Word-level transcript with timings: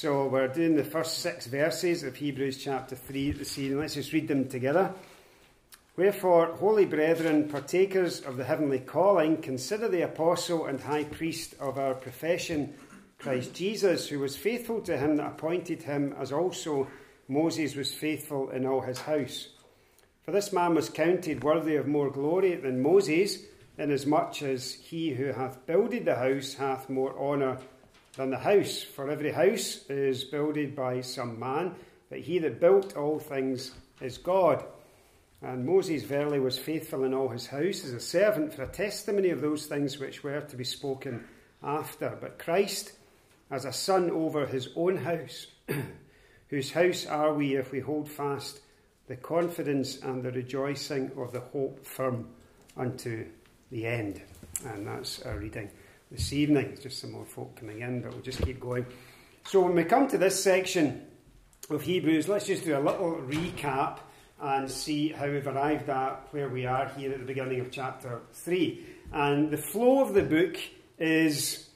So 0.00 0.28
we're 0.28 0.46
doing 0.46 0.76
the 0.76 0.84
first 0.84 1.18
six 1.18 1.48
verses 1.48 2.04
of 2.04 2.14
Hebrews 2.14 2.62
chapter 2.62 2.94
3 2.94 3.32
this 3.32 3.58
evening. 3.58 3.80
Let's 3.80 3.94
just 3.94 4.12
read 4.12 4.28
them 4.28 4.48
together. 4.48 4.94
Wherefore, 5.96 6.54
holy 6.54 6.84
brethren, 6.84 7.48
partakers 7.48 8.20
of 8.20 8.36
the 8.36 8.44
heavenly 8.44 8.78
calling, 8.78 9.38
consider 9.38 9.88
the 9.88 10.02
apostle 10.02 10.66
and 10.66 10.80
high 10.80 11.02
priest 11.02 11.56
of 11.58 11.78
our 11.78 11.94
profession, 11.94 12.74
Christ 13.18 13.54
Jesus, 13.54 14.08
who 14.08 14.20
was 14.20 14.36
faithful 14.36 14.80
to 14.82 14.96
him 14.96 15.16
that 15.16 15.32
appointed 15.32 15.82
him, 15.82 16.14
as 16.16 16.30
also 16.30 16.86
Moses 17.26 17.74
was 17.74 17.92
faithful 17.92 18.50
in 18.50 18.66
all 18.66 18.82
his 18.82 19.00
house. 19.00 19.48
For 20.22 20.30
this 20.30 20.52
man 20.52 20.76
was 20.76 20.88
counted 20.88 21.42
worthy 21.42 21.74
of 21.74 21.88
more 21.88 22.12
glory 22.12 22.54
than 22.54 22.82
Moses, 22.82 23.42
inasmuch 23.76 24.42
as 24.42 24.74
he 24.74 25.10
who 25.14 25.32
hath 25.32 25.66
builded 25.66 26.04
the 26.04 26.14
house 26.14 26.54
hath 26.54 26.88
more 26.88 27.18
honour 27.18 27.58
than 28.18 28.30
the 28.30 28.38
house. 28.38 28.82
For 28.82 29.08
every 29.08 29.32
house 29.32 29.88
is 29.88 30.24
builded 30.24 30.76
by 30.76 31.00
some 31.00 31.38
man, 31.38 31.74
but 32.10 32.18
he 32.18 32.38
that 32.40 32.60
built 32.60 32.96
all 32.96 33.18
things 33.18 33.72
is 34.00 34.18
God. 34.18 34.64
And 35.40 35.64
Moses 35.64 36.02
verily 36.02 36.40
was 36.40 36.58
faithful 36.58 37.04
in 37.04 37.14
all 37.14 37.28
his 37.28 37.46
house 37.46 37.84
as 37.84 37.92
a 37.92 38.00
servant 38.00 38.52
for 38.52 38.64
a 38.64 38.68
testimony 38.68 39.30
of 39.30 39.40
those 39.40 39.66
things 39.66 39.98
which 39.98 40.24
were 40.24 40.40
to 40.40 40.56
be 40.56 40.64
spoken 40.64 41.24
after. 41.62 42.18
But 42.20 42.40
Christ 42.40 42.92
as 43.50 43.64
a 43.64 43.72
son 43.72 44.10
over 44.10 44.46
his 44.46 44.68
own 44.74 44.96
house, 44.96 45.46
whose 46.48 46.72
house 46.72 47.06
are 47.06 47.32
we 47.32 47.54
if 47.54 47.70
we 47.70 47.80
hold 47.80 48.10
fast 48.10 48.60
the 49.06 49.16
confidence 49.16 50.02
and 50.02 50.22
the 50.24 50.32
rejoicing 50.32 51.12
of 51.16 51.32
the 51.32 51.40
hope 51.40 51.86
firm 51.86 52.28
unto 52.76 53.26
the 53.70 53.86
end. 53.86 54.20
And 54.66 54.86
that's 54.86 55.22
our 55.22 55.38
reading 55.38 55.70
this 56.10 56.32
evening. 56.32 56.66
It's 56.66 56.82
Just 56.82 57.00
some 57.00 57.12
more 57.12 57.24
folk 57.24 57.56
coming 57.56 57.80
in, 57.80 58.02
but 58.02 58.12
we'll 58.12 58.22
just 58.22 58.42
keep 58.42 58.60
going. 58.60 58.86
So 59.44 59.60
when 59.60 59.74
we 59.74 59.84
come 59.84 60.08
to 60.08 60.18
this 60.18 60.42
section 60.42 61.06
of 61.70 61.82
Hebrews, 61.82 62.28
let's 62.28 62.46
just 62.46 62.64
do 62.64 62.76
a 62.76 62.80
little 62.80 63.16
recap 63.26 63.98
and 64.40 64.70
see 64.70 65.08
how 65.08 65.26
we've 65.26 65.46
arrived 65.46 65.88
at 65.88 66.28
where 66.30 66.48
we 66.48 66.64
are 66.64 66.88
here 66.96 67.12
at 67.12 67.18
the 67.18 67.26
beginning 67.26 67.60
of 67.60 67.70
chapter 67.70 68.20
3. 68.32 68.84
And 69.12 69.50
the 69.50 69.58
flow 69.58 70.02
of 70.02 70.14
the 70.14 70.22
book 70.22 70.56
is 70.98 71.68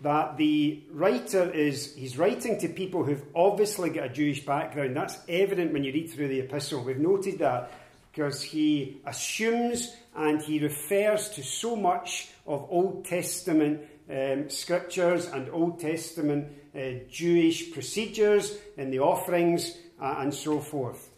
that 0.00 0.36
the 0.36 0.82
writer 0.90 1.50
is 1.50 1.94
he's 1.94 2.16
writing 2.16 2.58
to 2.60 2.68
people 2.68 3.04
who've 3.04 3.24
obviously 3.34 3.90
got 3.90 4.06
a 4.06 4.08
Jewish 4.08 4.44
background. 4.44 4.96
That's 4.96 5.18
evident 5.28 5.72
when 5.72 5.84
you 5.84 5.92
read 5.92 6.10
through 6.10 6.28
the 6.28 6.40
epistle. 6.40 6.82
We've 6.82 6.98
noted 6.98 7.38
that 7.40 7.70
because 8.12 8.42
he 8.42 9.00
assumes 9.06 9.94
and 10.16 10.42
he 10.42 10.58
refers 10.58 11.28
to 11.30 11.42
so 11.42 11.76
much 11.76 12.28
of 12.46 12.66
Old 12.70 13.04
Testament 13.04 13.80
um, 14.10 14.50
scriptures 14.50 15.26
and 15.26 15.48
Old 15.50 15.80
Testament 15.80 16.48
uh, 16.74 17.04
Jewish 17.10 17.72
procedures 17.72 18.58
in 18.76 18.90
the 18.90 18.98
offerings 18.98 19.76
uh, 20.00 20.16
and 20.18 20.34
so 20.34 20.60
forth. 20.60 21.10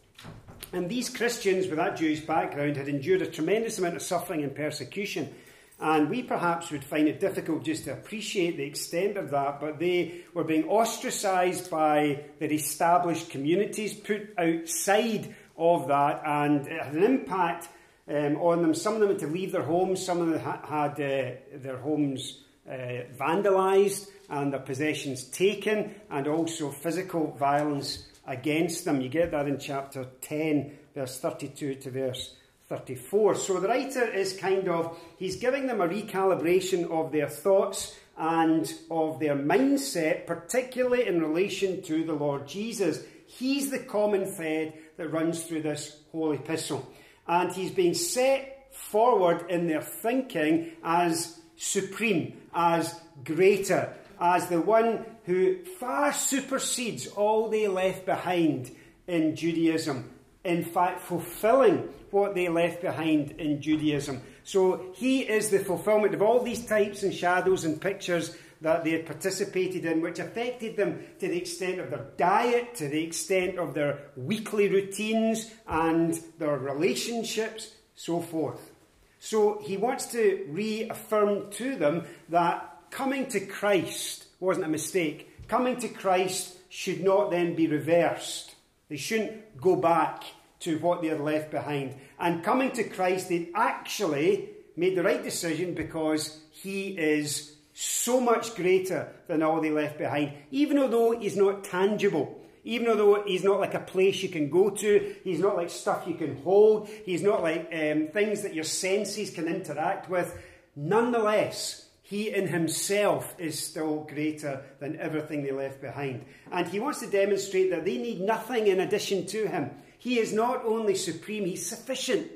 And 0.72 0.88
these 0.88 1.08
Christians 1.08 1.66
with 1.66 1.76
that 1.76 1.96
Jewish 1.96 2.20
background 2.20 2.76
had 2.76 2.88
endured 2.88 3.22
a 3.22 3.26
tremendous 3.26 3.78
amount 3.78 3.96
of 3.96 4.02
suffering 4.02 4.42
and 4.42 4.54
persecution. 4.54 5.34
And 5.80 6.08
we 6.08 6.22
perhaps 6.22 6.70
would 6.70 6.84
find 6.84 7.08
it 7.08 7.18
difficult 7.18 7.64
just 7.64 7.84
to 7.84 7.92
appreciate 7.92 8.56
the 8.56 8.62
extent 8.62 9.16
of 9.16 9.30
that, 9.30 9.60
but 9.60 9.80
they 9.80 10.20
were 10.32 10.44
being 10.44 10.68
ostracized 10.68 11.70
by 11.70 12.24
their 12.38 12.52
established 12.52 13.30
communities, 13.30 13.92
put 13.92 14.32
outside 14.38 15.34
of 15.62 15.86
that, 15.88 16.22
and 16.26 16.66
it 16.66 16.82
had 16.82 16.94
an 16.94 17.04
impact 17.04 17.68
um, 18.08 18.36
on 18.36 18.62
them. 18.62 18.74
Some 18.74 18.94
of 18.94 19.00
them 19.00 19.10
had 19.10 19.20
to 19.20 19.28
leave 19.28 19.52
their 19.52 19.62
homes, 19.62 20.04
some 20.04 20.20
of 20.20 20.28
them 20.28 20.40
had 20.40 20.92
uh, 20.94 21.36
their 21.54 21.78
homes 21.78 22.40
uh, 22.68 23.04
vandalised 23.16 24.08
and 24.28 24.52
their 24.52 24.60
possessions 24.60 25.24
taken, 25.24 25.94
and 26.10 26.26
also 26.26 26.70
physical 26.70 27.32
violence 27.38 28.06
against 28.26 28.84
them. 28.84 29.00
You 29.00 29.08
get 29.08 29.30
that 29.30 29.46
in 29.46 29.58
chapter 29.58 30.06
10, 30.20 30.78
verse 30.94 31.20
32 31.20 31.76
to 31.76 31.90
verse 31.90 32.34
34. 32.68 33.36
So 33.36 33.60
the 33.60 33.68
writer 33.68 34.04
is 34.04 34.36
kind 34.36 34.68
of, 34.68 34.98
he's 35.18 35.36
giving 35.36 35.66
them 35.66 35.80
a 35.80 35.88
recalibration 35.88 36.90
of 36.90 37.12
their 37.12 37.28
thoughts 37.28 37.94
and 38.16 38.72
of 38.90 39.20
their 39.20 39.36
mindset, 39.36 40.26
particularly 40.26 41.06
in 41.06 41.22
relation 41.22 41.82
to 41.82 42.04
the 42.04 42.14
Lord 42.14 42.48
Jesus. 42.48 43.02
He's 43.26 43.70
the 43.70 43.78
common 43.78 44.26
thread 44.26 44.74
that 44.96 45.08
runs 45.08 45.42
through 45.44 45.62
this 45.62 45.96
whole 46.10 46.32
epistle. 46.32 46.90
And 47.26 47.52
he's 47.52 47.70
being 47.70 47.94
set 47.94 48.74
forward 48.74 49.50
in 49.50 49.66
their 49.66 49.82
thinking 49.82 50.72
as 50.82 51.38
supreme, 51.56 52.40
as 52.54 52.98
greater, 53.24 53.94
as 54.20 54.48
the 54.48 54.60
one 54.60 55.04
who 55.24 55.64
far 55.64 56.12
supersedes 56.12 57.06
all 57.06 57.48
they 57.48 57.68
left 57.68 58.06
behind 58.06 58.70
in 59.06 59.36
Judaism. 59.36 60.10
In 60.44 60.64
fact, 60.64 61.00
fulfilling 61.02 61.88
what 62.10 62.34
they 62.34 62.48
left 62.48 62.82
behind 62.82 63.32
in 63.32 63.62
Judaism. 63.62 64.20
So 64.44 64.92
he 64.94 65.20
is 65.20 65.50
the 65.50 65.60
fulfillment 65.60 66.14
of 66.14 66.22
all 66.22 66.42
these 66.42 66.66
types 66.66 67.02
and 67.02 67.14
shadows 67.14 67.64
and 67.64 67.80
pictures 67.80 68.36
that 68.62 68.84
they 68.84 68.92
had 68.92 69.06
participated 69.06 69.84
in, 69.84 70.00
which 70.00 70.18
affected 70.18 70.76
them 70.76 71.04
to 71.18 71.28
the 71.28 71.36
extent 71.36 71.80
of 71.80 71.90
their 71.90 72.06
diet, 72.16 72.74
to 72.76 72.88
the 72.88 73.04
extent 73.04 73.58
of 73.58 73.74
their 73.74 73.98
weekly 74.16 74.68
routines 74.68 75.50
and 75.68 76.18
their 76.38 76.56
relationships, 76.56 77.74
so 77.94 78.20
forth. 78.20 78.70
So 79.18 79.60
he 79.62 79.76
wants 79.76 80.06
to 80.12 80.46
reaffirm 80.48 81.50
to 81.52 81.76
them 81.76 82.04
that 82.28 82.90
coming 82.90 83.26
to 83.28 83.40
Christ 83.40 84.26
wasn't 84.40 84.66
a 84.66 84.70
mistake. 84.70 85.48
Coming 85.48 85.76
to 85.78 85.88
Christ 85.88 86.56
should 86.68 87.02
not 87.02 87.30
then 87.30 87.54
be 87.54 87.66
reversed. 87.66 88.54
They 88.88 88.96
shouldn't 88.96 89.60
go 89.60 89.76
back 89.76 90.24
to 90.60 90.78
what 90.78 91.02
they 91.02 91.08
had 91.08 91.20
left 91.20 91.50
behind. 91.50 91.96
And 92.18 92.44
coming 92.44 92.70
to 92.72 92.84
Christ, 92.84 93.28
they 93.28 93.50
actually 93.54 94.48
made 94.76 94.96
the 94.96 95.02
right 95.02 95.22
decision 95.22 95.74
because 95.74 96.40
he 96.50 96.88
is 96.88 97.51
so 97.74 98.20
much 98.20 98.54
greater 98.54 99.12
than 99.26 99.42
all 99.42 99.60
they 99.60 99.70
left 99.70 99.98
behind. 99.98 100.32
Even 100.50 100.78
although 100.78 101.18
he's 101.18 101.36
not 101.36 101.64
tangible, 101.64 102.38
even 102.64 102.88
although 102.88 103.22
he's 103.24 103.44
not 103.44 103.60
like 103.60 103.74
a 103.74 103.80
place 103.80 104.22
you 104.22 104.28
can 104.28 104.50
go 104.50 104.70
to, 104.70 105.16
he's 105.24 105.40
not 105.40 105.56
like 105.56 105.70
stuff 105.70 106.06
you 106.06 106.14
can 106.14 106.36
hold, 106.42 106.88
he's 107.04 107.22
not 107.22 107.42
like 107.42 107.68
um, 107.72 108.08
things 108.08 108.42
that 108.42 108.54
your 108.54 108.64
senses 108.64 109.30
can 109.30 109.48
interact 109.48 110.08
with, 110.08 110.38
nonetheless, 110.76 111.86
he 112.02 112.32
in 112.32 112.46
himself 112.46 113.34
is 113.38 113.58
still 113.58 114.06
greater 114.08 114.62
than 114.80 115.00
everything 115.00 115.42
they 115.42 115.50
left 115.50 115.80
behind. 115.80 116.26
And 116.50 116.68
he 116.68 116.78
wants 116.78 117.00
to 117.00 117.06
demonstrate 117.06 117.70
that 117.70 117.84
they 117.84 117.96
need 117.96 118.20
nothing 118.20 118.66
in 118.66 118.80
addition 118.80 119.26
to 119.28 119.46
him. 119.46 119.70
He 119.98 120.18
is 120.18 120.32
not 120.32 120.64
only 120.64 120.94
supreme, 120.94 121.46
he's 121.46 121.66
sufficient. 121.66 122.30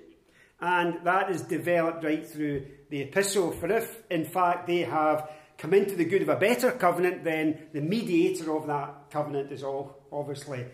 And 0.60 1.04
that 1.04 1.30
is 1.30 1.42
developed 1.42 2.04
right 2.04 2.26
through 2.26 2.66
the 2.88 3.02
epistle. 3.02 3.50
For 3.52 3.70
if, 3.70 4.02
in 4.10 4.24
fact, 4.24 4.66
they 4.66 4.80
have 4.80 5.30
come 5.58 5.74
into 5.74 5.96
the 5.96 6.04
good 6.04 6.22
of 6.22 6.28
a 6.28 6.36
better 6.36 6.70
covenant, 6.72 7.24
then 7.24 7.68
the 7.72 7.80
mediator 7.80 8.54
of 8.54 8.66
that 8.66 9.10
covenant 9.10 9.52
is 9.52 9.62
all 9.62 10.02
obviously 10.10 10.64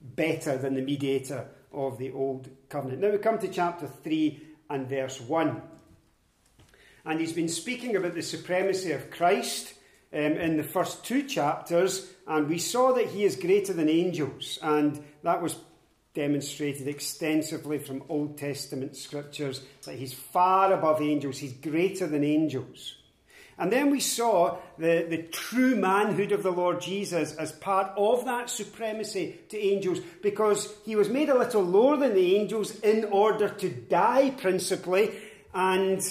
better 0.00 0.56
than 0.56 0.74
the 0.74 0.82
mediator 0.82 1.46
of 1.72 1.98
the 1.98 2.12
old 2.12 2.48
covenant. 2.68 3.00
Now 3.00 3.10
we 3.10 3.18
come 3.18 3.38
to 3.38 3.48
chapter 3.48 3.86
3 3.86 4.42
and 4.70 4.88
verse 4.88 5.20
1. 5.20 5.62
And 7.04 7.20
he's 7.20 7.32
been 7.32 7.48
speaking 7.48 7.96
about 7.96 8.14
the 8.14 8.22
supremacy 8.22 8.92
of 8.92 9.10
Christ 9.10 9.74
um, 10.12 10.20
in 10.20 10.56
the 10.56 10.62
first 10.62 11.04
two 11.04 11.24
chapters, 11.24 12.12
and 12.26 12.48
we 12.48 12.58
saw 12.58 12.92
that 12.92 13.08
he 13.08 13.24
is 13.24 13.36
greater 13.36 13.72
than 13.72 13.88
angels, 13.88 14.58
and 14.62 15.02
that 15.22 15.42
was 15.42 15.56
demonstrated 16.14 16.88
extensively 16.88 17.78
from 17.78 18.04
Old 18.08 18.36
Testament 18.36 18.96
scriptures 18.96 19.62
that 19.84 19.96
he's 19.96 20.12
far 20.12 20.72
above 20.72 21.00
angels, 21.00 21.38
he's 21.38 21.54
greater 21.54 22.06
than 22.06 22.24
angels. 22.24 22.96
And 23.58 23.70
then 23.70 23.90
we 23.90 24.00
saw 24.00 24.58
the, 24.78 25.06
the 25.08 25.22
true 25.24 25.76
manhood 25.76 26.32
of 26.32 26.42
the 26.42 26.50
Lord 26.50 26.80
Jesus 26.80 27.34
as 27.36 27.52
part 27.52 27.92
of 27.96 28.24
that 28.24 28.50
supremacy 28.50 29.38
to 29.50 29.58
angels 29.58 30.00
because 30.22 30.74
he 30.84 30.96
was 30.96 31.08
made 31.08 31.28
a 31.28 31.38
little 31.38 31.62
lower 31.62 31.96
than 31.96 32.14
the 32.14 32.36
angels 32.36 32.80
in 32.80 33.04
order 33.04 33.48
to 33.48 33.68
die, 33.68 34.30
principally, 34.30 35.12
and 35.54 36.02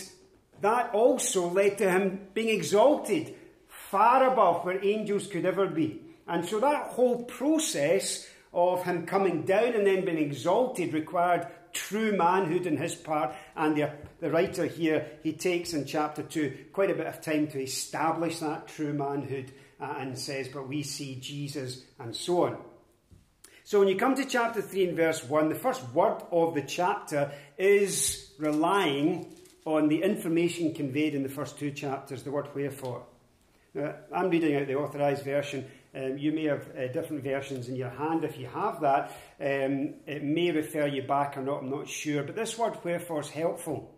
that 0.62 0.94
also 0.94 1.50
led 1.50 1.80
to 1.80 1.90
him 1.90 2.28
being 2.34 2.50
exalted 2.50 3.36
far 3.68 4.32
above 4.32 4.64
where 4.64 4.84
angels 4.86 5.28
could 5.28 5.46
ever 5.46 5.66
be. 5.66 6.00
And 6.28 6.46
so 6.46 6.60
that 6.60 6.88
whole 6.88 7.24
process 7.24 8.28
of 8.54 8.84
him 8.84 9.06
coming 9.06 9.44
down 9.44 9.74
and 9.74 9.88
then 9.88 10.04
being 10.04 10.18
exalted 10.18 10.94
required 10.94 11.48
true 11.74 12.12
manhood 12.12 12.66
in 12.66 12.78
his 12.78 12.96
part. 12.96 13.34
And 13.56 13.76
the, 13.76 13.92
the 14.20 14.30
writer 14.30 14.66
here, 14.66 15.08
he 15.24 15.34
takes 15.34 15.74
in 15.74 15.86
chapter 15.86 16.24
2 16.24 16.66
quite 16.74 16.92
a 16.92 16.96
bit 16.96 17.08
of 17.08 17.22
time 17.22 17.48
to 17.48 17.62
establish 17.62 18.40
that 18.40 18.68
true 18.68 18.94
manhood 18.94 19.52
uh, 19.80 19.96
and 19.98 20.18
says, 20.18 20.48
But 20.48 20.68
we 20.68 20.84
see 20.84 21.16
Jesus, 21.16 21.84
and 22.00 22.16
so 22.16 22.46
on. 22.46 22.58
So 23.64 23.80
when 23.80 23.88
you 23.88 23.96
come 23.96 24.16
to 24.16 24.26
chapter 24.26 24.62
3 24.62 24.90
and 24.90 24.98
verse 24.98 25.24
1, 25.24 25.50
the 25.50 25.56
first 25.56 25.82
word 25.94 26.22
of 26.32 26.56
the 26.56 26.64
chapter 26.64 27.32
is 27.58 28.34
relying 28.38 29.34
on 29.66 29.88
the 29.88 30.02
information 30.02 30.74
conveyed 30.74 31.16
in 31.16 31.24
the 31.24 31.30
first 31.30 31.60
two 31.60 31.72
chapters, 31.72 32.24
the 32.24 32.32
word 32.32 32.48
wherefore. 32.54 33.06
Now, 33.74 33.96
I'm 34.14 34.30
reading 34.30 34.56
out 34.56 34.68
the 34.68 34.76
authorized 34.76 35.24
version. 35.24 35.66
Um, 35.94 36.18
you 36.18 36.32
may 36.32 36.46
have 36.46 36.70
uh, 36.76 36.88
different 36.88 37.24
versions 37.24 37.68
in 37.68 37.76
your 37.76 37.90
hand. 37.90 38.24
If 38.24 38.38
you 38.38 38.48
have 38.48 38.80
that, 38.82 39.12
um, 39.42 39.96
it 40.08 40.24
may 40.24 40.52
refer 40.52 40.88
you 40.88 41.04
back 41.04 41.38
or 41.38 41.42
not, 41.42 41.64
I'm 41.64 41.70
not 41.70 41.88
sure. 41.88 42.24
But 42.24 42.36
this 42.36 42.58
word 42.58 42.78
wherefore 42.84 43.20
is 43.22 43.30
helpful. 43.30 43.94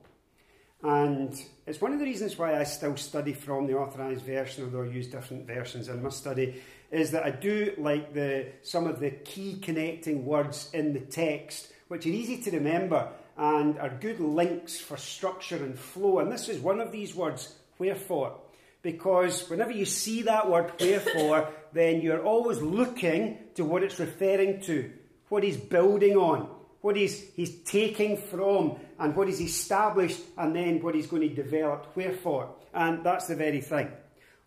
And 0.81 1.34
it's 1.66 1.80
one 1.80 1.94
of 1.94 2.00
the 2.00 2.06
reasons 2.06 2.38
why 2.38 2.60
I 2.60 2.63
still 2.63 2.98
study 2.98 3.34
from 3.34 3.68
the 3.68 3.78
authorized 3.78 4.25
version, 4.25 4.66
although 4.66 4.84
I 4.84 4.94
use 4.94 5.07
different 5.07 5.48
versions 5.48 5.88
in 5.88 6.04
my 6.04 6.10
study, 6.10 6.62
is 6.92 7.12
that 7.12 7.24
I 7.24 7.31
do 7.31 7.74
like 7.78 8.13
the, 8.13 8.48
some 8.63 8.86
of 8.86 9.00
the 9.00 9.12
key 9.12 9.60
connecting 9.60 10.25
words 10.25 10.69
in 10.74 10.94
the 10.94 11.00
text, 11.00 11.72
which 11.88 12.06
are 12.06 12.10
easy 12.10 12.42
to 12.42 12.51
remember 12.51 13.10
and 13.38 13.80
are 13.80 13.90
good 13.90 14.19
links 14.19 14.78
for 14.80 14.98
structure 14.98 15.56
and 15.56 15.80
flow. 15.80 16.19
And 16.19 16.31
this 16.31 16.50
is 16.50 16.60
one 16.60 16.81
of 16.81 16.92
these 16.92 17.16
words, 17.16 17.54
wherefore. 17.80 18.40
Because 18.81 19.50
whenever 19.50 19.72
you 19.72 19.86
see 19.86 20.24
that 20.24 20.50
word 20.50 20.74
wherefore, 20.80 21.50
then 21.74 22.02
you're 22.02 22.24
always 22.24 22.62
looking 22.62 23.38
to 23.56 23.66
what 23.66 23.84
it's 23.84 24.00
referring 24.00 24.62
to, 24.62 24.92
what 25.30 25.44
he's 25.44 25.58
building 25.58 26.16
on, 26.16 26.50
what 26.81 26.96
he's, 26.96 27.34
he's 27.34 27.64
taking 27.64 28.18
from, 28.18 28.78
and 29.00 29.16
what 29.16 29.28
he's 29.28 29.42
established, 29.42 30.22
and 30.38 30.56
then 30.56 30.81
what 30.81 30.96
he's 30.96 31.08
going 31.08 31.28
to 31.28 31.34
develop. 31.34 31.96
Wherefore? 31.96 32.56
And 32.74 33.04
that's 33.04 33.28
the 33.28 33.36
very 33.36 33.62
thing. 33.62 33.92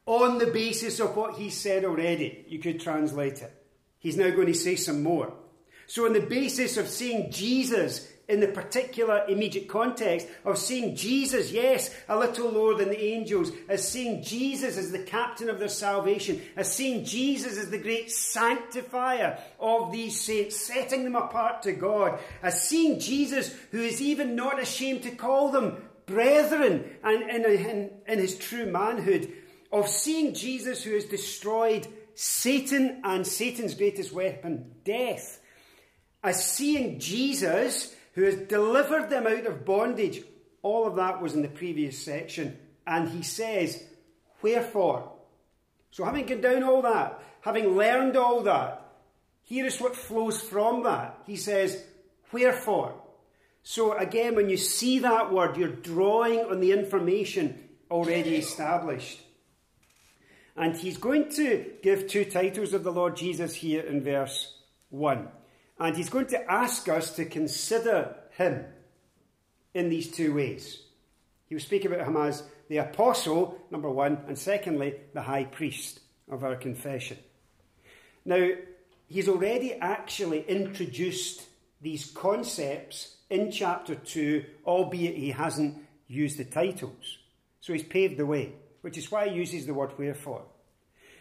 On 0.07 0.39
the 0.39 0.47
basis 0.47 1.01
of 1.01 1.17
what 1.17 1.35
he 1.35 1.51
said 1.51 1.85
already, 1.85 2.45
you 2.49 2.59
could 2.59 2.81
translate 2.81 3.43
it. 3.43 3.53
He's 3.99 4.17
now 4.17 4.31
going 4.31 4.47
to 4.47 4.55
say 4.55 4.77
some 4.77 5.03
more. 5.03 5.33
So, 5.89 6.07
on 6.07 6.13
the 6.13 6.21
basis 6.21 6.77
of 6.77 6.89
seeing 6.89 7.31
Jesus 7.31 8.09
in 8.29 8.41
the 8.41 8.49
particular 8.49 9.25
immediate 9.29 9.69
context 9.69 10.27
of 10.45 10.59
seeing 10.59 10.97
Jesus, 10.97 11.53
yes, 11.53 11.95
a 12.09 12.19
little 12.19 12.51
lower 12.51 12.75
than 12.75 12.89
the 12.89 13.05
angels, 13.05 13.53
as 13.69 13.87
seeing 13.87 14.23
Jesus 14.23 14.77
as 14.77 14.91
the 14.91 14.99
captain 14.99 15.49
of 15.49 15.59
their 15.61 15.69
salvation, 15.69 16.43
as 16.57 16.73
seeing 16.73 17.05
Jesus 17.05 17.57
as 17.57 17.71
the 17.71 17.79
great 17.79 18.11
sanctifier 18.11 19.39
of 19.61 19.93
these 19.93 20.21
saints, 20.21 20.57
setting 20.57 21.05
them 21.05 21.15
apart 21.15 21.63
to 21.63 21.73
God, 21.73 22.19
as 22.43 22.69
seeing 22.69 22.99
Jesus 22.99 23.55
who 23.71 23.81
is 23.81 24.01
even 24.01 24.35
not 24.35 24.61
ashamed 24.61 25.05
to 25.05 25.11
call 25.11 25.53
them 25.53 25.77
brethren 26.07 26.85
and 27.05 27.31
in, 27.31 27.45
in, 27.45 27.91
in 28.07 28.19
his 28.19 28.37
true 28.37 28.67
manhood, 28.67 29.31
of 29.71 29.89
seeing 29.89 30.35
Jesus 30.35 30.83
who 30.83 30.95
has 30.95 31.05
destroyed 31.05 31.87
Satan 32.15 33.03
and 33.05 33.27
Satan's 33.27 33.75
greatest 33.75 34.13
weapon, 34.13 34.73
death, 34.85 35.41
as 36.25 36.45
seeing 36.45 36.99
Jesus 36.99 37.95
who 38.17 38.23
has 38.23 38.35
delivered 38.35 39.11
them 39.11 39.27
out 39.27 39.47
of 39.47 39.65
bondage. 39.65 40.23
All 40.63 40.87
of 40.87 40.97
that 40.97 41.23
was 41.23 41.35
in 41.35 41.43
the 41.43 41.49
previous 41.49 42.03
section. 42.03 42.59
And 42.87 43.11
he 43.11 43.23
says, 43.23 43.85
Wherefore? 44.43 45.13
So, 45.91 46.05
having 46.05 46.27
gone 46.27 46.41
down 46.41 46.65
all 46.65 46.83
that, 46.83 47.23
having 47.43 47.77
learned 47.77 48.17
all 48.17 48.43
that, 48.43 48.83
here 49.43 49.67
is 49.67 49.81
what 49.81 49.95
flows 49.95 50.41
from 50.41 50.83
that. 50.85 51.19
He 51.27 51.37
says, 51.37 51.85
Wherefore? 52.33 52.95
So, 53.63 53.93
again, 53.93 54.35
when 54.35 54.49
you 54.49 54.57
see 54.57 54.99
that 55.01 55.31
word, 55.31 55.59
you're 55.59 55.69
drawing 55.69 56.41
on 56.41 56.61
the 56.61 56.73
information 56.73 57.69
already 57.91 58.37
established. 58.37 59.21
And 60.57 60.75
he's 60.75 60.97
going 60.97 61.29
to 61.33 61.67
give 61.83 62.09
two 62.09 62.25
titles 62.25 62.73
of 62.73 62.83
the 62.83 62.93
Lord 62.93 63.15
Jesus 63.15 63.55
here 63.55 63.83
in 63.83 64.03
verse 64.03 64.57
1. 64.89 65.29
And 65.79 65.97
he's 65.97 66.09
going 66.09 66.27
to 66.29 66.51
ask 66.51 66.89
us 66.89 67.15
to 67.17 67.25
consider 67.25 68.17
him 68.31 68.65
in 69.75 69.89
these 69.89 70.11
two 70.11 70.35
ways. 70.35 70.83
He 71.47 71.55
will 71.55 71.63
speak 71.63 71.85
about 71.85 72.07
him 72.07 72.17
as 72.17 72.43
the 72.69 72.79
apostle, 72.79 73.59
number 73.71 73.91
one, 73.91 74.25
and 74.27 74.39
secondly, 74.39 74.95
the 75.13 75.23
high 75.23 75.45
priest 75.45 76.01
of 76.31 76.43
our 76.43 76.57
confession. 76.57 77.19
Now, 78.25 78.49
he's 79.07 79.29
already 79.29 79.75
actually 79.75 80.43
introduced 80.49 81.43
these 81.81 82.07
concepts 82.07 83.17
in 83.31 83.51
chapter 83.51 83.95
2, 83.95 84.45
albeit 84.67 85.17
he 85.17 85.31
hasn't 85.31 85.77
used 86.09 86.39
the 86.39 86.45
titles. 86.45 87.19
So 87.61 87.73
he's 87.73 87.83
paved 87.83 88.17
the 88.17 88.27
way, 88.27 88.53
which 88.81 88.99
is 88.99 89.11
why 89.11 89.29
he 89.29 89.37
uses 89.37 89.67
the 89.67 89.75
word 89.75 89.97
wherefore. 89.99 90.43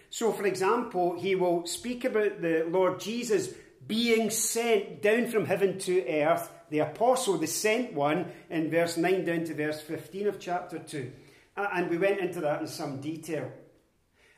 So, 0.10 0.32
for 0.32 0.46
example, 0.46 1.20
he 1.20 1.36
will 1.36 1.66
speak 1.66 2.06
about 2.06 2.42
the 2.42 2.66
Lord 2.70 3.00
Jesus 3.00 3.54
being 3.88 4.30
sent 4.30 5.02
down 5.02 5.28
from 5.28 5.46
heaven 5.46 5.78
to 5.80 6.08
earth, 6.08 6.50
the 6.70 6.80
apostle, 6.80 7.38
the 7.38 7.48
sent 7.48 7.94
one, 7.94 8.32
in 8.50 8.72
verse 8.72 8.98
9 8.98 9.26
down 9.26 9.44
to 9.46 9.54
verse 9.54 9.82
15 9.82 10.28
of 10.28 10.40
chapter 10.40 10.80
2. 10.80 11.12
And 11.56 11.90
we 11.90 11.98
went 11.98 12.20
into 12.20 12.42
that 12.42 12.62
in 12.62 12.68
some 12.68 13.00
detail. 13.00 13.52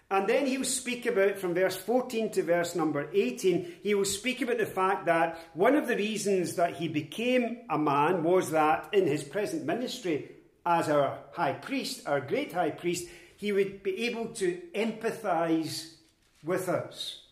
And 0.10 0.28
then 0.28 0.46
he 0.46 0.58
will 0.58 0.66
speak 0.66 1.06
about, 1.06 1.38
from 1.38 1.54
verse 1.54 1.76
14 1.76 2.32
to 2.32 2.44
verse 2.44 2.76
number 2.76 3.10
18, 3.14 3.80
he 3.84 3.94
will 3.94 4.06
speak 4.06 4.42
about 4.42 4.58
the 4.58 4.66
fact 4.66 5.06
that 5.06 5.38
one 5.54 5.76
of 5.76 5.88
the 5.88 5.98
reasons 5.98 6.56
that 6.56 6.76
he 6.76 6.88
became 6.88 7.60
a 7.70 7.78
man 7.78 8.24
was 8.24 8.52
that 8.52 8.90
in 8.94 9.06
his 9.06 9.24
present 9.24 9.66
ministry 9.66 10.32
as 10.66 10.88
our 10.88 11.20
high 11.34 11.54
priest, 11.54 12.08
our 12.08 12.22
great 12.22 12.54
high 12.54 12.72
priest, 12.72 13.10
he 13.36 13.52
would 13.52 13.84
be 13.84 14.06
able 14.06 14.28
to 14.28 14.62
empathize 14.74 15.96
with 16.44 16.70
us. 16.70 17.27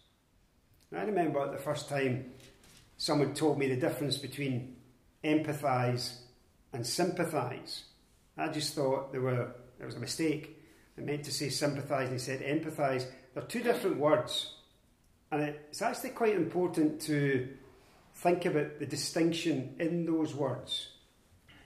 I 0.94 1.02
remember 1.04 1.52
the 1.52 1.58
first 1.58 1.90
time 1.90 2.32
someone 2.98 3.34
told 3.34 3.60
me 3.60 3.68
the 3.68 3.76
difference 3.76 4.18
between 4.18 4.76
empathise 5.24 6.18
and 6.74 6.86
sympathise. 6.86 7.84
I 8.38 8.50
just 8.50 8.74
thought 8.74 9.12
there 9.12 9.22
were 9.22 9.52
there 9.78 9.88
was 9.88 9.96
a 9.96 10.00
mistake. 10.00 10.62
I 10.98 11.02
meant 11.02 11.26
to 11.26 11.32
say 11.32 11.50
sympathise 11.50 12.10
and 12.10 12.14
he 12.14 12.20
said 12.20 12.42
empathise. 12.42 13.06
They're 13.34 13.44
two 13.44 13.62
different 13.62 13.98
words. 13.98 14.54
And 15.32 15.42
it's 15.42 15.82
actually 15.82 16.12
quite 16.12 16.36
important 16.36 17.02
to 17.02 17.50
think 18.16 18.46
about 18.46 18.80
the 18.80 18.86
distinction 18.86 19.76
in 19.80 20.06
those 20.06 20.34
words. 20.34 20.90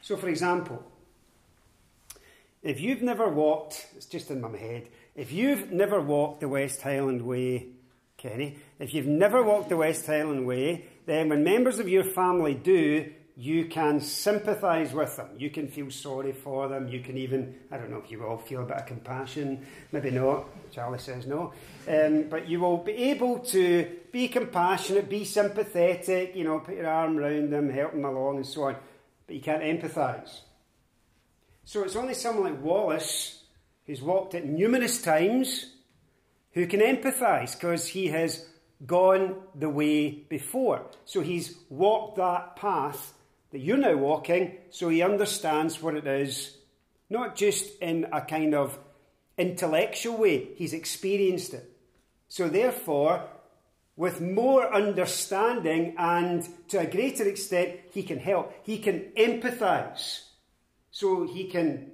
So, 0.01 0.17
for 0.17 0.29
example, 0.29 0.83
if 2.63 2.79
you've 2.79 3.01
never 3.01 3.29
walked, 3.29 3.87
it's 3.95 4.07
just 4.07 4.31
in 4.31 4.41
my 4.41 4.57
head, 4.57 4.87
if 5.15 5.31
you've 5.31 5.71
never 5.71 6.01
walked 6.01 6.41
the 6.41 6.49
West 6.49 6.81
Highland 6.81 7.21
Way 7.21 7.67
Kenny. 8.19 8.57
If 8.77 8.93
you've 8.93 9.07
never 9.07 9.41
walked 9.41 9.69
the 9.69 9.77
West 9.77 10.05
Highland 10.05 10.45
Way, 10.45 10.85
then 11.05 11.29
when 11.29 11.43
members 11.43 11.79
of 11.79 11.89
your 11.89 12.03
family 12.03 12.53
do, 12.53 13.11
you 13.35 13.65
can 13.65 14.01
sympathise 14.01 14.91
with 14.91 15.15
them. 15.15 15.29
You 15.37 15.49
can 15.49 15.69
feel 15.69 15.89
sorry 15.89 16.33
for 16.33 16.67
them. 16.67 16.89
You 16.89 16.99
can 16.99 17.17
even, 17.17 17.55
I 17.71 17.77
don't 17.77 17.89
know 17.89 18.01
if 18.03 18.11
you 18.11 18.21
all 18.25 18.37
feel 18.37 18.63
a 18.63 18.65
bit 18.65 18.75
of 18.75 18.85
compassion, 18.85 19.65
maybe 19.93 20.11
not. 20.11 20.45
Charlie 20.71 20.99
says 20.99 21.25
no. 21.25 21.53
Um, 21.87 22.23
but 22.29 22.49
you 22.49 22.59
will 22.59 22.77
be 22.77 22.91
able 22.91 23.39
to 23.39 23.89
be 24.11 24.27
compassionate, 24.27 25.09
be 25.09 25.23
sympathetic, 25.23 26.35
you 26.35 26.43
know, 26.43 26.59
put 26.59 26.75
your 26.75 26.89
arm 26.89 27.17
around 27.17 27.51
them, 27.51 27.69
help 27.69 27.93
them 27.93 28.03
along, 28.03 28.35
and 28.35 28.45
so 28.45 28.63
on. 28.63 28.75
But 29.25 29.35
you 29.37 29.41
can't 29.41 29.63
empathise. 29.63 30.41
So 31.63 31.83
it's 31.83 31.95
only 31.95 32.15
someone 32.15 32.51
like 32.51 32.61
Wallace, 32.61 33.41
who's 33.87 34.01
walked 34.01 34.33
it 34.33 34.45
numerous 34.45 35.01
times, 35.01 35.67
who 36.53 36.67
can 36.67 36.79
empathize 36.79 37.53
because 37.53 37.87
he 37.87 38.07
has 38.07 38.45
gone 38.85 39.35
the 39.55 39.69
way 39.69 40.09
before. 40.09 40.85
So 41.05 41.21
he's 41.21 41.57
walked 41.69 42.17
that 42.17 42.55
path 42.55 43.13
that 43.51 43.59
you're 43.59 43.77
now 43.77 43.95
walking, 43.95 44.57
so 44.69 44.89
he 44.89 45.01
understands 45.01 45.81
what 45.81 45.95
it 45.95 46.05
is, 46.05 46.55
not 47.09 47.35
just 47.35 47.79
in 47.79 48.07
a 48.11 48.21
kind 48.21 48.53
of 48.53 48.77
intellectual 49.37 50.17
way, 50.17 50.49
he's 50.55 50.73
experienced 50.73 51.53
it. 51.53 51.71
So 52.27 52.47
therefore, 52.47 53.27
with 53.95 54.21
more 54.21 54.73
understanding 54.73 55.95
and 55.97 56.47
to 56.69 56.79
a 56.79 56.85
greater 56.85 57.27
extent, 57.27 57.79
he 57.91 58.03
can 58.03 58.19
help. 58.19 58.53
He 58.63 58.77
can 58.77 59.11
empathize. 59.17 60.21
So 60.91 61.25
he 61.25 61.45
can 61.45 61.91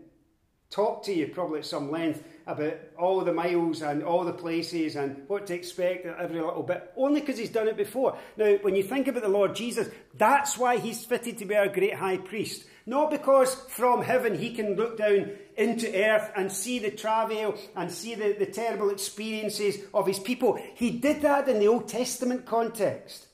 talk 0.69 1.03
to 1.05 1.13
you 1.13 1.27
probably 1.27 1.59
at 1.59 1.65
some 1.65 1.89
length 1.89 2.23
about 2.47 2.77
all 2.97 3.21
the 3.21 3.33
miles 3.33 3.81
and 3.81 4.03
all 4.03 4.23
the 4.23 4.33
places 4.33 4.95
and 4.95 5.27
what 5.27 5.47
to 5.47 5.55
expect 5.55 6.05
at 6.05 6.19
every 6.19 6.39
little 6.39 6.63
bit, 6.63 6.91
only 6.95 7.19
because 7.19 7.37
he's 7.37 7.49
done 7.49 7.67
it 7.67 7.77
before. 7.77 8.17
Now, 8.37 8.55
when 8.61 8.75
you 8.75 8.83
think 8.83 9.07
about 9.07 9.23
the 9.23 9.29
Lord 9.29 9.55
Jesus, 9.55 9.89
that's 10.13 10.57
why 10.57 10.77
he's 10.77 11.03
fitted 11.03 11.39
to 11.39 11.45
be 11.45 11.55
our 11.55 11.67
great 11.67 11.95
high 11.95 12.17
priest. 12.17 12.65
Not 12.85 13.09
because 13.09 13.55
from 13.69 14.03
heaven 14.03 14.37
he 14.37 14.53
can 14.53 14.75
look 14.75 14.97
down 14.97 15.31
into 15.57 15.87
earth 15.95 16.31
and 16.35 16.51
see 16.51 16.77
the 16.77 16.91
travail 16.91 17.57
and 17.75 17.91
see 17.91 18.13
the, 18.13 18.35
the 18.37 18.45
terrible 18.45 18.91
experiences 18.91 19.77
of 19.93 20.05
his 20.05 20.19
people. 20.19 20.59
He 20.75 20.91
did 20.91 21.23
that 21.23 21.47
in 21.47 21.59
the 21.59 21.67
Old 21.67 21.87
Testament 21.87 22.45
context. 22.45 23.27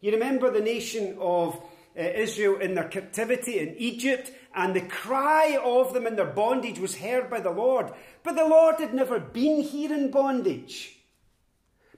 You 0.00 0.12
remember 0.12 0.50
the 0.50 0.60
nation 0.60 1.16
of 1.20 1.60
Uh, 1.94 2.00
Israel 2.02 2.58
in 2.58 2.74
their 2.74 2.88
captivity 2.88 3.58
in 3.58 3.74
Egypt, 3.76 4.32
and 4.54 4.74
the 4.74 4.80
cry 4.80 5.58
of 5.62 5.92
them 5.92 6.06
in 6.06 6.16
their 6.16 6.24
bondage 6.24 6.78
was 6.78 6.96
heard 6.96 7.28
by 7.28 7.38
the 7.38 7.50
Lord. 7.50 7.92
But 8.22 8.36
the 8.36 8.48
Lord 8.48 8.76
had 8.76 8.94
never 8.94 9.20
been 9.20 9.60
here 9.60 9.92
in 9.92 10.10
bondage. 10.10 10.96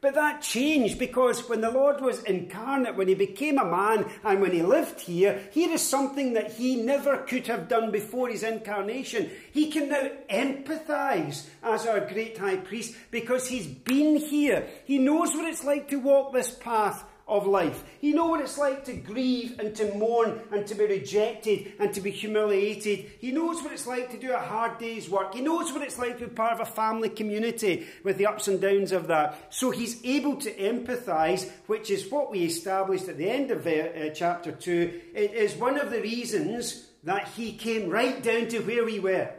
But 0.05 0.17
that 0.17 0.43
changed 0.43 0.99
because 0.99 1.49
when 1.49 1.63
the 1.63 1.71
Lord 1.71 2.03
was 2.03 2.25
incarnate, 2.25 2.95
when 2.97 3.09
he 3.09 3.15
became 3.15 3.57
a 3.57 3.65
man, 3.65 4.05
and 4.23 4.43
when 4.43 4.53
he 4.53 4.63
lived 4.63 5.01
here, 5.01 5.41
here 5.51 5.71
is 5.71 5.81
something 5.81 6.35
that 6.35 6.53
he 6.53 6.77
never 6.77 7.19
could 7.19 7.47
have 7.47 7.69
done 7.69 7.91
before 7.91 8.29
his 8.29 8.43
incarnation. 8.43 9.31
He 9.51 9.71
can 9.71 9.89
now 9.89 10.11
empathize 10.29 11.47
as 11.63 11.87
our 11.87 12.01
great 12.01 12.37
high 12.37 12.57
priest 12.57 12.95
because 13.11 13.49
he's 13.49 13.67
been 13.67 14.17
here. 14.17 14.67
He 14.85 14.99
knows 14.99 15.35
what 15.35 15.49
it's 15.49 15.65
like 15.65 15.89
to 15.89 15.97
walk 16.01 16.35
this 16.35 16.51
path 16.51 17.05
of 17.27 17.47
life. 17.47 17.85
He 18.01 18.13
knows 18.13 18.31
what 18.31 18.41
it's 18.41 18.59
like 18.59 18.85
to 18.85 18.95
grieve 18.95 19.59
and 19.59 19.75
to 19.77 19.95
mourn 19.95 20.41
and 20.53 20.67
to 20.67 20.75
be 20.75 20.87
rejected 20.87 21.73
and 21.79 21.93
to 21.95 22.01
be 22.01 22.11
humiliated. 22.11 23.07
He 23.19 23.33
knows 23.33 23.63
what 23.63 23.73
it's 23.73 23.87
like 23.87 24.11
to 24.11 24.19
do 24.19 24.33
a 24.33 24.39
hard 24.39 24.79
day's 24.79 25.09
work. 25.09 25.35
He 25.35 25.41
knows 25.41 25.73
what 25.73 25.83
it's 25.83 25.99
like 25.99 26.19
to 26.19 26.27
be 26.27 26.35
part 26.35 26.53
of 26.53 26.61
a 26.61 26.71
family 26.71 27.09
community 27.09 27.87
with 28.03 28.19
the 28.19 28.27
ups 28.27 28.49
and 28.49 28.61
downs 28.61 28.93
of 28.93 29.07
that. 29.07 29.39
So 29.49 29.71
he's 29.71 30.05
able 30.05 30.37
to 30.37 30.55
empathize, 30.55 31.51
which 31.67 31.91
is 31.91 32.11
what 32.11 32.31
we 32.31 32.45
established 32.45 33.09
at 33.09 33.17
the 33.17 33.31
end 33.31 33.51
of 33.51 33.67
uh, 33.67 34.11
chapter 34.11 34.53
2. 34.53 35.01
It 35.15 35.33
is 35.33 35.55
one 35.55 35.79
of 35.79 35.91
the 35.91 36.03
reasons 36.03 36.89
that 37.05 37.29
he 37.29 37.53
came 37.53 37.89
right 37.89 38.23
down 38.23 38.49
to 38.49 38.61
where 38.61 38.85
we 38.85 38.99
were, 38.99 39.31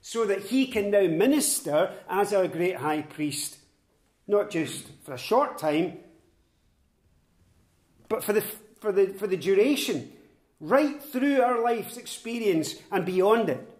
so 0.00 0.26
that 0.26 0.44
he 0.44 0.66
can 0.66 0.90
now 0.90 1.06
minister 1.06 1.92
as 2.08 2.32
our 2.32 2.48
great 2.48 2.76
high 2.76 3.02
priest, 3.02 3.58
not 4.26 4.50
just 4.50 4.86
for 5.04 5.14
a 5.14 5.18
short 5.18 5.58
time, 5.58 5.98
but 8.08 8.22
for 8.22 8.32
the, 8.32 8.42
for 8.80 8.92
the, 8.92 9.06
for 9.08 9.26
the 9.26 9.36
duration, 9.36 10.12
right 10.60 11.02
through 11.02 11.42
our 11.42 11.62
life's 11.62 11.96
experience 11.96 12.74
and 12.90 13.04
beyond 13.04 13.48
it, 13.48 13.70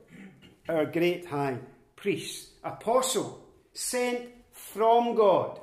our 0.69 0.87
great 0.87 1.27
high 1.27 1.59
priest, 1.97 2.51
apostle, 2.63 3.47
sent 3.73 4.21
from 4.53 5.15
God, 5.15 5.61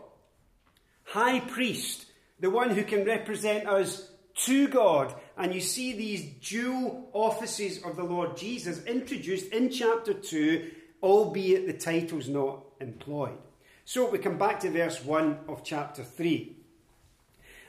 high 1.04 1.40
priest, 1.40 2.06
the 2.40 2.50
one 2.50 2.72
who 2.72 2.84
can 2.84 3.06
represent 3.06 3.68
us 3.68 4.10
to 4.46 4.68
God. 4.68 5.14
And 5.38 5.54
you 5.54 5.62
see 5.62 5.94
these 5.94 6.24
dual 6.48 7.10
offices 7.14 7.84
of 7.84 7.96
the 7.96 8.04
Lord 8.04 8.38
Jesus 8.38 8.84
introduced 8.86 9.52
in 9.52 9.70
chapter 9.70 10.14
2, 10.14 10.72
albeit 11.04 11.68
the 11.68 11.74
title's 11.74 12.28
not 12.28 12.64
employed. 12.80 13.38
So 13.86 14.10
we 14.10 14.20
come 14.20 14.38
back 14.38 14.60
to 14.62 14.70
verse 14.70 15.04
1 15.04 15.40
of 15.48 15.64
chapter 15.64 16.04
3. 16.04 16.58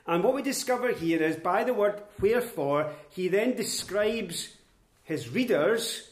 And 0.07 0.25
what 0.25 0.35
we 0.35 0.43
discover 0.43 0.93
here 0.93 1.23
is 1.23 1.37
by 1.37 1.65
the 1.65 1.75
word 1.75 2.03
wherefore, 2.21 2.91
he 3.11 3.29
then 3.29 3.55
describes 3.55 4.49
his 5.05 5.29
readers 5.29 6.09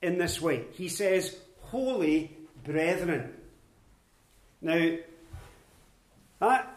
in 0.00 0.18
this 0.18 0.40
way. 0.40 0.64
He 0.72 0.88
says, 0.88 1.36
Holy 1.60 2.36
brethren. 2.64 3.32
Now, 4.60 4.96
that 6.38 6.72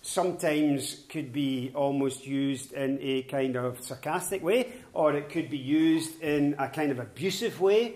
sometimes 0.00 1.04
could 1.08 1.32
be 1.32 1.70
almost 1.74 2.26
used 2.26 2.72
in 2.72 2.98
a 3.00 3.22
kind 3.22 3.56
of 3.56 3.80
sarcastic 3.80 4.42
way, 4.42 4.72
or 4.92 5.14
it 5.14 5.28
could 5.28 5.50
be 5.50 5.58
used 5.58 6.20
in 6.22 6.54
a 6.58 6.68
kind 6.68 6.90
of 6.90 6.98
abusive 6.98 7.60
way. 7.60 7.94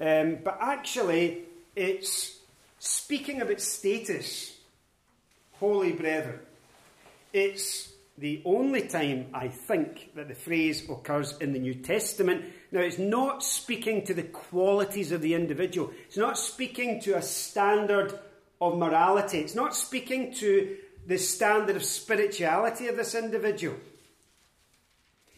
Um, 0.00 0.38
but 0.44 0.58
actually, 0.60 1.42
it's 1.74 2.38
speaking 2.78 3.40
about 3.40 3.60
status, 3.60 4.56
holy 5.52 5.92
brethren. 5.92 6.40
It's 7.32 7.92
the 8.16 8.42
only 8.44 8.88
time, 8.88 9.28
I 9.32 9.48
think, 9.48 10.10
that 10.16 10.28
the 10.28 10.34
phrase 10.34 10.88
occurs 10.88 11.36
in 11.38 11.52
the 11.52 11.58
New 11.58 11.74
Testament. 11.74 12.44
Now, 12.72 12.80
it's 12.80 12.98
not 12.98 13.44
speaking 13.44 14.04
to 14.06 14.14
the 14.14 14.24
qualities 14.24 15.12
of 15.12 15.22
the 15.22 15.34
individual, 15.34 15.92
it's 16.06 16.16
not 16.16 16.38
speaking 16.38 17.00
to 17.02 17.16
a 17.16 17.22
standard 17.22 18.18
of 18.60 18.76
morality, 18.76 19.38
it's 19.38 19.54
not 19.54 19.74
speaking 19.74 20.34
to 20.34 20.76
the 21.06 21.18
standard 21.18 21.76
of 21.76 21.84
spirituality 21.84 22.88
of 22.88 22.96
this 22.96 23.14
individual. 23.14 23.76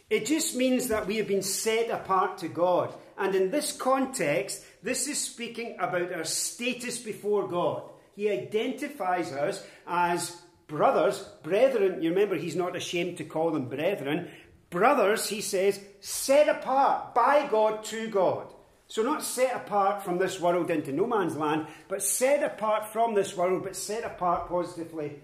It 0.08 0.26
just 0.26 0.56
means 0.56 0.88
that 0.88 1.06
we 1.06 1.18
have 1.18 1.28
been 1.28 1.42
set 1.42 1.88
apart 1.90 2.38
to 2.38 2.48
God. 2.48 2.92
And 3.16 3.34
in 3.36 3.52
this 3.52 3.70
context, 3.70 4.64
this 4.82 5.06
is 5.06 5.20
speaking 5.20 5.76
about 5.78 6.12
our 6.12 6.24
status 6.24 6.98
before 6.98 7.46
God. 7.46 7.84
He 8.16 8.28
identifies 8.28 9.30
us 9.32 9.64
as 9.86 10.36
brothers, 10.70 11.18
brethren, 11.42 12.00
you 12.00 12.10
remember 12.10 12.36
he's 12.36 12.56
not 12.56 12.76
ashamed 12.76 13.18
to 13.18 13.24
call 13.24 13.50
them 13.50 13.68
brethren. 13.68 14.30
Brothers, 14.70 15.28
he 15.28 15.40
says, 15.40 15.80
set 15.98 16.48
apart 16.48 17.12
by 17.12 17.48
God 17.50 17.84
to 17.86 18.08
God. 18.08 18.46
So, 18.86 19.02
not 19.02 19.22
set 19.22 19.54
apart 19.54 20.02
from 20.02 20.18
this 20.18 20.40
world 20.40 20.70
into 20.70 20.92
no 20.92 21.06
man's 21.06 21.36
land, 21.36 21.66
but 21.88 22.02
set 22.02 22.42
apart 22.42 22.92
from 22.92 23.14
this 23.14 23.36
world, 23.36 23.62
but 23.62 23.76
set 23.76 24.04
apart 24.04 24.48
positively 24.48 25.16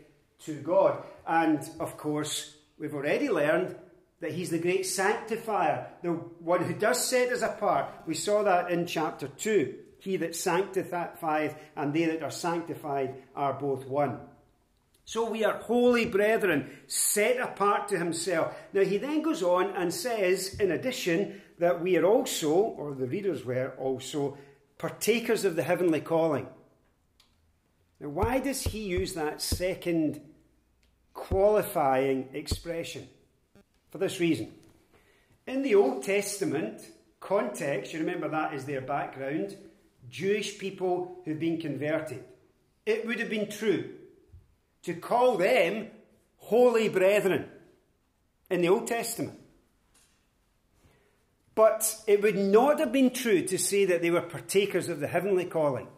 to 0.44 0.54
God. 0.60 1.02
And 1.26 1.68
of 1.80 1.96
course, 1.96 2.56
we've 2.78 2.94
already 2.94 3.28
learned 3.28 3.76
that 4.20 4.32
he's 4.32 4.50
the 4.50 4.58
great 4.58 4.86
sanctifier, 4.86 5.88
the 6.02 6.10
one 6.10 6.62
who 6.62 6.74
does 6.74 7.04
set 7.04 7.32
us 7.32 7.42
apart. 7.42 7.86
We 8.06 8.14
saw 8.14 8.42
that 8.44 8.70
in 8.70 8.86
chapter 8.86 9.28
2. 9.28 9.74
He 9.98 10.16
that 10.18 10.36
sanctifieth 10.36 11.54
and 11.74 11.92
they 11.92 12.04
that 12.04 12.22
are 12.22 12.30
sanctified 12.30 13.14
are 13.34 13.54
both 13.54 13.86
one. 13.86 14.20
So 15.06 15.30
we 15.30 15.44
are 15.44 15.58
holy 15.58 16.04
brethren, 16.04 16.68
set 16.88 17.38
apart 17.38 17.86
to 17.88 17.98
himself. 17.98 18.56
Now 18.72 18.82
he 18.82 18.98
then 18.98 19.22
goes 19.22 19.40
on 19.40 19.70
and 19.70 19.94
says, 19.94 20.56
in 20.58 20.72
addition, 20.72 21.40
that 21.58 21.80
we 21.80 21.96
are 21.96 22.04
also, 22.04 22.52
or 22.52 22.92
the 22.92 23.06
readers 23.06 23.44
were 23.44 23.72
also, 23.78 24.36
partakers 24.78 25.44
of 25.44 25.54
the 25.54 25.62
heavenly 25.62 26.00
calling. 26.00 26.48
Now, 28.00 28.08
why 28.08 28.40
does 28.40 28.62
he 28.62 28.80
use 28.80 29.14
that 29.14 29.40
second 29.40 30.20
qualifying 31.14 32.28
expression? 32.34 33.08
For 33.90 33.98
this 33.98 34.18
reason. 34.18 34.52
In 35.46 35.62
the 35.62 35.76
Old 35.76 36.02
Testament 36.02 36.82
context, 37.20 37.92
you 37.92 38.00
remember 38.00 38.28
that 38.28 38.54
is 38.54 38.64
their 38.64 38.80
background, 38.80 39.56
Jewish 40.10 40.58
people 40.58 41.20
who've 41.24 41.38
been 41.38 41.60
converted. 41.60 42.24
It 42.84 43.06
would 43.06 43.20
have 43.20 43.30
been 43.30 43.48
true 43.48 43.94
to 44.86 44.94
call 44.94 45.36
them 45.36 45.88
holy 46.36 46.88
brethren 46.88 47.44
in 48.48 48.60
the 48.60 48.68
Old 48.68 48.86
Testament. 48.86 49.36
But 51.56 51.96
it 52.06 52.22
would 52.22 52.36
not 52.36 52.78
have 52.78 52.92
been 52.92 53.10
true 53.10 53.42
to 53.46 53.58
say 53.58 53.86
that 53.86 54.00
they 54.00 54.12
were 54.12 54.20
partakers 54.20 54.88
of 54.88 55.00
the 55.00 55.08
heavenly 55.08 55.44
calling. 55.44 55.88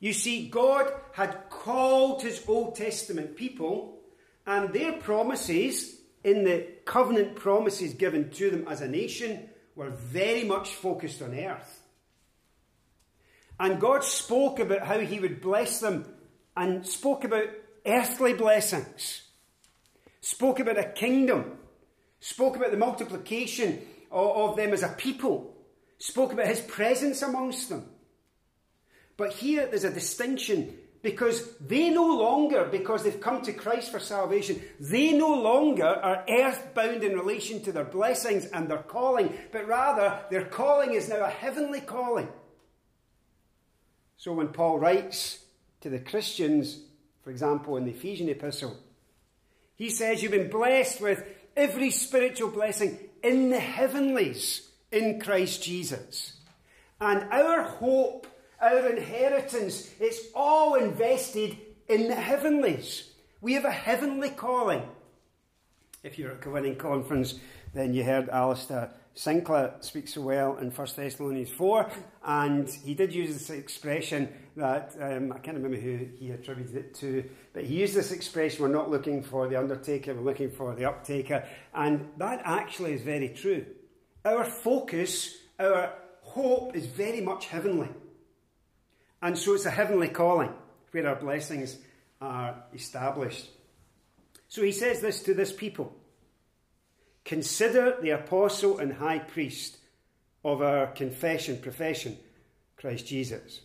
You 0.00 0.14
see, 0.14 0.48
God 0.48 0.90
had 1.12 1.50
called 1.50 2.22
his 2.22 2.42
Old 2.48 2.76
Testament 2.76 3.36
people, 3.36 3.98
and 4.46 4.72
their 4.72 4.92
promises, 4.92 5.96
in 6.24 6.44
the 6.44 6.66
covenant 6.86 7.36
promises 7.36 7.92
given 7.92 8.30
to 8.30 8.50
them 8.50 8.66
as 8.68 8.80
a 8.80 8.88
nation, 8.88 9.50
were 9.76 9.90
very 9.90 10.44
much 10.44 10.70
focused 10.70 11.20
on 11.20 11.38
earth. 11.38 11.82
And 13.60 13.78
God 13.78 14.02
spoke 14.02 14.60
about 14.60 14.86
how 14.86 15.00
he 15.00 15.20
would 15.20 15.42
bless 15.42 15.80
them 15.80 16.06
and 16.58 16.84
spoke 16.84 17.22
about 17.22 17.46
earthly 17.86 18.34
blessings, 18.34 19.22
spoke 20.20 20.58
about 20.58 20.76
a 20.76 20.90
kingdom, 20.90 21.56
spoke 22.18 22.56
about 22.56 22.72
the 22.72 22.76
multiplication 22.76 23.80
of, 24.10 24.50
of 24.50 24.56
them 24.56 24.72
as 24.72 24.82
a 24.82 24.88
people, 24.88 25.54
spoke 25.98 26.32
about 26.32 26.48
his 26.48 26.60
presence 26.60 27.22
amongst 27.22 27.68
them. 27.68 27.88
But 29.16 29.32
here 29.32 29.66
there's 29.66 29.84
a 29.84 29.92
distinction 29.92 30.76
because 31.00 31.56
they 31.58 31.90
no 31.90 32.04
longer, 32.04 32.64
because 32.64 33.04
they've 33.04 33.20
come 33.20 33.40
to 33.42 33.52
Christ 33.52 33.92
for 33.92 34.00
salvation, 34.00 34.60
they 34.80 35.12
no 35.12 35.32
longer 35.40 35.86
are 35.86 36.24
earthbound 36.28 37.04
in 37.04 37.16
relation 37.16 37.62
to 37.62 37.72
their 37.72 37.84
blessings 37.84 38.46
and 38.46 38.68
their 38.68 38.78
calling, 38.78 39.32
but 39.52 39.68
rather 39.68 40.18
their 40.28 40.44
calling 40.44 40.94
is 40.94 41.08
now 41.08 41.24
a 41.24 41.30
heavenly 41.30 41.80
calling. 41.80 42.28
So 44.16 44.32
when 44.32 44.48
Paul 44.48 44.80
writes 44.80 45.44
to 45.80 45.90
the 45.90 45.98
Christians, 45.98 46.80
for 47.22 47.30
example, 47.30 47.76
in 47.76 47.84
the 47.84 47.92
Ephesian 47.92 48.28
epistle. 48.28 48.76
He 49.76 49.90
says, 49.90 50.22
You've 50.22 50.32
been 50.32 50.50
blessed 50.50 51.00
with 51.00 51.24
every 51.56 51.90
spiritual 51.90 52.50
blessing 52.50 52.98
in 53.22 53.50
the 53.50 53.60
heavenlies 53.60 54.68
in 54.90 55.20
Christ 55.20 55.62
Jesus. 55.62 56.34
And 57.00 57.24
our 57.30 57.62
hope, 57.62 58.26
our 58.60 58.88
inheritance, 58.88 59.90
it's 60.00 60.20
all 60.34 60.74
invested 60.74 61.56
in 61.88 62.08
the 62.08 62.14
heavenlies. 62.14 63.10
We 63.40 63.54
have 63.54 63.64
a 63.64 63.70
heavenly 63.70 64.30
calling. 64.30 64.82
If 66.02 66.18
you're 66.18 66.32
at 66.32 66.46
a 66.46 66.50
winning 66.50 66.76
conference, 66.76 67.34
then 67.72 67.94
you 67.94 68.04
heard 68.04 68.28
Alistair 68.28 68.90
Sinclair 69.18 69.74
speaks 69.80 70.14
so 70.14 70.20
well 70.20 70.58
in 70.58 70.70
1 70.70 70.88
Thessalonians 70.94 71.50
4, 71.50 71.90
and 72.24 72.70
he 72.70 72.94
did 72.94 73.12
use 73.12 73.32
this 73.32 73.50
expression 73.50 74.28
that 74.54 74.94
um, 75.00 75.32
I 75.32 75.38
can't 75.38 75.56
remember 75.56 75.76
who 75.76 76.06
he 76.20 76.30
attributed 76.30 76.76
it 76.76 76.94
to, 77.00 77.28
but 77.52 77.64
he 77.64 77.80
used 77.80 77.96
this 77.96 78.12
expression 78.12 78.62
we're 78.62 78.68
not 78.68 78.92
looking 78.92 79.24
for 79.24 79.48
the 79.48 79.58
undertaker, 79.58 80.14
we're 80.14 80.20
looking 80.20 80.52
for 80.52 80.72
the 80.76 80.82
uptaker, 80.82 81.44
and 81.74 82.08
that 82.18 82.42
actually 82.44 82.92
is 82.92 83.02
very 83.02 83.30
true. 83.30 83.66
Our 84.24 84.44
focus, 84.44 85.34
our 85.58 85.94
hope 86.22 86.76
is 86.76 86.86
very 86.86 87.20
much 87.20 87.46
heavenly, 87.46 87.88
and 89.20 89.36
so 89.36 89.54
it's 89.54 89.66
a 89.66 89.70
heavenly 89.72 90.10
calling 90.10 90.54
where 90.92 91.08
our 91.08 91.16
blessings 91.16 91.76
are 92.20 92.62
established. 92.72 93.50
So 94.46 94.62
he 94.62 94.70
says 94.70 95.00
this 95.00 95.24
to 95.24 95.34
this 95.34 95.52
people 95.52 95.92
Consider 97.28 97.94
the 98.00 98.08
apostle 98.08 98.78
and 98.78 98.90
high 98.90 99.18
priest 99.18 99.76
of 100.42 100.62
our 100.62 100.86
confession, 100.86 101.58
profession, 101.58 102.16
Christ 102.78 103.06
Jesus. 103.06 103.60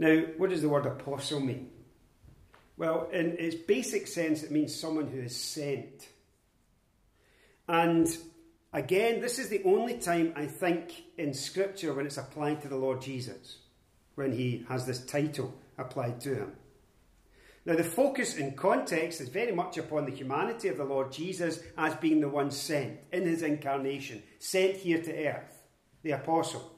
Now, 0.00 0.22
what 0.36 0.50
does 0.50 0.62
the 0.62 0.68
word 0.68 0.84
apostle 0.84 1.38
mean? 1.38 1.70
Well, 2.76 3.08
in 3.12 3.36
its 3.38 3.54
basic 3.54 4.08
sense, 4.08 4.42
it 4.42 4.50
means 4.50 4.74
someone 4.74 5.06
who 5.06 5.20
is 5.20 5.36
sent. 5.36 6.08
And 7.68 8.08
again, 8.72 9.20
this 9.20 9.38
is 9.38 9.48
the 9.48 9.62
only 9.64 9.94
time 9.98 10.32
I 10.34 10.46
think 10.46 11.04
in 11.16 11.32
Scripture 11.32 11.94
when 11.94 12.06
it's 12.06 12.18
applied 12.18 12.62
to 12.62 12.68
the 12.68 12.74
Lord 12.74 13.00
Jesus, 13.00 13.58
when 14.16 14.32
he 14.32 14.66
has 14.68 14.86
this 14.86 15.06
title 15.06 15.54
applied 15.78 16.20
to 16.22 16.34
him. 16.34 16.52
Now, 17.64 17.76
the 17.76 17.84
focus 17.84 18.36
in 18.36 18.54
context 18.54 19.20
is 19.20 19.28
very 19.28 19.52
much 19.52 19.78
upon 19.78 20.04
the 20.04 20.16
humanity 20.16 20.68
of 20.68 20.78
the 20.78 20.84
Lord 20.84 21.12
Jesus 21.12 21.60
as 21.78 21.94
being 21.94 22.20
the 22.20 22.28
one 22.28 22.50
sent 22.50 22.98
in 23.12 23.22
his 23.22 23.42
incarnation, 23.42 24.22
sent 24.40 24.76
here 24.76 25.00
to 25.00 25.26
earth, 25.28 25.62
the 26.02 26.10
apostle. 26.12 26.72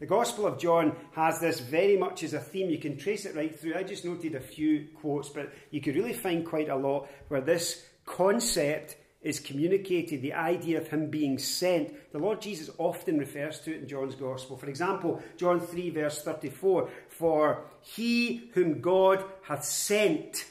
The 0.00 0.06
Gospel 0.06 0.46
of 0.46 0.58
John 0.58 0.96
has 1.12 1.38
this 1.38 1.60
very 1.60 1.96
much 1.96 2.24
as 2.24 2.34
a 2.34 2.40
theme. 2.40 2.70
You 2.70 2.78
can 2.78 2.98
trace 2.98 3.24
it 3.24 3.36
right 3.36 3.56
through. 3.56 3.76
I 3.76 3.84
just 3.84 4.04
noted 4.04 4.34
a 4.34 4.40
few 4.40 4.88
quotes, 4.96 5.28
but 5.28 5.52
you 5.70 5.80
could 5.80 5.94
really 5.94 6.12
find 6.12 6.44
quite 6.44 6.68
a 6.68 6.76
lot 6.76 7.08
where 7.28 7.40
this 7.40 7.86
concept 8.04 8.96
is 9.24 9.40
communicated, 9.40 10.20
the 10.20 10.34
idea 10.34 10.78
of 10.78 10.88
him 10.88 11.08
being 11.08 11.38
sent. 11.38 11.94
The 12.12 12.18
Lord 12.18 12.42
Jesus 12.42 12.68
often 12.76 13.18
refers 13.18 13.58
to 13.60 13.74
it 13.74 13.80
in 13.80 13.88
John's 13.88 14.14
Gospel. 14.14 14.58
For 14.58 14.68
example, 14.68 15.22
John 15.38 15.60
3, 15.60 15.90
verse 15.90 16.22
34 16.22 16.90
For 17.18 17.64
he 17.80 18.50
whom 18.54 18.80
God 18.80 19.24
hath 19.42 19.64
sent 19.64 20.46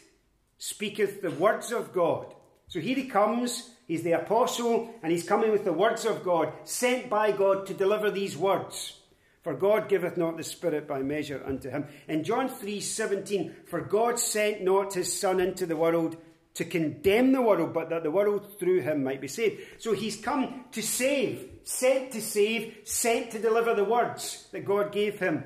speaketh 0.58 1.22
the 1.22 1.32
words 1.32 1.72
of 1.74 1.92
God. 1.92 2.34
So 2.68 2.80
here 2.80 2.96
he 2.96 3.06
comes, 3.06 3.72
he's 3.86 4.04
the 4.04 4.14
apostle, 4.14 4.94
and 5.04 5.12
he's 5.12 5.28
coming 5.28 5.52
with 5.52 5.66
the 5.66 5.74
words 5.74 6.06
of 6.06 6.24
God, 6.24 6.54
sent 6.64 7.10
by 7.10 7.32
God 7.32 7.66
to 7.68 7.74
deliver 7.74 8.10
these 8.10 8.38
words. 8.38 8.98
For 9.42 9.54
God 9.54 9.90
giveth 9.90 10.16
not 10.16 10.38
the 10.38 10.44
Spirit 10.44 10.88
by 10.88 11.02
measure 11.02 11.44
unto 11.46 11.70
him. 11.70 11.86
In 12.08 12.24
John 12.24 12.48
3 12.48 12.80
17, 12.80 13.56
for 13.66 13.82
God 13.82 14.18
sent 14.18 14.64
not 14.64 14.94
his 14.94 15.20
Son 15.20 15.42
into 15.42 15.66
the 15.66 15.76
world 15.76 16.16
to 16.54 16.64
condemn 16.64 17.34
the 17.34 17.42
world, 17.42 17.74
but 17.74 17.90
that 17.90 18.04
the 18.04 18.12
world 18.12 18.58
through 18.58 18.82
him 18.82 19.04
might 19.04 19.20
be 19.20 19.28
saved. 19.28 19.62
So 19.80 19.92
he's 19.92 20.16
come 20.16 20.64
to 20.72 20.82
save, 20.82 21.50
sent 21.66 22.12
to 22.12 22.22
save, 22.22 22.78
sent 22.86 23.32
to 23.32 23.40
deliver 23.40 23.74
the 23.74 23.84
words 23.84 24.48
that 24.54 24.64
God 24.64 24.94
gave 24.94 25.20
him 25.20 25.44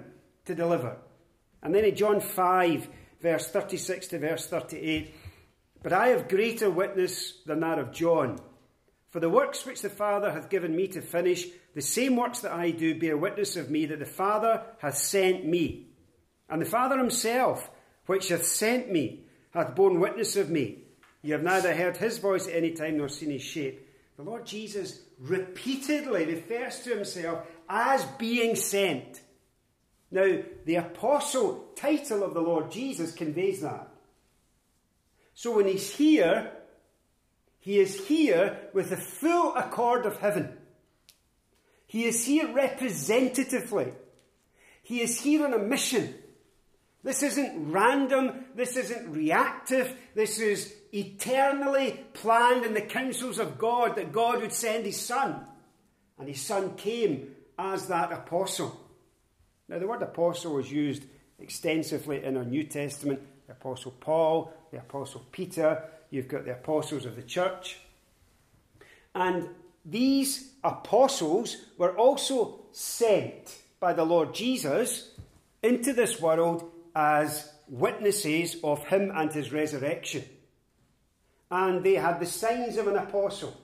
to 0.47 0.55
deliver. 0.55 0.97
And 1.61 1.73
then 1.73 1.85
in 1.85 1.95
John 1.95 2.19
5, 2.19 2.89
verse 3.21 3.47
36 3.49 4.07
to 4.07 4.19
verse 4.19 4.47
38, 4.47 5.13
but 5.83 5.93
I 5.93 6.07
have 6.09 6.27
greater 6.27 6.69
witness 6.69 7.33
than 7.45 7.59
that 7.61 7.79
of 7.79 7.91
John. 7.91 8.39
For 9.09 9.19
the 9.19 9.29
works 9.29 9.65
which 9.65 9.81
the 9.81 9.89
Father 9.89 10.31
hath 10.31 10.49
given 10.49 10.75
me 10.75 10.87
to 10.89 11.01
finish, 11.01 11.47
the 11.73 11.81
same 11.81 12.15
works 12.15 12.39
that 12.39 12.51
I 12.51 12.71
do 12.71 12.99
bear 12.99 13.15
witness 13.15 13.55
of 13.55 13.69
me 13.69 13.85
that 13.85 13.99
the 13.99 14.05
Father 14.05 14.63
hath 14.79 14.97
sent 14.97 15.45
me. 15.45 15.87
And 16.49 16.61
the 16.61 16.65
Father 16.65 16.97
himself, 16.97 17.69
which 18.05 18.29
hath 18.29 18.45
sent 18.45 18.91
me, 18.91 19.23
hath 19.51 19.75
borne 19.75 19.99
witness 19.99 20.35
of 20.35 20.49
me. 20.49 20.83
You 21.21 21.33
have 21.33 21.43
neither 21.43 21.73
heard 21.73 21.97
his 21.97 22.19
voice 22.19 22.47
at 22.47 22.55
any 22.55 22.71
time 22.71 22.97
nor 22.97 23.09
seen 23.09 23.31
his 23.31 23.41
shape. 23.41 23.87
The 24.17 24.23
Lord 24.23 24.45
Jesus 24.45 25.01
repeatedly 25.19 26.25
refers 26.25 26.79
to 26.81 26.95
himself 26.95 27.45
as 27.69 28.03
being 28.17 28.55
sent. 28.55 29.21
Now, 30.09 30.39
the 30.65 30.75
apostle 30.75 31.65
title 31.75 32.23
of 32.23 32.33
the 32.33 32.41
Lord 32.41 32.71
Jesus 32.71 33.11
conveys 33.11 33.61
that. 33.61 33.89
So 35.33 35.55
when 35.55 35.67
he's 35.67 35.93
here, 35.93 36.51
he 37.59 37.79
is 37.79 38.07
here 38.07 38.57
with 38.73 38.89
the 38.89 38.97
full 38.97 39.53
accord 39.55 40.05
of 40.05 40.17
heaven. 40.17 40.57
He 41.85 42.05
is 42.05 42.25
here 42.25 42.53
representatively. 42.53 43.93
He 44.81 45.01
is 45.01 45.19
here 45.19 45.45
on 45.45 45.53
a 45.53 45.59
mission. 45.59 46.15
This 47.03 47.23
isn't 47.23 47.71
random. 47.71 48.45
This 48.55 48.77
isn't 48.77 49.13
reactive. 49.13 49.93
This 50.15 50.39
is 50.39 50.73
eternally 50.93 52.05
planned 52.13 52.65
in 52.65 52.73
the 52.73 52.81
counsels 52.81 53.37
of 53.37 53.57
God 53.57 53.97
that 53.97 54.11
God 54.11 54.41
would 54.41 54.53
send 54.53 54.85
His 54.85 54.99
Son. 54.99 55.45
And 56.17 56.27
His 56.27 56.41
Son 56.41 56.75
came 56.75 57.35
as 57.59 57.87
that 57.87 58.11
apostle. 58.11 58.86
Now, 59.69 59.79
the 59.79 59.87
word 59.87 60.01
apostle 60.01 60.53
was 60.53 60.71
used 60.71 61.03
extensively 61.39 62.23
in 62.23 62.37
our 62.37 62.45
New 62.45 62.63
Testament. 62.63 63.19
The 63.47 63.53
Apostle 63.53 63.91
Paul, 63.99 64.53
the 64.71 64.77
Apostle 64.77 65.25
Peter, 65.31 65.83
you've 66.09 66.27
got 66.27 66.45
the 66.45 66.53
apostles 66.53 67.05
of 67.05 67.15
the 67.15 67.21
church. 67.21 67.77
And 69.13 69.49
these 69.83 70.51
apostles 70.63 71.57
were 71.77 71.95
also 71.97 72.65
sent 72.71 73.57
by 73.79 73.93
the 73.93 74.05
Lord 74.05 74.33
Jesus 74.33 75.11
into 75.63 75.93
this 75.93 76.19
world 76.19 76.69
as 76.95 77.51
witnesses 77.67 78.57
of 78.63 78.85
him 78.85 79.11
and 79.13 79.31
his 79.31 79.51
resurrection. 79.51 80.23
And 81.49 81.83
they 81.83 81.95
had 81.95 82.19
the 82.19 82.25
signs 82.25 82.77
of 82.77 82.87
an 82.87 82.97
apostle. 82.97 83.55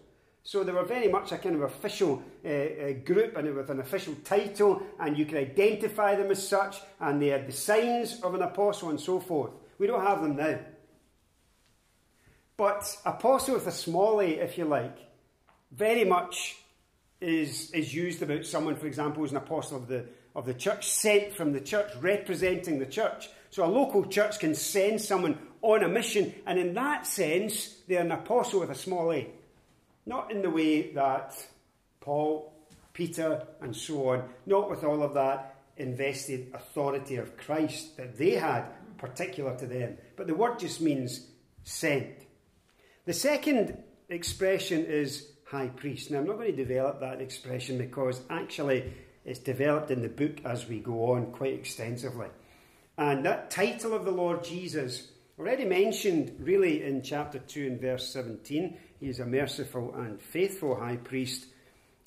So 0.46 0.64
they 0.64 0.74
were 0.74 0.84
very 0.84 1.08
much 1.08 1.32
a 1.32 1.38
kind 1.38 1.56
of 1.56 1.62
official 1.62 2.22
uh, 2.44 2.50
uh, 2.50 2.94
group 3.06 3.38
and 3.38 3.56
with 3.56 3.70
an 3.70 3.80
official 3.80 4.14
title, 4.26 4.84
and 5.00 5.18
you 5.18 5.26
could 5.26 5.38
identify 5.38 6.16
them 6.16 6.32
as 6.32 6.46
such, 6.46 6.82
and 7.00 7.22
they 7.22 7.28
had 7.28 7.48
the 7.48 7.54
signs 7.54 8.20
of 8.22 8.36
an 8.36 8.42
apostle 8.42 8.90
and 8.90 9.00
so 9.00 9.22
forth. 9.22 9.52
We 9.80 9.88
don't 9.88 10.06
have 10.06 10.22
them 10.22 10.36
now. 10.36 10.60
But 12.58 12.98
apostle 13.06 13.56
with 13.56 13.68
a 13.68 13.72
small 13.72 14.20
a, 14.20 14.26
if 14.26 14.58
you 14.58 14.66
like, 14.66 14.98
very 15.72 16.04
much 16.04 16.58
is, 17.22 17.72
is 17.72 17.94
used 17.94 18.22
about 18.22 18.46
someone, 18.46 18.76
for 18.76 18.86
example, 18.86 19.24
who's 19.24 19.32
an 19.32 19.38
apostle 19.38 19.78
of 19.78 19.88
the, 19.88 20.06
of 20.36 20.46
the 20.46 20.54
church, 20.54 20.90
sent 20.90 21.34
from 21.34 21.54
the 21.54 21.62
church, 21.62 21.90
representing 22.02 22.80
the 22.80 22.86
church. 22.86 23.30
So 23.50 23.64
a 23.64 23.68
local 23.68 24.06
church 24.06 24.40
can 24.40 24.56
send 24.56 25.00
someone 25.00 25.38
on 25.62 25.84
a 25.84 25.88
mission, 25.88 26.34
and 26.46 26.60
in 26.60 26.74
that 26.74 27.08
sense, 27.08 27.78
they're 27.88 28.02
an 28.02 28.12
apostle 28.12 28.60
with 28.60 28.72
a 28.72 28.76
small 28.76 29.14
a. 29.14 29.30
Not 30.06 30.32
in 30.32 30.42
the 30.42 30.50
way 30.50 30.92
that 30.92 31.36
Paul, 32.02 32.54
Peter, 32.94 33.46
and 33.62 33.76
so 33.76 34.10
on, 34.10 34.30
not 34.46 34.70
with 34.70 34.84
all 34.84 35.02
of 35.04 35.14
that 35.14 35.56
invested 35.78 36.52
authority 36.54 37.16
of 37.16 37.38
Christ 37.38 37.98
that 37.98 38.18
they 38.18 38.32
had, 38.32 38.66
particular 38.98 39.56
to 39.58 39.66
them. 39.66 39.98
But 40.16 40.28
the 40.28 40.36
word 40.36 40.60
just 40.60 40.82
means 40.82 41.28
sent. 41.64 42.10
The 43.06 43.14
second 43.14 43.82
expression 44.10 44.86
is 44.86 45.28
high 45.46 45.68
priest. 45.68 46.12
Now, 46.12 46.20
I'm 46.20 46.28
not 46.28 46.38
going 46.38 46.52
to 46.52 46.58
develop 46.58 47.00
that 47.00 47.22
expression 47.22 47.78
because 47.78 48.22
actually 48.30 48.94
it's 49.26 49.40
developed 49.40 49.92
in 49.92 50.02
the 50.02 50.10
book 50.10 50.44
as 50.46 50.68
we 50.68 50.80
go 50.80 51.12
on 51.12 51.32
quite 51.32 51.54
extensively. 51.54 52.28
And 52.98 53.26
that 53.26 53.50
title 53.50 53.94
of 53.94 54.06
the 54.06 54.12
Lord 54.12 54.44
Jesus, 54.44 55.10
already 55.40 55.66
mentioned 55.66 56.36
really 56.40 56.84
in 56.84 57.02
chapter 57.02 57.40
2 57.40 57.68
and 57.68 57.82
verse 57.82 58.08
17, 58.14 58.78
he 59.04 59.10
is 59.10 59.20
a 59.20 59.26
merciful 59.26 59.94
and 59.96 60.22
faithful 60.22 60.80
high 60.80 60.96
priest. 60.96 61.46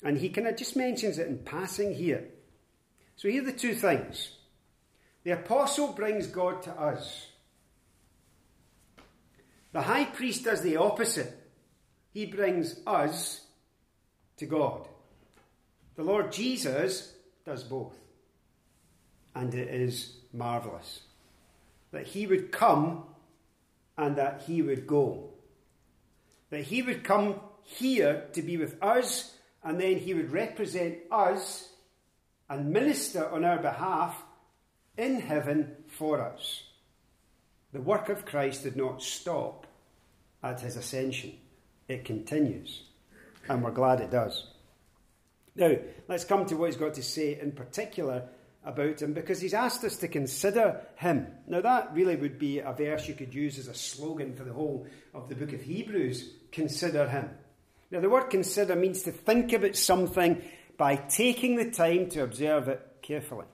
And 0.01 0.17
he 0.17 0.29
kind 0.29 0.47
of 0.47 0.57
just 0.57 0.75
mentions 0.75 1.19
it 1.19 1.27
in 1.27 1.37
passing 1.37 1.93
here. 1.93 2.23
So 3.17 3.27
here 3.29 3.43
are 3.43 3.45
the 3.45 3.51
two 3.51 3.75
things. 3.75 4.31
The 5.23 5.29
apostle 5.29 5.89
brings 5.89 6.25
God 6.25 6.63
to 6.63 6.71
us. 6.71 7.27
The 9.73 9.83
high 9.83 10.05
priest 10.05 10.45
does 10.45 10.61
the 10.61 10.77
opposite. 10.77 11.31
He 12.13 12.25
brings 12.25 12.79
us 12.87 13.41
to 14.37 14.47
God. 14.47 14.87
The 15.97 16.03
Lord 16.03 16.31
Jesus 16.31 17.13
does 17.45 17.63
both. 17.63 17.93
And 19.35 19.53
it 19.53 19.67
is 19.69 20.15
marvellous 20.33 21.01
that 21.91 22.07
he 22.07 22.25
would 22.25 22.51
come 22.51 23.03
and 23.99 24.15
that 24.15 24.45
he 24.47 24.63
would 24.63 24.87
go. 24.87 25.29
That 26.49 26.63
he 26.63 26.81
would 26.81 27.03
come 27.03 27.41
here 27.63 28.25
to 28.33 28.41
be 28.41 28.57
with 28.57 28.81
us 28.81 29.35
and 29.63 29.79
then 29.79 29.97
he 29.97 30.13
would 30.13 30.31
represent 30.31 30.99
us 31.11 31.69
and 32.49 32.71
minister 32.71 33.27
on 33.29 33.43
our 33.43 33.57
behalf 33.57 34.23
in 34.97 35.19
heaven 35.19 35.75
for 35.87 36.21
us. 36.21 36.63
The 37.73 37.81
work 37.81 38.09
of 38.09 38.25
Christ 38.25 38.63
did 38.63 38.77
not 38.77 39.03
stop 39.03 39.67
at 40.41 40.61
his 40.61 40.77
ascension, 40.77 41.33
it 41.87 42.05
continues. 42.05 42.83
And 43.49 43.63
we're 43.63 43.71
glad 43.71 43.99
it 43.99 44.11
does. 44.11 44.47
Now, 45.55 45.75
let's 46.07 46.23
come 46.23 46.45
to 46.45 46.55
what 46.55 46.67
he's 46.67 46.77
got 46.77 46.93
to 46.93 47.03
say 47.03 47.39
in 47.39 47.51
particular 47.51 48.23
about 48.67 49.01
him 49.01 49.13
because 49.13 49.39
he's 49.39 49.53
asked 49.53 49.83
us 49.83 49.95
to 49.97 50.07
consider 50.07 50.81
him. 50.97 51.27
Now, 51.47 51.61
that 51.61 51.93
really 51.93 52.17
would 52.17 52.37
be 52.37 52.59
a 52.59 52.73
verse 52.73 53.07
you 53.07 53.13
could 53.13 53.33
use 53.33 53.57
as 53.57 53.67
a 53.67 53.73
slogan 53.73 54.35
for 54.35 54.43
the 54.43 54.53
whole 54.53 54.85
of 55.13 55.29
the 55.29 55.35
book 55.35 55.53
of 55.53 55.61
Hebrews 55.61 56.29
consider 56.51 57.07
him. 57.07 57.29
Now, 57.89 58.01
the 58.01 58.09
word 58.09 58.29
consider 58.29 58.75
means 58.75 59.03
to 59.03 59.11
think 59.11 59.53
about 59.53 59.77
something 59.77 60.41
by 60.77 60.97
taking 60.97 61.55
the 61.55 61.71
time 61.71 62.09
to 62.09 62.23
observe 62.23 62.67
it 62.67 62.81
carefully. 63.01 63.45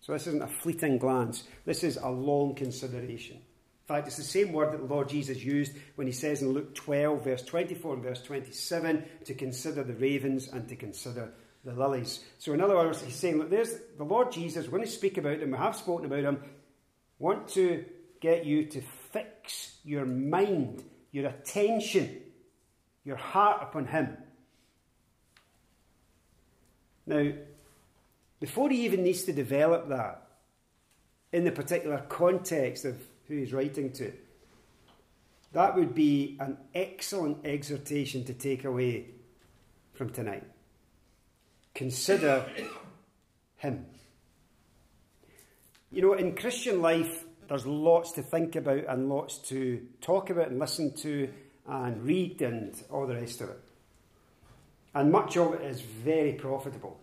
So, 0.00 0.12
this 0.12 0.26
isn't 0.26 0.42
a 0.42 0.48
fleeting 0.48 0.98
glance, 0.98 1.44
this 1.64 1.84
is 1.84 1.96
a 1.96 2.10
long 2.10 2.54
consideration. 2.54 3.36
In 3.36 3.94
fact, 3.94 4.08
it's 4.08 4.16
the 4.16 4.24
same 4.24 4.52
word 4.52 4.72
that 4.72 4.78
the 4.78 4.92
Lord 4.92 5.08
Jesus 5.08 5.44
used 5.44 5.72
when 5.94 6.08
he 6.08 6.12
says 6.12 6.42
in 6.42 6.52
Luke 6.52 6.74
12, 6.74 7.22
verse 7.22 7.42
24 7.42 7.94
and 7.94 8.02
verse 8.02 8.20
27, 8.20 9.04
to 9.26 9.34
consider 9.34 9.84
the 9.84 9.94
ravens 9.94 10.48
and 10.48 10.68
to 10.68 10.74
consider 10.74 11.32
the 11.66 11.74
lilies. 11.74 12.20
So, 12.38 12.54
in 12.54 12.62
other 12.62 12.76
words, 12.76 13.02
he's 13.02 13.14
saying, 13.14 13.38
look, 13.38 13.50
there's 13.50 13.74
the 13.98 14.04
Lord 14.04 14.32
Jesus, 14.32 14.66
we're 14.66 14.78
going 14.78 14.84
to 14.84 14.90
speak 14.90 15.18
about 15.18 15.40
him, 15.40 15.50
we 15.50 15.58
have 15.58 15.76
spoken 15.76 16.06
about 16.06 16.24
him, 16.24 16.42
want 17.18 17.48
to 17.48 17.84
get 18.20 18.46
you 18.46 18.64
to 18.66 18.80
fix 19.12 19.76
your 19.84 20.06
mind, 20.06 20.82
your 21.12 21.26
attention, 21.26 22.22
your 23.04 23.16
heart 23.16 23.62
upon 23.62 23.86
him. 23.86 24.16
Now, 27.06 27.32
before 28.40 28.70
he 28.70 28.84
even 28.86 29.02
needs 29.02 29.24
to 29.24 29.32
develop 29.32 29.90
that 29.90 30.22
in 31.32 31.44
the 31.44 31.52
particular 31.52 31.98
context 32.08 32.84
of 32.84 32.96
who 33.28 33.36
he's 33.36 33.52
writing 33.52 33.92
to. 33.92 34.12
That 35.52 35.76
would 35.76 35.94
be 35.94 36.36
an 36.40 36.58
excellent 36.74 37.44
exhortation 37.44 38.24
to 38.24 38.34
take 38.34 38.64
away 38.64 39.06
from 39.94 40.10
tonight. 40.10 40.44
Consider 41.76 42.46
him. 43.58 43.84
You 45.92 46.00
know, 46.00 46.14
in 46.14 46.34
Christian 46.34 46.80
life, 46.80 47.24
there's 47.48 47.66
lots 47.66 48.12
to 48.12 48.22
think 48.22 48.56
about 48.56 48.86
and 48.88 49.10
lots 49.10 49.36
to 49.50 49.86
talk 50.00 50.30
about 50.30 50.48
and 50.48 50.58
listen 50.58 50.94
to 50.96 51.28
and 51.68 52.02
read 52.02 52.40
and 52.40 52.82
all 52.90 53.06
the 53.06 53.14
rest 53.14 53.42
of 53.42 53.50
it. 53.50 53.60
And 54.94 55.12
much 55.12 55.36
of 55.36 55.52
it 55.52 55.60
is 55.60 55.82
very 55.82 56.32
profitable. 56.32 56.98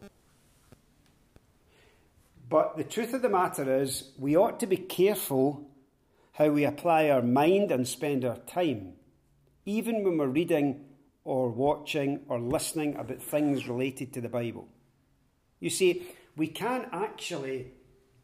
But 2.49 2.75
the 2.75 2.83
truth 2.83 3.13
of 3.13 3.21
the 3.21 3.29
matter 3.29 3.79
is, 3.79 4.09
we 4.17 4.35
ought 4.35 4.59
to 4.61 4.67
be 4.67 4.77
careful 4.77 5.69
how 6.31 6.49
we 6.49 6.65
apply 6.65 7.11
our 7.11 7.21
mind 7.21 7.71
and 7.71 7.87
spend 7.87 8.25
our 8.25 8.37
time, 8.37 8.93
even 9.67 10.03
when 10.03 10.17
we're 10.17 10.25
reading 10.25 10.83
or 11.25 11.49
watching 11.49 12.21
or 12.27 12.39
listening 12.39 12.95
about 12.95 13.21
things 13.21 13.67
related 13.67 14.13
to 14.13 14.21
the 14.21 14.29
Bible. 14.29 14.67
You 15.59 15.69
see, 15.69 16.07
we 16.35 16.47
can 16.47 16.87
actually 16.91 17.71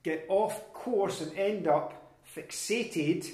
get 0.03 0.25
off 0.29 0.73
course 0.73 1.21
and 1.21 1.37
end 1.37 1.67
up 1.67 2.15
fixated 2.35 3.29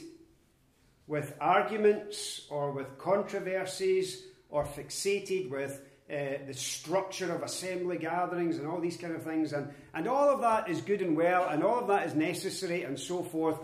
with 1.08 1.34
arguments 1.39 2.41
or 2.49 2.71
with 2.71 2.97
controversies 2.97 4.23
or 4.49 4.65
fixated 4.65 5.49
with 5.49 5.82
uh, 6.10 6.45
the 6.45 6.54
structure 6.54 7.34
of 7.34 7.41
assembly 7.41 7.97
gatherings 7.97 8.58
and 8.58 8.67
all 8.67 8.80
these 8.80 8.97
kind 8.97 9.15
of 9.15 9.23
things. 9.23 9.54
And, 9.54 9.71
and 9.93 10.08
all 10.08 10.30
of 10.30 10.41
that 10.41 10.69
is 10.69 10.82
good 10.82 11.01
and 11.01 11.17
well, 11.17 11.47
and 11.47 11.63
all 11.63 11.80
of 11.80 11.88
that 11.88 12.08
is 12.08 12.13
necessary 12.13 12.84
and 12.84 12.99
so 12.99 13.23
forth 13.23 13.58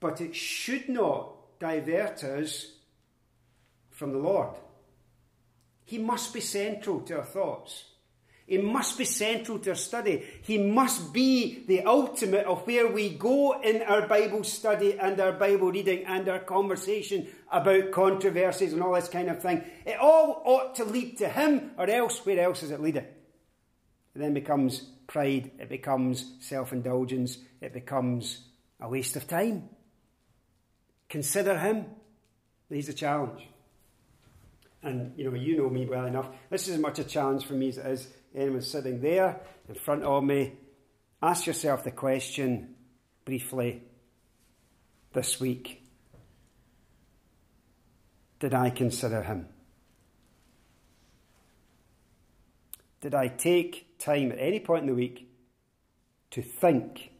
but 0.00 0.20
it 0.20 0.34
should 0.34 0.88
not 0.88 1.58
divert 1.58 2.22
us 2.24 2.72
from 3.98 4.12
the 4.12 4.18
Lord. 4.18 4.50
He 5.84 5.98
must 5.98 6.32
be 6.32 6.40
central 6.40 7.00
to 7.00 7.18
our 7.18 7.24
thoughts. 7.24 7.84
He 8.46 8.58
must 8.58 8.96
be 8.96 9.04
central 9.04 9.58
to 9.58 9.70
our 9.70 9.76
study. 9.76 10.24
He 10.42 10.56
must 10.56 11.12
be 11.12 11.64
the 11.66 11.82
ultimate 11.82 12.46
of 12.46 12.64
where 12.66 12.86
we 12.86 13.10
go 13.10 13.60
in 13.60 13.82
our 13.82 14.06
Bible 14.06 14.44
study 14.44 14.98
and 14.98 15.20
our 15.20 15.32
Bible 15.32 15.72
reading 15.72 16.04
and 16.06 16.28
our 16.28 16.38
conversation 16.38 17.26
about 17.50 17.90
controversies 17.90 18.72
and 18.72 18.82
all 18.82 18.94
this 18.94 19.08
kind 19.08 19.28
of 19.28 19.42
thing. 19.42 19.64
It 19.84 19.98
all 19.98 20.42
ought 20.44 20.76
to 20.76 20.84
lead 20.84 21.18
to 21.18 21.28
Him, 21.28 21.72
or 21.76 21.90
else, 21.90 22.24
where 22.24 22.40
else 22.40 22.62
is 22.62 22.70
it 22.70 22.80
leading? 22.80 23.04
It 23.04 23.08
then 24.14 24.32
becomes 24.32 24.80
pride, 25.08 25.50
it 25.58 25.68
becomes 25.68 26.34
self 26.38 26.72
indulgence, 26.72 27.38
it 27.60 27.72
becomes 27.72 28.44
a 28.80 28.88
waste 28.88 29.16
of 29.16 29.26
time. 29.26 29.68
Consider 31.08 31.58
him. 31.58 31.86
He's 32.68 32.88
a 32.88 32.94
challenge. 32.94 33.48
And 34.82 35.12
you 35.16 35.30
know, 35.30 35.36
you 35.36 35.56
know 35.56 35.68
me 35.68 35.86
well 35.86 36.06
enough. 36.06 36.28
This 36.50 36.68
is 36.68 36.74
as 36.74 36.80
much 36.80 36.98
a 36.98 37.04
challenge 37.04 37.46
for 37.46 37.54
me 37.54 37.68
as 37.68 37.78
it 37.78 37.86
is 37.86 38.08
anyone 38.34 38.62
sitting 38.62 39.00
there 39.00 39.40
in 39.68 39.74
front 39.74 40.04
of 40.04 40.22
me. 40.22 40.54
Ask 41.20 41.46
yourself 41.46 41.82
the 41.82 41.90
question 41.90 42.76
briefly 43.24 43.82
this 45.12 45.40
week 45.40 45.82
Did 48.38 48.54
I 48.54 48.70
consider 48.70 49.22
him? 49.22 49.48
Did 53.00 53.14
I 53.14 53.28
take 53.28 53.98
time 53.98 54.32
at 54.32 54.38
any 54.38 54.60
point 54.60 54.82
in 54.82 54.88
the 54.88 54.94
week 54.94 55.28
to 56.30 56.42
think 56.42 57.10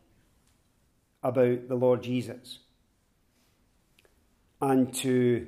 about 1.22 1.68
the 1.68 1.74
Lord 1.74 2.02
Jesus? 2.02 2.60
and 4.60 4.92
to 4.94 5.46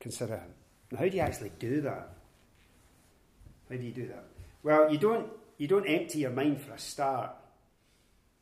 consider 0.00 0.36
Him. 0.36 0.54
Now, 0.90 0.98
how 0.98 1.08
do 1.08 1.16
you 1.16 1.22
actually 1.22 1.52
do 1.58 1.80
that? 1.82 2.10
How 3.68 3.76
do 3.76 3.82
you 3.82 3.92
do 3.92 4.08
that? 4.08 4.24
Well, 4.62 4.90
you 4.90 4.98
don't, 4.98 5.28
you 5.58 5.68
don't 5.68 5.86
empty 5.86 6.20
your 6.20 6.30
mind 6.30 6.60
for 6.60 6.72
a 6.72 6.78
start. 6.78 7.30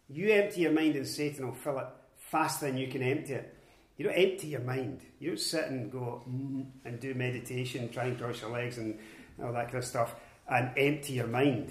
You 0.09 0.31
empty 0.33 0.61
your 0.61 0.73
mind 0.73 0.95
and 0.97 1.07
Satan 1.07 1.47
will 1.47 1.55
fill 1.55 1.79
it 1.79 1.87
faster 2.17 2.67
than 2.67 2.77
you 2.77 2.89
can 2.89 3.03
empty 3.03 3.35
it. 3.35 3.53
You 3.97 4.05
don't 4.05 4.15
empty 4.15 4.49
your 4.49 4.61
mind. 4.61 5.01
You 5.19 5.31
don't 5.31 5.41
sit 5.41 5.67
and 5.67 5.91
go 5.91 6.23
mm, 6.29 6.67
and 6.85 7.01
do 7.01 7.15
meditation, 7.15 7.89
try 7.89 8.05
and 8.05 8.19
cross 8.19 8.41
your 8.41 8.51
legs 8.51 8.79
and 8.79 8.99
all 9.43 9.53
that 9.53 9.67
kind 9.67 9.79
of 9.79 9.85
stuff, 9.85 10.15
and 10.49 10.71
empty 10.77 11.15
your 11.15 11.27
mind. 11.27 11.69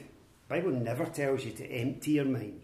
The 0.48 0.56
Bible 0.56 0.72
never 0.72 1.06
tells 1.06 1.46
you 1.46 1.52
to 1.52 1.66
empty 1.66 2.12
your 2.12 2.26
mind. 2.26 2.62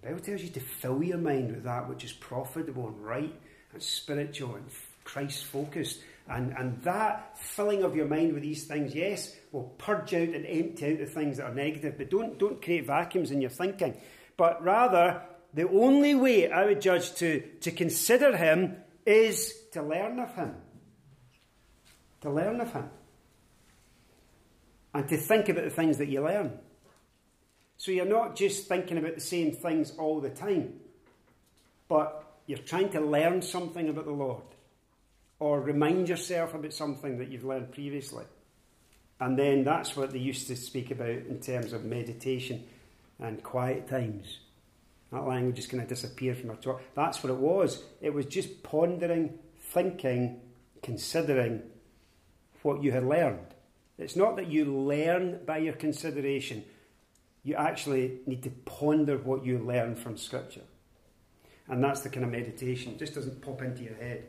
The 0.00 0.08
Bible 0.08 0.20
tells 0.20 0.42
you 0.42 0.48
to 0.50 0.60
fill 0.60 1.02
your 1.02 1.18
mind 1.18 1.52
with 1.52 1.64
that 1.64 1.88
which 1.88 2.04
is 2.04 2.12
profitable 2.12 2.88
and 2.88 3.04
right 3.04 3.34
and 3.72 3.82
spiritual 3.82 4.54
and 4.54 4.66
Christ 5.04 5.44
focused. 5.44 6.00
And, 6.30 6.54
and 6.56 6.80
that 6.82 7.36
filling 7.38 7.82
of 7.82 7.96
your 7.96 8.06
mind 8.06 8.34
with 8.34 8.42
these 8.42 8.64
things, 8.64 8.94
yes, 8.94 9.34
will 9.50 9.74
purge 9.78 10.14
out 10.14 10.28
and 10.28 10.46
empty 10.46 10.92
out 10.92 10.98
the 10.98 11.06
things 11.06 11.38
that 11.38 11.46
are 11.46 11.54
negative, 11.54 11.98
but 11.98 12.08
don't, 12.08 12.38
don't 12.38 12.62
create 12.62 12.86
vacuums 12.86 13.32
in 13.32 13.40
your 13.40 13.50
thinking. 13.50 13.96
But 14.36 14.62
rather, 14.62 15.22
the 15.52 15.68
only 15.68 16.14
way 16.14 16.50
I 16.50 16.66
would 16.66 16.80
judge 16.80 17.14
to, 17.16 17.40
to 17.62 17.72
consider 17.72 18.36
him 18.36 18.76
is 19.04 19.52
to 19.72 19.82
learn 19.82 20.20
of 20.20 20.32
him. 20.36 20.54
To 22.20 22.30
learn 22.30 22.60
of 22.60 22.72
him. 22.72 22.90
And 24.94 25.08
to 25.08 25.16
think 25.16 25.48
about 25.48 25.64
the 25.64 25.70
things 25.70 25.98
that 25.98 26.08
you 26.08 26.22
learn. 26.22 26.58
So 27.76 27.90
you're 27.90 28.06
not 28.06 28.36
just 28.36 28.68
thinking 28.68 28.98
about 28.98 29.16
the 29.16 29.20
same 29.20 29.52
things 29.52 29.92
all 29.98 30.20
the 30.20 30.30
time, 30.30 30.74
but 31.88 32.38
you're 32.46 32.58
trying 32.58 32.90
to 32.90 33.00
learn 33.00 33.42
something 33.42 33.88
about 33.88 34.04
the 34.04 34.12
Lord 34.12 34.42
or 35.40 35.60
remind 35.60 36.08
yourself 36.08 36.54
about 36.54 36.72
something 36.72 37.18
that 37.18 37.28
you've 37.28 37.44
learned 37.44 37.72
previously. 37.72 38.24
And 39.18 39.38
then 39.38 39.64
that's 39.64 39.96
what 39.96 40.12
they 40.12 40.18
used 40.18 40.46
to 40.48 40.56
speak 40.56 40.90
about 40.90 41.08
in 41.08 41.40
terms 41.40 41.72
of 41.72 41.84
meditation 41.84 42.64
and 43.18 43.42
quiet 43.42 43.88
times. 43.88 44.38
That 45.12 45.26
language 45.26 45.58
is 45.58 45.66
going 45.66 45.82
to 45.82 45.88
disappear 45.88 46.34
from 46.34 46.50
our 46.50 46.56
talk. 46.56 46.82
That's 46.94 47.22
what 47.22 47.30
it 47.30 47.38
was. 47.38 47.82
It 48.00 48.14
was 48.14 48.26
just 48.26 48.62
pondering, 48.62 49.38
thinking, 49.58 50.40
considering 50.82 51.62
what 52.62 52.82
you 52.82 52.92
had 52.92 53.04
learned. 53.04 53.46
It's 53.98 54.16
not 54.16 54.36
that 54.36 54.46
you 54.46 54.64
learn 54.64 55.40
by 55.44 55.58
your 55.58 55.74
consideration, 55.74 56.64
you 57.42 57.54
actually 57.54 58.20
need 58.26 58.42
to 58.44 58.50
ponder 58.50 59.18
what 59.18 59.44
you 59.44 59.58
learn 59.58 59.96
from 59.96 60.16
Scripture. 60.16 60.62
And 61.68 61.82
that's 61.82 62.00
the 62.00 62.08
kind 62.08 62.24
of 62.24 62.30
meditation. 62.30 62.92
It 62.92 62.98
just 62.98 63.14
doesn't 63.14 63.40
pop 63.42 63.62
into 63.62 63.82
your 63.82 63.94
head. 63.94 64.24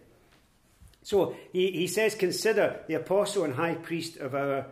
So 1.04 1.36
he, 1.52 1.72
he 1.72 1.88
says, 1.88 2.16
Consider 2.16 2.82
the 2.88 2.96
apostle 2.96 3.44
and 3.44 3.54
high 3.54 3.76
priest 3.76 4.18
of 4.18 4.36
our 4.36 4.68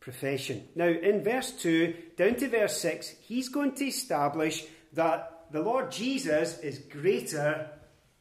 profession. 0.00 0.68
Now, 0.74 0.86
in 0.86 1.24
verse 1.24 1.52
2 1.52 1.94
down 2.16 2.36
to 2.36 2.48
verse 2.48 2.80
6, 2.80 3.08
he's 3.22 3.48
going 3.48 3.74
to 3.74 3.86
establish 3.86 4.64
that 4.92 5.46
the 5.50 5.60
Lord 5.60 5.90
Jesus 5.90 6.58
is 6.60 6.78
greater 6.78 7.70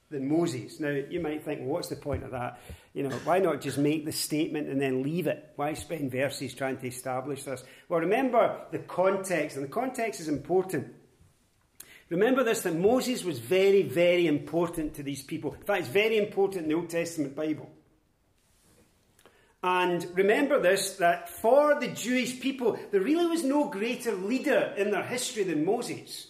than 0.10 0.30
Moses. 0.30 0.80
Now, 0.80 0.90
you 0.90 1.20
might 1.20 1.44
think, 1.44 1.62
well, 1.62 1.70
what's 1.70 1.90
the 1.90 1.96
point 1.96 2.24
of 2.24 2.32
that? 2.32 2.60
You 2.94 3.04
know, 3.04 3.16
why 3.24 3.40
not 3.40 3.62
just 3.62 3.78
make 3.78 4.06
the 4.06 4.12
statement 4.12 4.70
and 4.70 4.80
then 4.80 5.04
leave 5.04 5.28
it? 5.28 5.52
Why 5.56 5.74
spend 5.74 6.12
verses 6.12 6.54
trying 6.54 6.78
to 6.78 6.88
establish 6.88 7.44
this? 7.44 7.64
Well, 7.90 8.00
remember 8.00 8.62
the 8.72 8.80
context, 8.80 9.58
and 9.58 9.66
the 9.66 9.70
context 9.70 10.20
is 10.20 10.28
important. 10.28 10.94
Remember 12.10 12.44
this 12.44 12.62
that 12.62 12.76
Moses 12.76 13.24
was 13.24 13.40
very, 13.40 13.82
very 13.82 14.28
important 14.28 14.94
to 14.96 15.04
these 15.04 15.24
people. 15.24 15.54
In 15.54 15.62
fact, 15.62 15.82
it's 15.82 15.90
very 15.90 16.18
important 16.18 16.64
in 16.64 16.70
the 16.70 16.76
Old 16.76 16.90
Testament 16.90 17.36
Bible. 17.36 17.70
And 19.64 20.06
remember 20.14 20.60
this 20.62 20.98
that 20.98 21.28
for 21.28 21.80
the 21.80 21.88
Jewish 21.88 22.40
people, 22.40 22.78
there 22.92 23.02
really 23.02 23.26
was 23.26 23.44
no 23.44 23.70
greater 23.70 24.12
leader 24.12 24.74
in 24.78 24.92
their 24.92 25.04
history 25.04 25.44
than 25.44 25.66
Moses. 25.66 26.28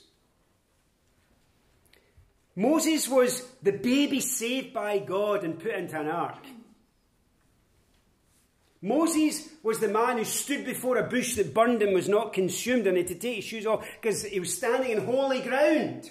Moses 2.56 3.10
was 3.10 3.42
the 3.62 3.74
baby 3.74 4.22
saved 4.22 4.74
by 4.74 5.00
God 5.00 5.44
and 5.44 5.60
put 5.60 5.74
into 5.74 6.00
an 6.00 6.08
ark. 6.08 6.46
Moses 8.86 9.50
was 9.64 9.80
the 9.80 9.88
man 9.88 10.20
who 10.20 10.24
stood 10.24 10.64
before 10.64 10.98
a 10.98 11.10
bush 11.10 11.34
that 11.36 11.56
burned 11.56 11.82
and 11.82 11.92
was 11.92 12.08
not 12.08 12.34
consumed, 12.34 12.86
and 12.86 12.96
he 12.96 13.02
had 13.02 13.08
to 13.08 13.16
take 13.16 13.38
his 13.38 13.44
shoes 13.44 13.66
off 13.66 13.84
because 14.00 14.24
he 14.24 14.40
was 14.40 14.56
standing 14.56 14.92
in 14.92 15.04
holy 15.04 15.42
ground. 15.42 16.08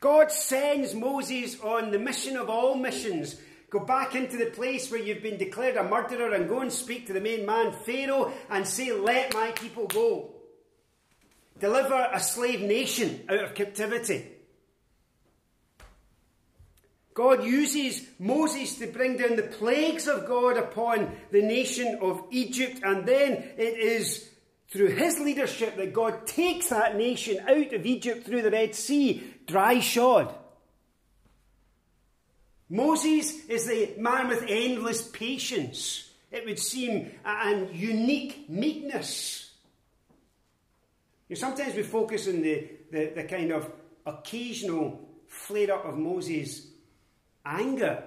God 0.00 0.30
sends 0.30 0.94
Moses 0.94 1.58
on 1.60 1.92
the 1.92 1.98
mission 1.98 2.36
of 2.36 2.50
all 2.50 2.74
missions. 2.74 3.36
Go 3.70 3.80
back 3.80 4.14
into 4.14 4.36
the 4.36 4.50
place 4.50 4.90
where 4.90 5.00
you've 5.00 5.22
been 5.22 5.38
declared 5.38 5.78
a 5.78 5.82
murderer 5.82 6.34
and 6.34 6.46
go 6.46 6.60
and 6.60 6.70
speak 6.70 7.06
to 7.06 7.14
the 7.14 7.22
main 7.22 7.46
man, 7.46 7.72
Pharaoh, 7.72 8.30
and 8.50 8.68
say, 8.68 8.92
Let 8.92 9.32
my 9.32 9.52
people 9.52 9.86
go. 9.86 10.30
Deliver 11.58 12.10
a 12.12 12.20
slave 12.20 12.60
nation 12.60 13.24
out 13.30 13.44
of 13.44 13.54
captivity. 13.54 14.33
God 17.14 17.44
uses 17.44 18.02
Moses 18.18 18.76
to 18.78 18.88
bring 18.88 19.16
down 19.16 19.36
the 19.36 19.44
plagues 19.44 20.08
of 20.08 20.26
God 20.26 20.56
upon 20.56 21.16
the 21.30 21.42
nation 21.42 21.98
of 22.02 22.24
Egypt, 22.30 22.80
and 22.82 23.06
then 23.06 23.32
it 23.56 23.78
is 23.78 24.28
through 24.68 24.88
his 24.88 25.20
leadership 25.20 25.76
that 25.76 25.92
God 25.92 26.26
takes 26.26 26.70
that 26.70 26.96
nation 26.96 27.38
out 27.48 27.72
of 27.72 27.86
Egypt 27.86 28.26
through 28.26 28.42
the 28.42 28.50
Red 28.50 28.74
Sea, 28.74 29.22
dry 29.46 29.78
shod. 29.78 30.34
Moses 32.68 33.46
is 33.46 33.66
the 33.66 33.94
man 33.96 34.26
with 34.26 34.44
endless 34.48 35.06
patience, 35.08 36.10
it 36.32 36.44
would 36.44 36.58
seem, 36.58 37.12
and 37.24 37.72
unique 37.72 38.50
meekness. 38.50 39.52
You 41.28 41.36
know, 41.36 41.40
sometimes 41.40 41.76
we 41.76 41.84
focus 41.84 42.26
on 42.26 42.42
the, 42.42 42.68
the, 42.90 43.12
the 43.14 43.24
kind 43.24 43.52
of 43.52 43.70
occasional 44.04 45.08
flare 45.28 45.72
up 45.72 45.84
of 45.84 45.96
Moses' 45.96 46.73
anger 47.44 48.04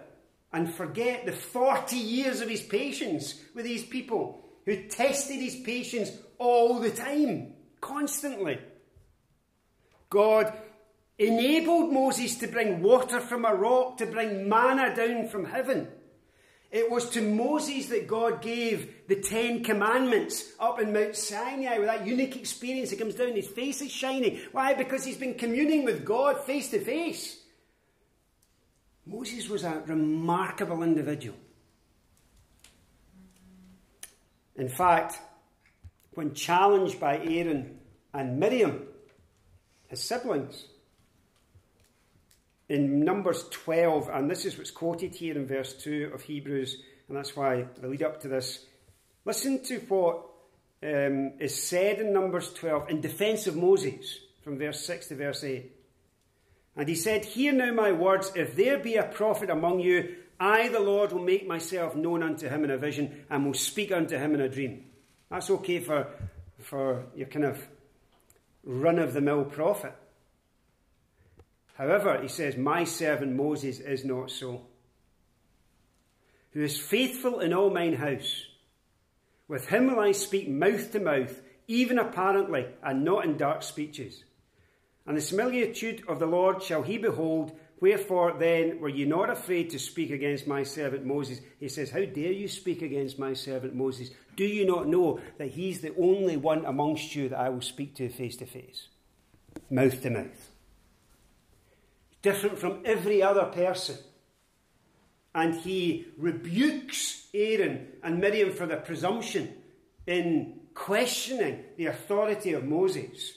and 0.51 0.73
forget 0.73 1.25
the 1.25 1.31
40 1.31 1.95
years 1.95 2.41
of 2.41 2.49
his 2.49 2.61
patience 2.61 3.35
with 3.53 3.65
these 3.65 3.83
people 3.83 4.43
who 4.65 4.87
tested 4.87 5.37
his 5.37 5.55
patience 5.55 6.11
all 6.37 6.79
the 6.79 6.91
time, 6.91 7.53
constantly. 7.81 8.59
God 10.09 10.53
enabled 11.17 11.91
Moses 11.91 12.37
to 12.37 12.47
bring 12.47 12.81
water 12.81 13.19
from 13.19 13.45
a 13.45 13.53
rock, 13.53 13.97
to 13.97 14.05
bring 14.05 14.47
manna 14.47 14.95
down 14.95 15.27
from 15.27 15.45
heaven. 15.45 15.87
It 16.69 16.91
was 16.91 17.09
to 17.11 17.21
Moses 17.21 17.87
that 17.87 18.07
God 18.07 18.41
gave 18.41 19.07
the 19.07 19.15
Ten 19.15 19.63
Commandments 19.63 20.51
up 20.59 20.81
in 20.81 20.91
Mount 20.91 21.15
Sinai 21.15 21.77
with 21.77 21.87
that 21.87 22.05
unique 22.05 22.35
experience. 22.35 22.89
He 22.89 22.97
comes 22.97 23.15
down, 23.15 23.33
his 23.33 23.47
face 23.47 23.81
is 23.81 23.91
shining. 23.91 24.41
Why? 24.51 24.73
Because 24.73 25.05
he's 25.05 25.17
been 25.17 25.35
communing 25.35 25.85
with 25.85 26.03
God 26.03 26.43
face 26.45 26.69
to 26.71 26.79
face. 26.79 27.36
Moses 29.07 29.47
was 29.47 29.63
a 29.63 29.81
remarkable 29.85 30.83
individual. 30.83 31.37
In 34.55 34.69
fact, 34.69 35.19
when 36.13 36.33
challenged 36.33 36.99
by 36.99 37.19
Aaron 37.19 37.77
and 38.13 38.39
Miriam, 38.39 38.83
his 39.87 40.03
siblings, 40.03 40.65
in 42.69 42.99
Numbers 43.05 43.45
12, 43.49 44.09
and 44.09 44.29
this 44.29 44.43
is 44.43 44.57
what's 44.57 44.71
quoted 44.71 45.15
here 45.15 45.37
in 45.37 45.47
verse 45.47 45.73
2 45.73 46.11
of 46.13 46.21
Hebrews, 46.21 46.81
and 47.07 47.15
that's 47.15 47.35
why 47.35 47.65
the 47.79 47.87
lead 47.87 48.03
up 48.03 48.19
to 48.21 48.27
this. 48.27 48.65
Listen 49.23 49.63
to 49.63 49.77
what 49.87 50.25
um, 50.83 51.33
is 51.39 51.63
said 51.63 51.99
in 51.99 52.11
Numbers 52.11 52.53
12 52.53 52.89
in 52.89 52.99
defense 52.99 53.47
of 53.47 53.55
Moses, 53.55 54.19
from 54.43 54.57
verse 54.57 54.85
6 54.85 55.07
to 55.07 55.15
verse 55.15 55.43
8. 55.43 55.76
And 56.77 56.87
he 56.87 56.95
said, 56.95 57.25
Hear 57.25 57.51
now 57.51 57.73
my 57.73 57.91
words. 57.91 58.31
If 58.35 58.55
there 58.55 58.77
be 58.77 58.95
a 58.95 59.03
prophet 59.03 59.49
among 59.49 59.79
you, 59.79 60.15
I, 60.39 60.67
the 60.69 60.79
Lord, 60.79 61.11
will 61.11 61.23
make 61.23 61.47
myself 61.47 61.95
known 61.95 62.21
unto 62.21 62.47
him 62.47 62.63
in 62.63 62.69
a 62.69 62.77
vision 62.77 63.25
and 63.31 63.45
will 63.45 63.55
speak 63.55 63.91
unto 63.91 64.15
him 64.15 64.35
in 64.35 64.41
a 64.41 64.47
dream. 64.47 64.85
That's 65.29 65.49
okay 65.49 65.79
for, 65.79 66.07
for 66.61 67.05
your 67.15 67.27
kind 67.27 67.45
of 67.45 67.67
run 68.63 68.99
of 68.99 69.13
the 69.13 69.21
mill 69.21 69.43
prophet. 69.43 69.93
However, 71.73 72.21
he 72.21 72.27
says, 72.27 72.55
My 72.55 72.83
servant 72.83 73.35
Moses 73.35 73.79
is 73.79 74.05
not 74.05 74.29
so, 74.29 74.61
who 76.51 76.63
is 76.63 76.79
faithful 76.79 77.39
in 77.39 77.53
all 77.53 77.71
mine 77.71 77.93
house. 77.93 78.45
With 79.47 79.67
him 79.69 79.87
will 79.87 79.99
I 79.99 80.11
speak 80.11 80.47
mouth 80.47 80.91
to 80.91 80.99
mouth, 80.99 81.41
even 81.67 81.97
apparently, 81.97 82.67
and 82.83 83.03
not 83.03 83.25
in 83.25 83.37
dark 83.37 83.63
speeches. 83.63 84.23
And 85.07 85.15
the 85.15 85.21
similitude 85.21 86.03
of 86.07 86.19
the 86.19 86.25
Lord 86.25 86.61
shall 86.61 86.83
he 86.83 86.97
behold. 86.97 87.57
Wherefore 87.79 88.35
then 88.37 88.79
were 88.79 88.89
ye 88.89 89.05
not 89.05 89.29
afraid 89.29 89.69
to 89.69 89.79
speak 89.79 90.11
against 90.11 90.47
my 90.47 90.63
servant 90.63 91.05
Moses? 91.05 91.39
He 91.59 91.69
says, 91.69 91.91
How 91.91 92.03
dare 92.03 92.33
you 92.33 92.47
speak 92.47 92.81
against 92.81 93.17
my 93.17 93.33
servant 93.33 93.73
Moses? 93.73 94.09
Do 94.35 94.43
you 94.43 94.65
not 94.65 94.87
know 94.87 95.19
that 95.37 95.49
he's 95.49 95.79
the 95.79 95.95
only 95.95 96.35
one 96.35 96.65
amongst 96.65 97.15
you 97.15 97.29
that 97.29 97.39
I 97.39 97.49
will 97.49 97.61
speak 97.61 97.95
to 97.95 98.09
face 98.09 98.35
to 98.37 98.45
face, 98.45 98.89
mouth 99.69 100.01
to 100.01 100.09
mouth? 100.09 100.51
Different 102.21 102.59
from 102.59 102.81
every 102.83 103.23
other 103.23 103.45
person. 103.45 103.97
And 105.33 105.53
he 105.53 106.07
rebukes 106.17 107.27
Aaron 107.33 107.87
and 108.03 108.19
Miriam 108.19 108.51
for 108.51 108.65
their 108.65 108.77
presumption 108.77 109.53
in 110.07 110.61
questioning 110.73 111.63
the 111.77 111.85
authority 111.85 112.53
of 112.53 112.65
Moses. 112.65 113.36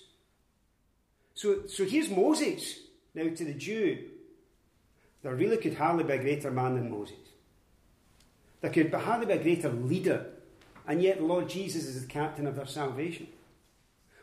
So, 1.40 1.66
so 1.66 1.86
here's 1.86 2.10
Moses 2.10 2.80
now 3.14 3.34
to 3.34 3.44
the 3.46 3.54
Jew. 3.54 3.96
There 5.22 5.34
really 5.34 5.56
could 5.56 5.72
hardly 5.72 6.04
be 6.04 6.12
a 6.12 6.18
greater 6.18 6.50
man 6.50 6.74
than 6.74 6.90
Moses. 6.90 7.16
There 8.60 8.70
could 8.70 8.92
hardly 8.92 9.24
be 9.24 9.32
a 9.32 9.42
greater 9.42 9.70
leader, 9.70 10.26
and 10.86 11.02
yet 11.02 11.16
the 11.16 11.24
Lord 11.24 11.48
Jesus 11.48 11.86
is 11.86 12.02
the 12.02 12.06
captain 12.06 12.46
of 12.46 12.56
their 12.56 12.66
salvation. 12.66 13.26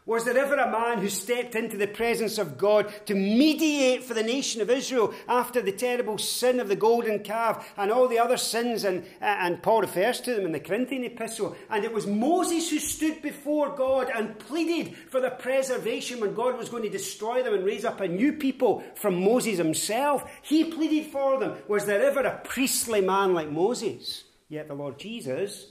Was 0.08 0.24
there 0.24 0.38
ever 0.38 0.56
a 0.56 0.72
man 0.72 1.00
who 1.00 1.10
stepped 1.10 1.54
into 1.54 1.76
the 1.76 1.86
presence 1.86 2.38
of 2.38 2.58
God 2.58 2.94
to 3.08 3.14
mediate 3.14 4.06
for 4.06 4.14
the 4.14 4.24
nation 4.24 4.62
of 4.62 4.70
Israel 4.70 5.14
after 5.28 5.62
the 5.62 5.74
terrible 5.74 6.18
sin 6.18 6.62
of 6.62 6.70
the 6.70 6.78
golden 6.78 7.20
calf 7.20 7.74
and 7.76 7.92
all 7.92 8.08
the 8.08 8.18
other 8.18 8.38
sins? 8.38 8.86
And, 8.86 9.04
uh, 9.22 9.26
and 9.26 9.62
Paul 9.62 9.82
refers 9.82 10.22
to 10.22 10.34
them 10.34 10.46
in 10.46 10.54
the 10.54 10.62
Corinthian 10.62 11.04
epistle. 11.04 11.58
And 11.70 11.84
it 11.84 11.92
was 11.92 12.08
Moses 12.08 12.70
who 12.70 12.80
stood 12.80 13.22
before 13.22 13.76
God 13.76 14.10
and 14.16 14.40
pleaded 14.40 14.96
for 14.96 15.20
their 15.20 15.32
preservation 15.32 16.22
when 16.22 16.34
God 16.34 16.58
was 16.58 16.70
going 16.70 16.84
to 16.84 16.90
destroy 16.90 17.44
them 17.44 17.54
and 17.54 17.66
raise 17.66 17.84
up 17.84 18.00
a 18.00 18.08
new 18.08 18.32
people 18.32 18.86
from 18.96 19.22
Moses 19.22 19.58
himself. 19.58 20.24
He 20.42 20.72
pleaded 20.72 21.12
for 21.12 21.38
them. 21.38 21.58
Was 21.68 21.86
there 21.86 22.02
ever 22.02 22.22
a 22.22 22.40
priestly 22.46 23.02
man 23.02 23.34
like 23.34 23.52
Moses? 23.52 24.24
Yet 24.48 24.70
the 24.70 24.74
Lord 24.74 25.00
Jesus 25.00 25.68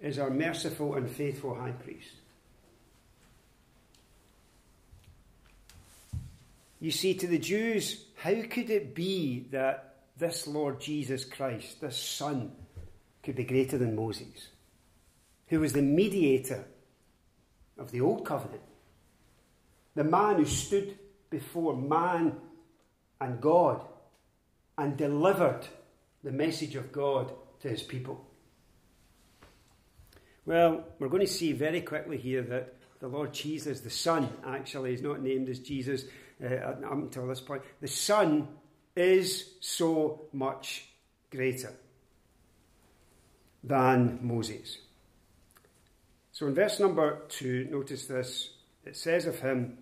is 0.00 0.18
our 0.18 0.30
merciful 0.30 0.94
and 0.94 1.10
faithful 1.10 1.54
high 1.54 1.72
priest. 1.72 2.17
You 6.80 6.90
see, 6.90 7.14
to 7.14 7.26
the 7.26 7.38
Jews, 7.38 8.04
how 8.16 8.34
could 8.42 8.70
it 8.70 8.94
be 8.94 9.46
that 9.50 9.96
this 10.16 10.46
Lord 10.46 10.80
Jesus 10.80 11.24
Christ, 11.24 11.80
this 11.80 11.96
Son, 11.96 12.52
could 13.22 13.36
be 13.36 13.44
greater 13.44 13.78
than 13.78 13.96
Moses, 13.96 14.48
who 15.48 15.60
was 15.60 15.72
the 15.72 15.82
mediator 15.82 16.64
of 17.76 17.90
the 17.90 18.00
Old 18.00 18.24
Covenant? 18.24 18.62
The 19.94 20.04
man 20.04 20.36
who 20.36 20.44
stood 20.44 20.98
before 21.30 21.76
man 21.76 22.36
and 23.20 23.40
God 23.40 23.84
and 24.76 24.96
delivered 24.96 25.66
the 26.22 26.30
message 26.30 26.76
of 26.76 26.92
God 26.92 27.32
to 27.60 27.68
his 27.68 27.82
people. 27.82 28.24
Well, 30.46 30.84
we're 30.98 31.08
going 31.08 31.26
to 31.26 31.32
see 31.32 31.52
very 31.52 31.80
quickly 31.80 32.16
here 32.16 32.42
that 32.42 32.74
the 33.00 33.08
Lord 33.08 33.34
Jesus, 33.34 33.80
the 33.80 33.90
Son, 33.90 34.28
actually 34.46 34.94
is 34.94 35.02
not 35.02 35.20
named 35.20 35.48
as 35.48 35.58
Jesus 35.58 36.04
uh, 36.42 36.54
up 36.54 36.92
until 36.92 37.26
this 37.26 37.40
point. 37.40 37.62
The 37.80 37.88
Son 37.88 38.48
is 38.94 39.54
so 39.60 40.22
much 40.32 40.88
greater 41.30 41.72
than 43.62 44.18
Moses. 44.22 44.78
So 46.32 46.46
in 46.46 46.54
verse 46.54 46.78
number 46.80 47.22
2, 47.28 47.68
notice 47.70 48.06
this. 48.06 48.50
It 48.84 48.96
says 48.96 49.26
of 49.26 49.40
him, 49.40 49.78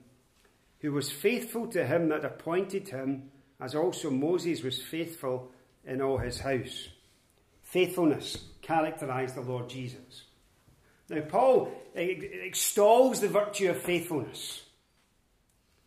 who 0.81 0.93
was 0.93 1.11
faithful 1.11 1.67
to 1.69 1.87
him 1.87 2.09
that 2.09 2.25
appointed 2.25 2.89
him, 2.89 3.31
as 3.61 3.75
also 3.75 4.11
Moses 4.11 4.63
was 4.63 4.83
faithful 4.83 5.51
in 5.85 6.03
all 6.03 6.19
his 6.19 6.41
house. 6.41 6.89
Faithfulness 7.63 8.45
characterized 8.63 9.35
the 9.35 9.41
Lord 9.41 9.69
Jesus. 9.69 10.25
Now, 11.09 11.21
Paul 11.21 11.73
extols 11.95 13.21
the 13.21 13.29
virtue 13.29 13.71
of 13.71 13.81
faithfulness. 13.81 14.63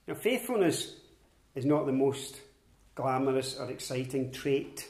Now, 0.09 0.15
faithfulness 0.15 0.95
is 1.53 1.65
not 1.65 1.85
the 1.85 1.91
most 1.91 2.41
glamorous 2.95 3.59
or 3.59 3.69
exciting 3.69 4.31
trait. 4.31 4.89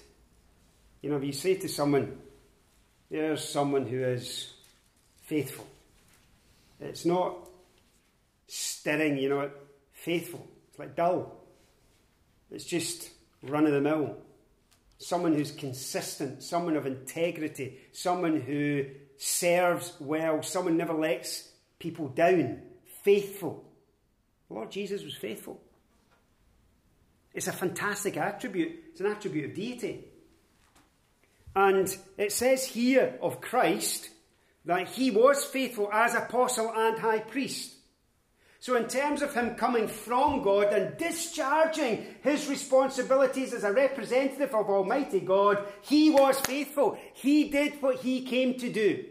You 1.01 1.09
know, 1.09 1.17
if 1.17 1.25
you 1.25 1.33
say 1.33 1.55
to 1.55 1.67
someone, 1.67 2.17
there's 3.11 3.43
someone 3.43 3.85
who 3.85 4.01
is 4.01 4.53
faithful, 5.23 5.67
it's 6.79 7.03
not 7.03 7.35
stirring, 8.47 9.17
you 9.17 9.27
know, 9.27 9.51
faithful. 9.91 10.47
It's 10.69 10.79
like 10.79 10.95
dull. 10.95 11.35
It's 12.49 12.63
just 12.63 13.09
run 13.43 13.65
of 13.65 13.73
the 13.73 13.81
mill. 13.81 14.15
Someone 14.99 15.33
who's 15.33 15.51
consistent, 15.51 16.43
someone 16.43 16.77
of 16.77 16.85
integrity, 16.85 17.77
someone 17.91 18.39
who 18.39 18.85
serves 19.17 19.91
well, 19.99 20.41
someone 20.43 20.77
never 20.77 20.93
lets 20.93 21.49
people 21.77 22.07
down, 22.07 22.61
faithful. 23.03 23.65
Lord 24.49 24.71
Jesus 24.71 25.03
was 25.03 25.13
faithful. 25.13 25.61
It's 27.33 27.47
a 27.47 27.53
fantastic 27.53 28.17
attribute. 28.17 28.83
It's 28.91 29.01
an 29.01 29.07
attribute 29.07 29.45
of 29.45 29.55
deity. 29.55 30.05
And 31.55 31.95
it 32.17 32.31
says 32.31 32.65
here 32.65 33.17
of 33.21 33.41
Christ 33.41 34.09
that 34.65 34.87
he 34.87 35.11
was 35.11 35.43
faithful 35.43 35.89
as 35.91 36.15
apostle 36.15 36.71
and 36.75 36.97
high 36.97 37.19
priest. 37.19 37.75
So, 38.61 38.75
in 38.75 38.87
terms 38.87 39.21
of 39.21 39.33
him 39.33 39.55
coming 39.55 39.87
from 39.87 40.43
God 40.43 40.73
and 40.73 40.97
discharging 40.97 42.05
his 42.21 42.49
responsibilities 42.49 43.53
as 43.53 43.63
a 43.63 43.71
representative 43.71 44.53
of 44.53 44.69
Almighty 44.69 45.21
God, 45.21 45.65
he 45.81 46.09
was 46.09 46.37
faithful. 46.41 46.97
He 47.13 47.49
did 47.49 47.81
what 47.81 48.01
he 48.01 48.25
came 48.25 48.55
to 48.55 48.69
do. 48.69 49.05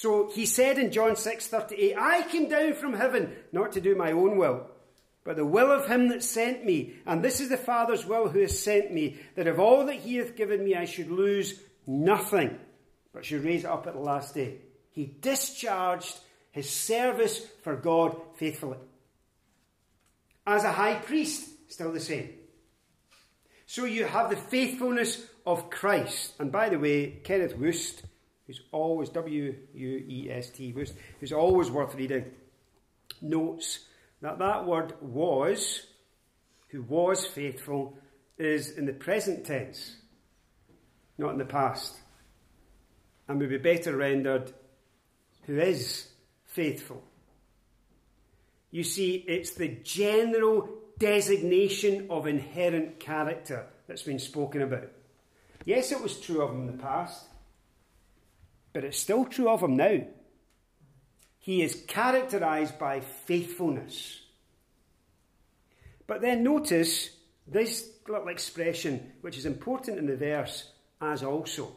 So 0.00 0.30
he 0.30 0.46
said 0.46 0.78
in 0.78 0.92
John 0.92 1.10
6:38, 1.14 1.94
I 1.94 2.22
came 2.22 2.48
down 2.48 2.72
from 2.72 2.94
heaven 2.94 3.36
not 3.52 3.72
to 3.72 3.82
do 3.82 3.94
my 3.94 4.12
own 4.12 4.38
will, 4.38 4.66
but 5.24 5.36
the 5.36 5.44
will 5.44 5.70
of 5.70 5.88
him 5.88 6.08
that 6.08 6.22
sent 6.22 6.64
me. 6.64 6.94
And 7.04 7.22
this 7.22 7.38
is 7.38 7.50
the 7.50 7.58
Father's 7.58 8.06
will 8.06 8.30
who 8.30 8.38
has 8.38 8.58
sent 8.58 8.94
me, 8.94 9.18
that 9.34 9.46
of 9.46 9.60
all 9.60 9.84
that 9.84 9.96
he 9.96 10.16
hath 10.16 10.36
given 10.36 10.64
me 10.64 10.74
I 10.74 10.86
should 10.86 11.10
lose 11.10 11.60
nothing, 11.86 12.58
but 13.12 13.26
should 13.26 13.44
raise 13.44 13.64
it 13.64 13.70
up 13.70 13.86
at 13.86 13.92
the 13.92 14.00
last 14.00 14.34
day. 14.34 14.62
He 14.90 15.04
discharged 15.04 16.18
his 16.50 16.70
service 16.70 17.46
for 17.62 17.76
God 17.76 18.18
faithfully. 18.36 18.78
As 20.46 20.64
a 20.64 20.72
high 20.72 20.94
priest, 20.94 21.46
still 21.70 21.92
the 21.92 22.00
same. 22.00 22.30
So 23.66 23.84
you 23.84 24.06
have 24.06 24.30
the 24.30 24.36
faithfulness 24.36 25.22
of 25.44 25.68
Christ. 25.68 26.32
And 26.38 26.50
by 26.50 26.70
the 26.70 26.78
way, 26.78 27.20
Kenneth 27.22 27.58
Wuest, 27.58 28.00
who's 28.50 28.62
always 28.72 29.08
W 29.10 29.54
U 29.74 30.04
E 30.08 30.28
S 30.28 30.50
T, 30.50 30.72
Wuest, 30.72 30.94
who's 31.20 31.32
always 31.32 31.70
worth 31.70 31.94
reading, 31.94 32.24
notes 33.22 33.86
that 34.22 34.40
that 34.40 34.66
word 34.66 34.94
was, 35.00 35.86
who 36.70 36.82
was 36.82 37.24
faithful, 37.24 37.96
is 38.38 38.72
in 38.72 38.86
the 38.86 38.92
present 38.92 39.46
tense, 39.46 39.98
not 41.16 41.30
in 41.30 41.38
the 41.38 41.44
past. 41.44 41.96
And 43.28 43.38
would 43.38 43.50
be 43.50 43.58
better 43.58 43.96
rendered, 43.96 44.52
who 45.44 45.60
is 45.60 46.08
faithful. 46.46 47.04
You 48.72 48.82
see, 48.82 49.14
it's 49.28 49.52
the 49.52 49.78
general 49.84 50.68
designation 50.98 52.08
of 52.10 52.26
inherent 52.26 52.98
character 52.98 53.66
that's 53.86 54.02
been 54.02 54.18
spoken 54.18 54.62
about. 54.62 54.90
Yes, 55.64 55.92
it 55.92 56.02
was 56.02 56.18
true 56.18 56.42
of 56.42 56.50
him 56.50 56.62
in 56.62 56.76
the 56.76 56.82
past, 56.82 57.26
but 58.72 58.84
it's 58.84 58.98
still 58.98 59.24
true 59.24 59.48
of 59.48 59.62
him 59.62 59.76
now. 59.76 60.00
He 61.38 61.62
is 61.62 61.84
characterized 61.88 62.78
by 62.78 63.00
faithfulness. 63.00 64.20
But 66.06 66.20
then 66.20 66.42
notice 66.42 67.10
this 67.46 67.88
little 68.08 68.28
expression, 68.28 69.12
which 69.20 69.38
is 69.38 69.46
important 69.46 69.98
in 69.98 70.06
the 70.06 70.16
verse, 70.16 70.70
as 71.00 71.22
also 71.22 71.76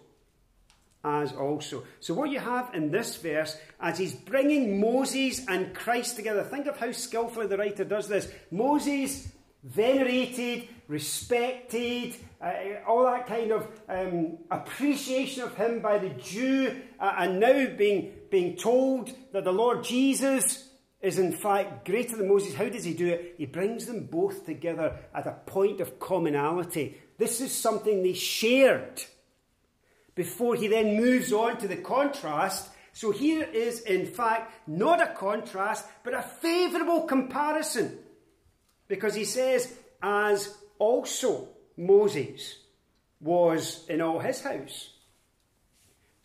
as 1.03 1.33
also. 1.33 1.83
So, 1.99 2.13
what 2.13 2.29
you 2.29 2.39
have 2.39 2.73
in 2.73 2.91
this 2.91 3.17
verse, 3.17 3.57
as 3.79 3.97
he's 3.97 4.13
bringing 4.13 4.79
Moses 4.79 5.45
and 5.47 5.73
Christ 5.73 6.15
together, 6.15 6.43
think 6.43 6.67
of 6.67 6.77
how 6.77 6.91
skillfully 6.91 7.47
the 7.47 7.57
writer 7.57 7.83
does 7.83 8.07
this. 8.07 8.31
Moses, 8.51 9.27
venerated, 9.63 10.67
respected, 10.87 12.15
uh, 12.43 12.53
all 12.85 13.05
that 13.05 13.25
kind 13.25 13.51
of 13.51 13.67
um, 13.87 14.37
appreciation 14.51 15.43
of 15.43 15.55
him 15.55 15.79
by 15.79 15.97
the 15.97 16.09
Jew, 16.09 16.75
uh, 16.99 17.13
and 17.19 17.39
now 17.39 17.67
being, 17.77 18.11
being 18.29 18.57
told 18.57 19.11
that 19.31 19.45
the 19.45 19.53
Lord 19.53 19.83
Jesus 19.83 20.69
is 21.01 21.19
in 21.19 21.31
fact 21.31 21.85
greater 21.85 22.17
than 22.17 22.27
Moses. 22.27 22.53
How 22.53 22.67
does 22.67 22.83
he 22.83 22.93
do 22.93 23.07
it? 23.07 23.35
He 23.37 23.45
brings 23.45 23.85
them 23.85 24.05
both 24.05 24.45
together 24.45 24.97
at 25.15 25.25
a 25.25 25.31
point 25.45 25.79
of 25.79 25.99
commonality. 25.99 26.97
This 27.17 27.39
is 27.39 27.53
something 27.53 28.03
they 28.03 28.13
shared 28.13 29.03
before 30.15 30.55
he 30.55 30.67
then 30.67 30.97
moves 30.97 31.31
on 31.31 31.57
to 31.59 31.67
the 31.67 31.77
contrast. 31.77 32.69
So 32.91 33.11
here 33.11 33.43
is, 33.43 33.81
in 33.81 34.05
fact, 34.05 34.53
not 34.67 35.01
a 35.01 35.13
contrast, 35.13 35.85
but 36.03 36.13
a 36.13 36.21
favourable 36.21 37.01
comparison. 37.03 37.99
Because 38.87 39.15
he 39.15 39.25
says, 39.25 39.73
as 40.01 40.55
also 40.77 41.52
Moses 41.77 42.57
was 43.19 43.85
in 43.87 44.01
all 44.01 44.19
his 44.19 44.41
house. 44.41 44.89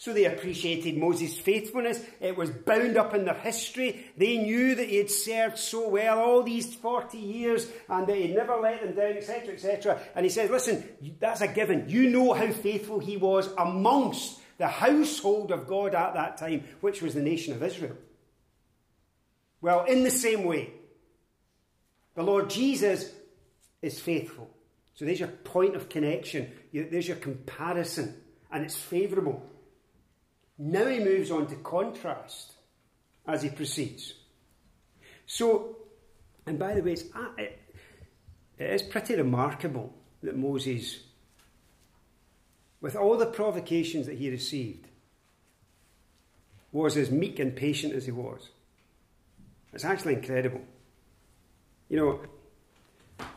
So 0.00 0.12
they 0.12 0.26
appreciated 0.26 0.96
Moses' 0.96 1.36
faithfulness. 1.38 2.00
It 2.20 2.36
was 2.36 2.50
bound 2.50 2.96
up 2.96 3.14
in 3.14 3.24
their 3.24 3.34
history. 3.34 4.06
They 4.16 4.38
knew 4.38 4.76
that 4.76 4.88
he 4.88 4.96
had 4.96 5.10
served 5.10 5.58
so 5.58 5.88
well 5.88 6.20
all 6.20 6.44
these 6.44 6.72
40 6.72 7.18
years 7.18 7.66
and 7.88 8.06
that 8.06 8.16
he'd 8.16 8.36
never 8.36 8.56
let 8.56 8.80
them 8.80 8.94
down, 8.94 9.16
etc., 9.16 9.54
etc. 9.54 10.00
And 10.14 10.24
he 10.24 10.30
says, 10.30 10.50
listen, 10.50 10.88
that's 11.18 11.40
a 11.40 11.48
given. 11.48 11.88
You 11.88 12.10
know 12.10 12.32
how 12.32 12.52
faithful 12.52 13.00
he 13.00 13.16
was 13.16 13.48
amongst 13.58 14.38
the 14.58 14.68
household 14.68 15.50
of 15.50 15.66
God 15.66 15.96
at 15.96 16.14
that 16.14 16.36
time, 16.36 16.62
which 16.80 17.02
was 17.02 17.14
the 17.14 17.22
nation 17.22 17.54
of 17.54 17.62
Israel. 17.64 17.96
Well, 19.60 19.84
in 19.84 20.04
the 20.04 20.12
same 20.12 20.44
way, 20.44 20.70
the 22.14 22.22
Lord 22.22 22.50
Jesus 22.50 23.10
is 23.82 23.98
faithful. 23.98 24.48
So 24.98 25.04
there's 25.04 25.20
your 25.20 25.28
point 25.28 25.76
of 25.76 25.88
connection. 25.88 26.50
There's 26.72 27.06
your 27.06 27.18
comparison. 27.18 28.16
And 28.50 28.64
it's 28.64 28.74
favourable. 28.74 29.48
Now 30.58 30.86
he 30.86 30.98
moves 30.98 31.30
on 31.30 31.46
to 31.46 31.54
contrast 31.54 32.54
as 33.24 33.42
he 33.42 33.48
proceeds. 33.48 34.14
So, 35.24 35.76
and 36.46 36.58
by 36.58 36.74
the 36.74 36.82
way, 36.82 36.96
uh, 37.14 37.28
it, 37.38 37.60
it 38.58 38.70
is 38.72 38.82
pretty 38.82 39.14
remarkable 39.14 39.94
that 40.24 40.36
Moses, 40.36 40.98
with 42.80 42.96
all 42.96 43.16
the 43.16 43.26
provocations 43.26 44.06
that 44.06 44.18
he 44.18 44.30
received, 44.30 44.88
was 46.72 46.96
as 46.96 47.08
meek 47.08 47.38
and 47.38 47.54
patient 47.54 47.92
as 47.94 48.04
he 48.04 48.10
was. 48.10 48.48
It's 49.72 49.84
actually 49.84 50.14
incredible. 50.14 50.62
You 51.88 51.98
know, 51.98 52.20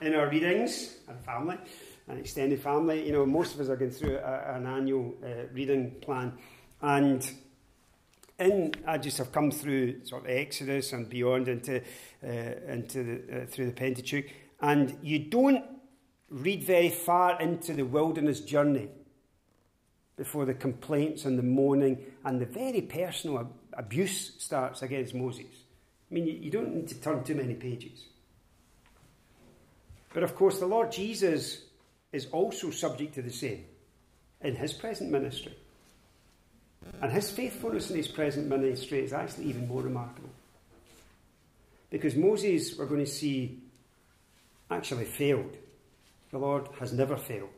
in 0.01 0.15
our 0.15 0.29
readings, 0.29 0.95
our 1.07 1.15
family, 1.15 1.57
an 2.07 2.17
extended 2.17 2.61
family, 2.61 3.05
you 3.05 3.11
know, 3.11 3.25
most 3.25 3.55
of 3.55 3.61
us 3.61 3.69
are 3.69 3.75
going 3.75 3.91
through 3.91 4.17
a, 4.17 4.55
an 4.55 4.65
annual 4.65 5.15
uh, 5.23 5.47
reading 5.53 5.91
plan. 6.01 6.33
And 6.81 7.29
in, 8.39 8.73
I 8.87 8.97
just 8.97 9.17
have 9.19 9.31
come 9.31 9.51
through 9.51 10.05
sort 10.05 10.23
of 10.23 10.29
Exodus 10.29 10.93
and 10.93 11.07
beyond 11.07 11.47
into, 11.47 11.81
uh, 12.23 12.27
into 12.67 13.03
the, 13.03 13.41
uh, 13.41 13.45
through 13.45 13.67
the 13.67 13.71
Pentateuch, 13.71 14.25
and 14.59 14.97
you 15.01 15.19
don't 15.19 15.63
read 16.29 16.63
very 16.63 16.89
far 16.89 17.39
into 17.41 17.73
the 17.73 17.83
wilderness 17.83 18.39
journey 18.39 18.89
before 20.17 20.45
the 20.45 20.53
complaints 20.53 21.25
and 21.25 21.37
the 21.37 21.43
moaning 21.43 21.97
and 22.25 22.39
the 22.39 22.45
very 22.45 22.81
personal 22.81 23.39
ab- 23.39 23.53
abuse 23.73 24.33
starts 24.37 24.81
against 24.81 25.13
Moses. 25.13 25.45
I 26.09 26.13
mean, 26.13 26.27
you, 26.27 26.33
you 26.33 26.51
don't 26.51 26.73
need 26.75 26.87
to 26.89 26.95
turn 26.95 27.23
too 27.23 27.35
many 27.35 27.55
pages. 27.55 28.05
But 30.13 30.23
of 30.23 30.35
course, 30.35 30.59
the 30.59 30.65
Lord 30.65 30.91
Jesus 30.91 31.61
is 32.11 32.27
also 32.27 32.69
subject 32.69 33.15
to 33.15 33.21
the 33.21 33.31
same 33.31 33.65
in 34.41 34.55
his 34.55 34.73
present 34.73 35.11
ministry. 35.11 35.55
And 37.01 37.11
his 37.11 37.29
faithfulness 37.29 37.89
in 37.89 37.97
his 37.97 38.07
present 38.07 38.47
ministry 38.47 38.99
is 38.99 39.13
actually 39.13 39.45
even 39.45 39.67
more 39.67 39.81
remarkable. 39.81 40.29
Because 41.89 42.15
Moses, 42.15 42.77
we're 42.77 42.85
going 42.85 43.05
to 43.05 43.11
see, 43.11 43.59
actually 44.69 45.05
failed. 45.05 45.55
The 46.31 46.37
Lord 46.39 46.67
has 46.79 46.93
never 46.93 47.17
failed. 47.17 47.49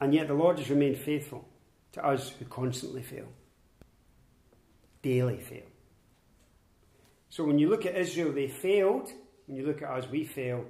And 0.00 0.12
yet 0.12 0.28
the 0.28 0.34
Lord 0.34 0.58
has 0.58 0.68
remained 0.68 0.98
faithful 0.98 1.48
to 1.92 2.04
us 2.04 2.30
who 2.30 2.44
constantly 2.46 3.02
fail, 3.02 3.28
daily 5.02 5.38
fail. 5.38 5.62
So 7.30 7.44
when 7.44 7.58
you 7.58 7.68
look 7.68 7.86
at 7.86 7.96
Israel, 7.96 8.32
they 8.32 8.48
failed. 8.48 9.10
When 9.46 9.56
you 9.56 9.66
look 9.66 9.82
at 9.82 9.90
us, 9.90 10.10
we 10.10 10.24
fail. 10.24 10.64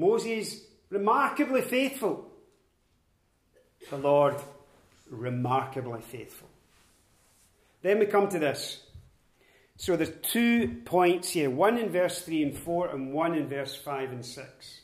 Moses, 0.00 0.62
remarkably 0.88 1.60
faithful. 1.60 2.26
The 3.90 3.98
Lord, 3.98 4.36
remarkably 5.10 6.00
faithful. 6.00 6.48
Then 7.82 7.98
we 7.98 8.06
come 8.06 8.28
to 8.28 8.38
this. 8.38 8.82
So 9.76 9.96
there's 9.96 10.12
two 10.22 10.82
points 10.84 11.30
here 11.30 11.50
one 11.50 11.78
in 11.78 11.90
verse 11.90 12.22
3 12.22 12.42
and 12.42 12.58
4, 12.58 12.90
and 12.90 13.12
one 13.12 13.34
in 13.34 13.48
verse 13.48 13.74
5 13.74 14.12
and 14.12 14.24
6. 14.24 14.80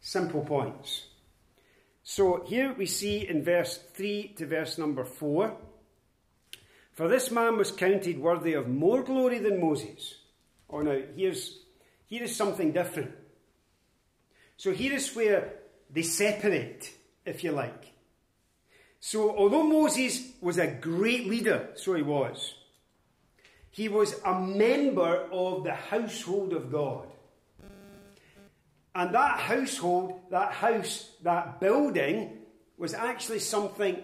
Simple 0.00 0.42
points. 0.42 1.06
So 2.02 2.44
here 2.46 2.74
we 2.76 2.86
see 2.86 3.28
in 3.28 3.44
verse 3.44 3.78
3 3.94 4.34
to 4.38 4.46
verse 4.46 4.76
number 4.78 5.04
4 5.04 5.56
For 6.92 7.08
this 7.08 7.30
man 7.30 7.56
was 7.56 7.70
counted 7.70 8.18
worthy 8.18 8.54
of 8.54 8.68
more 8.68 9.02
glory 9.02 9.38
than 9.38 9.60
Moses. 9.60 10.14
Oh, 10.68 10.80
now, 10.80 11.00
here's, 11.16 11.58
here 12.06 12.24
is 12.24 12.34
something 12.34 12.72
different. 12.72 13.12
So 14.62 14.70
here 14.70 14.92
is 14.92 15.12
where 15.16 15.54
they 15.90 16.02
separate, 16.02 16.88
if 17.26 17.42
you 17.42 17.50
like. 17.50 17.94
So, 19.00 19.36
although 19.36 19.64
Moses 19.64 20.22
was 20.40 20.56
a 20.56 20.68
great 20.68 21.26
leader, 21.26 21.70
so 21.74 21.94
he 21.94 22.02
was, 22.02 22.54
he 23.72 23.88
was 23.88 24.14
a 24.24 24.38
member 24.38 25.26
of 25.32 25.64
the 25.64 25.74
household 25.74 26.52
of 26.52 26.70
God. 26.70 27.08
And 28.94 29.12
that 29.12 29.40
household, 29.40 30.20
that 30.30 30.52
house, 30.52 31.10
that 31.24 31.58
building 31.58 32.38
was 32.78 32.94
actually 32.94 33.40
something 33.40 33.96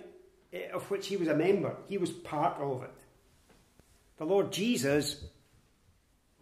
eh, 0.52 0.70
of 0.74 0.90
which 0.90 1.06
he 1.06 1.16
was 1.16 1.28
a 1.28 1.36
member. 1.36 1.76
He 1.86 1.98
was 1.98 2.11
part 2.11 2.61
of 2.61 2.82
it. 2.82 2.98
The 4.16 4.24
Lord 4.24 4.50
Jesus 4.50 5.24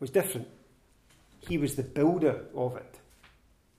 was 0.00 0.08
different. 0.08 0.48
He 1.40 1.58
was 1.58 1.76
the 1.76 1.82
builder 1.82 2.46
of 2.54 2.78
it. 2.78 2.98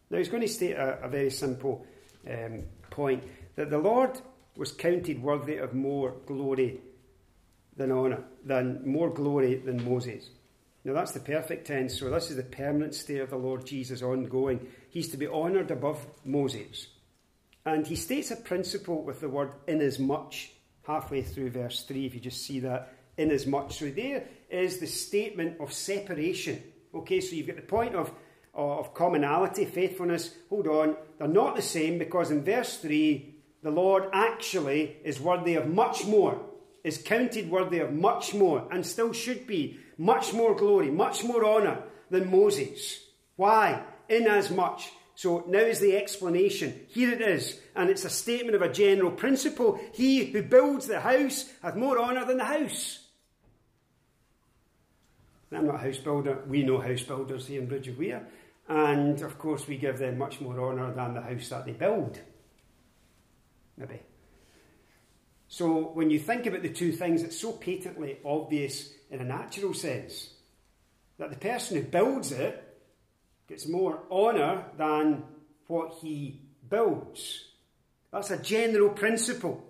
Now, 0.09 0.17
he's 0.17 0.29
going 0.29 0.41
to 0.41 0.47
state 0.47 0.73
a, 0.73 1.03
a 1.03 1.09
very 1.09 1.29
simple 1.29 1.85
um, 2.29 2.63
point 2.89 3.23
that 3.55 3.69
the 3.69 3.77
Lord 3.77 4.19
was 4.55 4.71
counted 4.71 5.21
worthy 5.21 5.57
of 5.57 5.73
more 5.73 6.15
glory 6.25 6.79
than 7.75 7.91
honour, 7.91 8.23
than 8.43 8.81
more 8.85 9.09
glory 9.09 9.55
than 9.55 9.87
Moses. 9.87 10.29
Now 10.83 10.93
that's 10.93 11.11
the 11.11 11.19
perfect 11.19 11.67
tense, 11.67 11.99
so 11.99 12.09
this 12.09 12.29
is 12.29 12.37
the 12.37 12.43
permanent 12.43 12.95
state 12.95 13.19
of 13.19 13.29
the 13.29 13.37
Lord 13.37 13.65
Jesus 13.65 14.01
ongoing. 14.01 14.67
He's 14.89 15.09
to 15.09 15.17
be 15.17 15.27
honoured 15.27 15.69
above 15.69 16.05
Moses. 16.23 16.87
And 17.65 17.85
he 17.85 17.97
states 17.97 18.31
a 18.31 18.37
principle 18.37 19.03
with 19.03 19.19
the 19.19 19.27
word 19.27 19.51
inasmuch 19.67 20.33
halfway 20.83 21.21
through 21.21 21.49
verse 21.49 21.83
3, 21.83 22.05
if 22.05 22.13
you 22.13 22.21
just 22.21 22.45
see 22.45 22.61
that, 22.61 22.93
inasmuch. 23.17 23.73
So 23.73 23.89
there 23.89 24.23
is 24.49 24.79
the 24.79 24.87
statement 24.87 25.59
of 25.59 25.73
separation. 25.73 26.63
Okay, 26.95 27.19
so 27.19 27.35
you've 27.35 27.47
got 27.47 27.57
the 27.57 27.63
point 27.63 27.93
of, 27.93 28.09
of 28.57 28.93
commonality, 28.93 29.65
faithfulness. 29.65 30.35
Hold 30.49 30.67
on, 30.67 30.97
they're 31.19 31.27
not 31.27 31.55
the 31.55 31.61
same 31.61 31.97
because 31.99 32.31
in 32.31 32.43
verse 32.43 32.77
3, 32.77 33.35
the 33.63 33.71
Lord 33.71 34.09
actually 34.11 34.97
is 35.03 35.21
worthy 35.21 35.55
of 35.55 35.67
much 35.67 36.05
more, 36.05 36.41
is 36.83 36.97
counted 36.97 37.49
worthy 37.49 37.79
of 37.79 37.93
much 37.93 38.33
more, 38.33 38.67
and 38.71 38.85
still 38.85 39.13
should 39.13 39.45
be 39.45 39.79
much 39.97 40.33
more 40.33 40.55
glory, 40.55 40.89
much 40.89 41.23
more 41.23 41.45
honour 41.45 41.83
than 42.09 42.31
Moses. 42.31 42.99
Why? 43.35 43.83
Inasmuch. 44.09 44.81
So 45.15 45.43
now 45.47 45.59
is 45.59 45.79
the 45.79 45.97
explanation. 45.97 46.79
Here 46.89 47.11
it 47.11 47.21
is, 47.21 47.59
and 47.75 47.89
it's 47.89 48.05
a 48.05 48.09
statement 48.09 48.55
of 48.55 48.61
a 48.61 48.71
general 48.71 49.11
principle. 49.11 49.79
He 49.93 50.25
who 50.25 50.43
builds 50.43 50.87
the 50.87 50.99
house 50.99 51.51
hath 51.61 51.75
more 51.75 51.99
honour 51.99 52.25
than 52.25 52.37
the 52.37 52.45
house. 52.45 53.03
I'm 55.51 55.65
not 55.65 55.75
a 55.75 55.77
house 55.79 55.97
builder. 55.97 56.43
We 56.47 56.63
know 56.63 56.79
house 56.79 57.03
builders 57.03 57.47
here 57.47 57.61
in 57.61 57.67
Bridge 57.67 57.87
of 57.87 57.97
Weir. 57.97 58.27
And 58.67 59.21
of 59.21 59.37
course, 59.37 59.67
we 59.67 59.77
give 59.77 59.97
them 59.97 60.17
much 60.17 60.41
more 60.41 60.59
honour 60.59 60.93
than 60.93 61.13
the 61.13 61.21
house 61.21 61.49
that 61.49 61.65
they 61.65 61.71
build. 61.71 62.19
Maybe. 63.77 64.01
So 65.47 65.91
when 65.93 66.09
you 66.09 66.19
think 66.19 66.45
about 66.45 66.61
the 66.61 66.69
two 66.69 66.91
things, 66.91 67.23
it's 67.23 67.39
so 67.39 67.53
patently 67.53 68.17
obvious 68.25 68.91
in 69.09 69.21
a 69.21 69.23
natural 69.23 69.73
sense. 69.73 70.29
That 71.17 71.29
the 71.29 71.37
person 71.37 71.77
who 71.77 71.83
builds 71.83 72.31
it 72.31 72.63
gets 73.47 73.67
more 73.67 74.03
honour 74.11 74.65
than 74.77 75.23
what 75.67 75.93
he 76.01 76.41
builds. 76.69 77.45
That's 78.11 78.31
a 78.31 78.41
general 78.41 78.89
principle. 78.89 79.63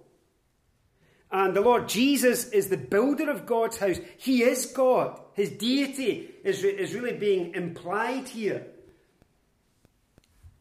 And 1.31 1.53
the 1.53 1.61
Lord 1.61 1.89
Jesus 1.89 2.49
is 2.49 2.69
the 2.69 2.77
builder 2.77 3.29
of 3.29 3.45
God's 3.45 3.77
house. 3.77 3.99
He 4.17 4.43
is 4.43 4.65
God. 4.67 5.19
His 5.33 5.51
deity 5.51 6.29
is, 6.43 6.63
is 6.63 6.93
really 6.93 7.17
being 7.17 7.53
implied 7.53 8.29
here. 8.29 8.65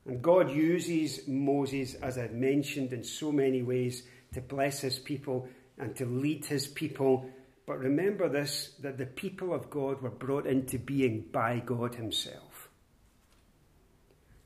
And 0.07 0.23
God 0.23 0.51
uses 0.51 1.27
Moses, 1.27 1.95
as 1.95 2.17
I've 2.17 2.33
mentioned, 2.33 2.93
in 2.93 3.03
so 3.03 3.33
many 3.33 3.63
ways 3.63 4.05
to 4.35 4.41
bless 4.41 4.81
his 4.81 4.99
people 4.99 5.49
and 5.79 5.97
to 5.97 6.07
lead 6.07 6.45
his 6.45 6.67
people 6.69 7.29
but 7.67 7.81
remember 7.81 8.29
this 8.29 8.71
that 8.81 8.97
the 8.97 9.07
people 9.07 9.53
of 9.53 9.71
God 9.71 10.01
were 10.01 10.11
brought 10.11 10.47
into 10.47 10.79
being 10.79 11.27
by 11.33 11.59
God 11.59 11.97
Himself. 11.97 12.69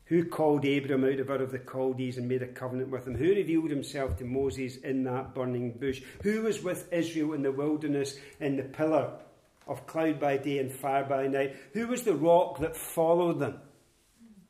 Who 0.06 0.24
called 0.24 0.64
Abram 0.64 1.04
out 1.04 1.20
of 1.20 1.30
Ur 1.30 1.42
of 1.42 1.52
the 1.52 1.62
Chaldees 1.70 2.18
and 2.18 2.28
made 2.28 2.42
a 2.42 2.48
covenant 2.48 2.90
with 2.90 3.06
him? 3.06 3.14
Who 3.14 3.28
revealed 3.28 3.70
himself 3.70 4.16
to 4.16 4.24
Moses 4.24 4.78
in 4.78 5.04
that 5.04 5.36
burning 5.36 5.72
bush? 5.78 6.02
Who 6.22 6.42
was 6.42 6.64
with 6.64 6.92
Israel 6.92 7.34
in 7.34 7.42
the 7.42 7.52
wilderness 7.52 8.16
in 8.40 8.56
the 8.56 8.64
pillar 8.64 9.12
of 9.68 9.86
cloud 9.86 10.18
by 10.18 10.38
day 10.38 10.58
and 10.58 10.72
fire 10.72 11.04
by 11.04 11.28
night? 11.28 11.54
Who 11.74 11.86
was 11.86 12.02
the 12.02 12.16
rock 12.16 12.58
that 12.58 12.76
followed 12.76 13.38
them? 13.38 13.61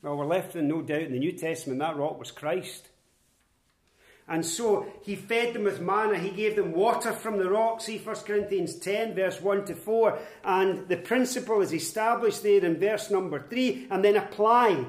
Well, 0.02 0.16
we're 0.16 0.26
left 0.26 0.56
in 0.56 0.68
no 0.68 0.80
doubt 0.80 1.02
in 1.02 1.12
the 1.12 1.18
New 1.18 1.32
Testament 1.32 1.80
that 1.80 1.96
rock 1.96 2.18
was 2.18 2.30
Christ. 2.30 2.88
And 4.26 4.46
so 4.46 4.86
he 5.02 5.16
fed 5.16 5.54
them 5.54 5.64
with 5.64 5.80
manna. 5.80 6.16
He 6.16 6.30
gave 6.30 6.54
them 6.54 6.72
water 6.72 7.12
from 7.12 7.38
the 7.38 7.50
rock. 7.50 7.80
See 7.80 7.98
1 7.98 8.16
Corinthians 8.16 8.76
10, 8.76 9.14
verse 9.14 9.40
1 9.40 9.64
to 9.66 9.74
4. 9.74 10.18
And 10.44 10.88
the 10.88 10.96
principle 10.96 11.60
is 11.60 11.74
established 11.74 12.44
there 12.44 12.64
in 12.64 12.78
verse 12.78 13.10
number 13.10 13.40
3 13.40 13.88
and 13.90 14.04
then 14.04 14.16
applied 14.16 14.86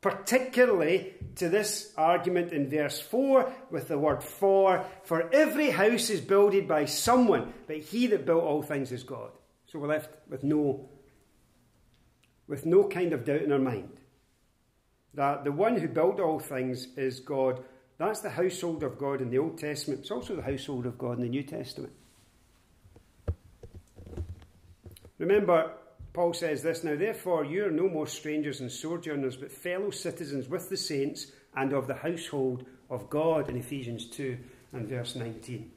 particularly 0.00 1.14
to 1.36 1.48
this 1.48 1.92
argument 1.96 2.52
in 2.52 2.68
verse 2.68 3.00
4 3.00 3.52
with 3.70 3.86
the 3.86 3.98
word 3.98 4.24
for. 4.24 4.84
For 5.04 5.32
every 5.32 5.70
house 5.70 6.10
is 6.10 6.20
builded 6.20 6.66
by 6.66 6.86
someone, 6.86 7.54
but 7.68 7.78
he 7.78 8.08
that 8.08 8.26
built 8.26 8.42
all 8.42 8.62
things 8.62 8.90
is 8.90 9.04
God. 9.04 9.30
So 9.66 9.78
we're 9.78 9.86
left 9.86 10.10
with 10.28 10.42
no, 10.42 10.88
with 12.48 12.66
no 12.66 12.88
kind 12.88 13.12
of 13.12 13.24
doubt 13.24 13.42
in 13.42 13.52
our 13.52 13.58
mind 13.58 13.99
that 15.14 15.44
the 15.44 15.52
one 15.52 15.76
who 15.76 15.88
built 15.88 16.20
all 16.20 16.38
things 16.38 16.88
is 16.96 17.20
God 17.20 17.62
that's 18.00 18.22
the 18.22 18.30
household 18.30 18.82
of 18.82 18.96
God 18.96 19.20
in 19.20 19.28
the 19.28 19.36
Old 19.36 19.58
Testament. 19.58 20.00
It's 20.00 20.10
also 20.10 20.34
the 20.34 20.42
household 20.42 20.86
of 20.86 20.96
God 20.96 21.18
in 21.18 21.22
the 21.22 21.28
New 21.28 21.42
Testament. 21.42 21.92
Remember, 25.18 25.72
Paul 26.14 26.32
says 26.32 26.62
this 26.62 26.82
now, 26.82 26.96
therefore, 26.96 27.44
you 27.44 27.66
are 27.66 27.70
no 27.70 27.90
more 27.90 28.06
strangers 28.06 28.62
and 28.62 28.72
sojourners, 28.72 29.36
but 29.36 29.52
fellow 29.52 29.90
citizens 29.90 30.48
with 30.48 30.70
the 30.70 30.78
saints 30.78 31.26
and 31.54 31.74
of 31.74 31.86
the 31.86 31.94
household 31.94 32.64
of 32.88 33.10
God 33.10 33.50
in 33.50 33.58
Ephesians 33.58 34.06
2 34.06 34.38
and 34.72 34.88
verse 34.88 35.14
19. 35.14 35.70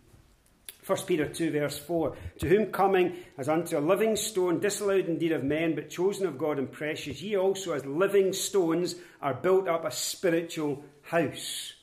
1 0.86 0.98
Peter 1.06 1.28
2, 1.28 1.52
verse 1.52 1.78
4 1.80 2.16
To 2.40 2.48
whom 2.48 2.68
coming 2.68 3.16
as 3.38 3.50
unto 3.50 3.78
a 3.78 3.80
living 3.80 4.16
stone, 4.16 4.60
disallowed 4.60 5.08
indeed 5.08 5.32
of 5.32 5.44
men, 5.44 5.76
but 5.76 5.90
chosen 5.90 6.26
of 6.26 6.38
God 6.38 6.60
and 6.60 6.72
precious, 6.72 7.22
ye 7.22 7.38
also 7.38 7.74
as 7.74 7.86
living 7.86 8.34
stones 8.34 8.96
are 9.22 9.34
built 9.34 9.68
up 9.68 9.86
a 9.86 9.92
spiritual 9.92 10.84
house 11.04 11.74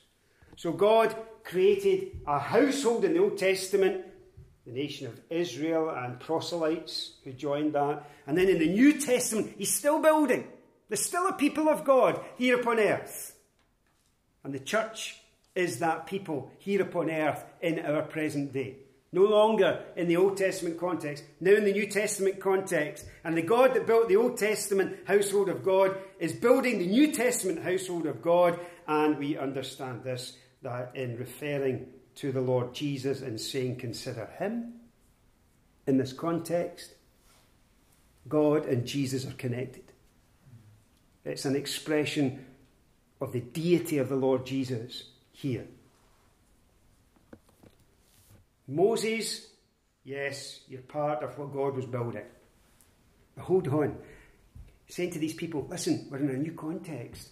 so 0.61 0.71
God 0.71 1.15
created 1.43 2.19
a 2.27 2.37
household 2.37 3.03
in 3.03 3.13
the 3.13 3.19
Old 3.19 3.39
Testament, 3.39 4.05
the 4.63 4.71
nation 4.71 5.07
of 5.07 5.19
Israel 5.31 5.89
and 5.89 6.19
proselytes 6.19 7.13
who 7.23 7.33
joined 7.33 7.73
that. 7.73 8.07
And 8.27 8.37
then 8.37 8.47
in 8.47 8.59
the 8.59 8.69
New 8.69 8.99
Testament, 9.01 9.55
He's 9.57 9.73
still 9.73 9.99
building. 10.03 10.47
There's 10.87 11.03
still 11.03 11.27
a 11.27 11.33
people 11.33 11.67
of 11.67 11.83
God 11.83 12.23
here 12.37 12.59
upon 12.59 12.77
earth. 12.77 13.35
And 14.43 14.53
the 14.53 14.59
church 14.59 15.19
is 15.55 15.79
that 15.79 16.05
people 16.05 16.51
here 16.59 16.83
upon 16.83 17.09
earth 17.09 17.43
in 17.59 17.79
our 17.79 18.03
present 18.03 18.53
day. 18.53 18.75
No 19.13 19.23
longer 19.23 19.83
in 19.97 20.07
the 20.07 20.17
Old 20.17 20.37
Testament 20.37 20.79
context, 20.79 21.25
now 21.41 21.51
in 21.51 21.65
the 21.65 21.73
New 21.73 21.87
Testament 21.87 22.39
context. 22.39 23.05
And 23.23 23.35
the 23.35 23.41
God 23.41 23.73
that 23.73 23.85
built 23.85 24.07
the 24.07 24.15
Old 24.15 24.37
Testament 24.37 24.99
household 25.05 25.49
of 25.49 25.63
God 25.63 25.97
is 26.17 26.31
building 26.31 26.79
the 26.79 26.87
New 26.87 27.11
Testament 27.11 27.61
household 27.61 28.05
of 28.05 28.21
God, 28.21 28.57
and 28.87 29.17
we 29.17 29.37
understand 29.37 30.03
this 30.03 30.37
that 30.61 30.95
in 30.95 31.17
referring 31.17 31.87
to 32.15 32.31
the 32.31 32.41
Lord 32.41 32.73
Jesus 32.73 33.21
and 33.21 33.39
saying, 33.39 33.77
consider 33.77 34.27
him 34.37 34.75
in 35.87 35.97
this 35.97 36.13
context, 36.13 36.93
God 38.27 38.65
and 38.65 38.85
Jesus 38.85 39.25
are 39.25 39.33
connected. 39.33 39.83
It's 41.25 41.45
an 41.45 41.55
expression 41.55 42.45
of 43.19 43.31
the 43.31 43.41
deity 43.41 43.97
of 43.97 44.09
the 44.09 44.15
Lord 44.15 44.45
Jesus 44.45 45.03
here. 45.31 45.67
Moses, 48.71 49.47
yes, 50.05 50.61
you're 50.69 50.81
part 50.81 51.23
of 51.23 51.37
what 51.37 51.53
God 51.53 51.75
was 51.75 51.85
building. 51.85 52.23
But 53.35 53.43
hold 53.43 53.67
on. 53.67 53.97
saying 54.87 55.11
to 55.11 55.19
these 55.19 55.33
people, 55.33 55.67
listen, 55.69 56.07
we're 56.09 56.19
in 56.19 56.29
a 56.29 56.37
new 56.37 56.53
context 56.53 57.29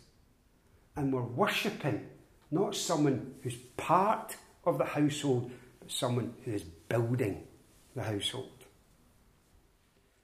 and 0.95 1.13
we're 1.13 1.23
worshipping 1.23 2.07
not 2.51 2.75
someone 2.75 3.35
who's 3.41 3.55
part 3.77 4.35
of 4.65 4.77
the 4.77 4.85
household, 4.85 5.51
but 5.79 5.91
someone 5.91 6.33
who 6.43 6.51
is 6.51 6.63
building 6.63 7.47
the 7.95 8.03
household. 8.03 8.65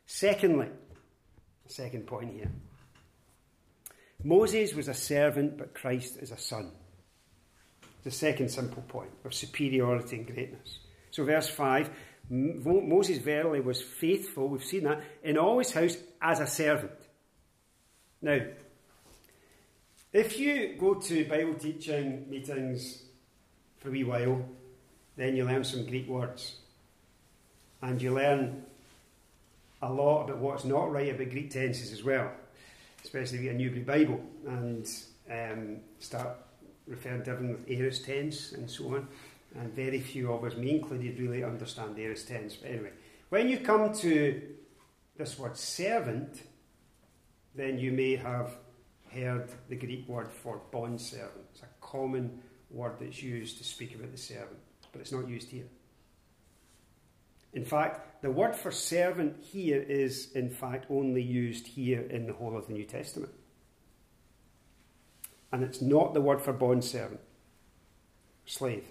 Secondly, 0.06 0.68
second 1.68 2.06
point 2.06 2.32
here 2.32 2.52
Moses 4.24 4.74
was 4.74 4.88
a 4.88 4.94
servant, 4.94 5.58
but 5.58 5.74
Christ 5.74 6.18
is 6.18 6.32
a 6.32 6.38
son. 6.38 6.72
The 8.04 8.12
second 8.12 8.50
simple 8.50 8.84
point 8.84 9.12
of 9.24 9.34
superiority 9.34 10.18
and 10.18 10.26
greatness. 10.26 10.80
So, 11.16 11.24
verse 11.24 11.48
5 11.48 11.90
Moses 12.30 13.20
verily 13.20 13.62
was 13.62 13.82
faithful, 13.82 14.50
we've 14.50 14.66
seen 14.66 14.84
that, 14.84 15.02
in 15.24 15.38
all 15.38 15.60
his 15.60 15.72
house 15.72 15.96
as 16.22 16.42
a 16.42 16.48
servant. 16.48 16.92
Now, 18.22 18.40
if 20.12 20.38
you 20.38 20.76
go 20.78 20.96
to 20.96 21.24
Bible 21.24 21.54
teaching 21.54 22.26
meetings 22.30 23.04
for 23.78 23.88
a 23.88 23.92
wee 23.92 24.04
while, 24.04 24.44
then 25.16 25.38
you 25.38 25.46
learn 25.46 25.64
some 25.64 25.86
Greek 25.86 26.10
words. 26.10 26.56
And 27.82 28.02
you 28.02 28.12
learn 28.12 28.66
a 29.82 29.94
lot 29.94 30.26
about 30.26 30.40
what's 30.40 30.66
not 30.66 30.92
right 30.92 31.16
about 31.16 31.30
Greek 31.30 31.50
tenses 31.50 31.94
as 31.94 32.04
well. 32.04 32.30
especially 33.06 33.38
if 33.38 33.44
you 33.44 33.50
get 33.52 33.56
a 33.56 33.58
Newberry 33.58 33.84
Bible 33.84 34.22
and 34.48 34.86
um, 35.32 35.78
start 36.00 36.36
referring 36.88 37.24
to 37.24 37.32
everything 37.32 37.56
with 37.56 37.70
aorist 37.70 38.04
tense 38.04 38.52
and 38.52 38.70
so 38.70 38.96
on. 38.96 39.08
And 39.58 39.74
very 39.74 40.00
few 40.00 40.34
of 40.34 40.44
us, 40.44 40.56
me 40.56 40.72
included, 40.72 41.20
really 41.20 41.44
understand 41.44 41.98
aorist 41.98 42.28
tense. 42.28 42.56
But 42.56 42.72
anyway, 42.72 42.92
when 43.30 43.48
you 43.48 43.60
come 43.60 43.94
to 43.94 44.42
this 45.18 45.40
word 45.40 45.56
servant, 45.56 46.42
then 47.56 47.80
you 47.80 47.92
may 47.92 48.18
have 48.18 48.58
heard 49.12 49.50
the 49.70 49.76
Greek 49.78 50.08
word 50.10 50.30
for 50.30 50.62
bond 50.72 51.00
servant. 51.00 51.46
It's 51.54 51.62
a 51.62 51.68
common 51.80 52.42
word 52.70 52.98
that's 53.00 53.24
used 53.24 53.58
to 53.60 53.64
speak 53.64 53.96
about 53.96 54.12
the 54.12 54.18
servant, 54.18 54.60
but 54.92 55.00
it's 55.00 55.14
not 55.14 55.30
used 55.30 55.50
here. 55.50 55.68
In 57.54 57.64
fact, 57.64 58.22
the 58.22 58.30
word 58.30 58.54
for 58.54 58.72
servant 58.72 59.42
here 59.42 59.82
is, 59.82 60.34
in 60.34 60.50
fact, 60.50 60.88
only 60.90 61.22
used 61.22 61.66
here 61.66 62.02
in 62.02 62.28
the 62.28 62.34
whole 62.34 62.58
of 62.58 62.68
the 62.68 62.74
New 62.74 62.84
Testament. 62.84 63.32
And 65.54 65.64
it's 65.64 65.82
not 65.82 66.14
the 66.14 66.20
word 66.20 66.42
for 66.42 66.52
bond 66.52 66.84
servant, 66.84 67.22
slave. 68.46 68.84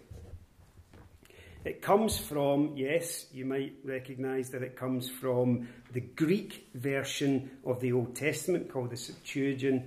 It 1.65 1.81
comes 1.81 2.19
from, 2.19 2.75
yes, 2.77 3.27
you 3.33 3.47
might 3.47 3.77
recognize 3.85 4.51
that 4.51 4.63
it 4.63 4.77
comes 4.77 5.09
from 5.09 5.67
the 5.93 6.03
Greek 6.03 6.69
version 6.75 7.51
of 7.65 7.81
the 7.81 7.93
Old 7.93 8.15
Testament 8.15 8.71
called 8.71 8.91
the 8.91 8.99
Septuagint 8.99 9.83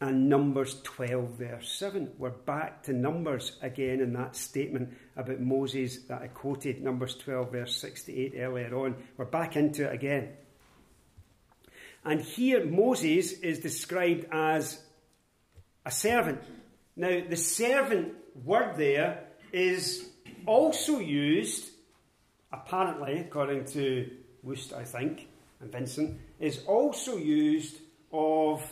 and 0.00 0.28
Numbers 0.28 0.80
12, 0.82 1.30
verse 1.38 1.72
7. 1.78 2.10
We're 2.18 2.30
back 2.30 2.82
to 2.84 2.92
Numbers 2.92 3.56
again 3.62 4.00
in 4.00 4.14
that 4.14 4.34
statement 4.34 4.92
about 5.16 5.40
Moses 5.40 6.02
that 6.08 6.22
I 6.22 6.26
quoted, 6.26 6.82
Numbers 6.82 7.14
12, 7.16 7.52
verse 7.52 7.76
6 7.76 8.04
to 8.04 8.18
8 8.18 8.34
earlier 8.38 8.74
on. 8.74 8.96
We're 9.16 9.26
back 9.26 9.56
into 9.56 9.84
it 9.84 9.94
again. 9.94 10.30
And 12.04 12.20
here 12.20 12.66
Moses 12.66 13.32
is 13.32 13.60
described 13.60 14.26
as 14.32 14.82
a 15.86 15.92
servant. 15.92 16.40
Now, 16.96 17.20
the 17.28 17.36
servant 17.36 18.14
word 18.42 18.76
there 18.76 19.28
is 19.52 20.09
also 20.46 20.98
used, 20.98 21.70
apparently, 22.52 23.18
according 23.18 23.64
to 23.66 24.10
Wuest, 24.44 24.72
I 24.72 24.84
think, 24.84 25.28
and 25.60 25.70
Vincent, 25.70 26.18
is 26.38 26.64
also 26.66 27.16
used 27.16 27.78
of 28.12 28.62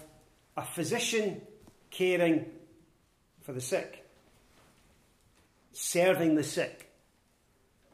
a 0.56 0.64
physician 0.64 1.40
caring 1.90 2.46
for 3.42 3.52
the 3.52 3.60
sick, 3.60 4.04
serving 5.72 6.34
the 6.34 6.44
sick. 6.44 6.90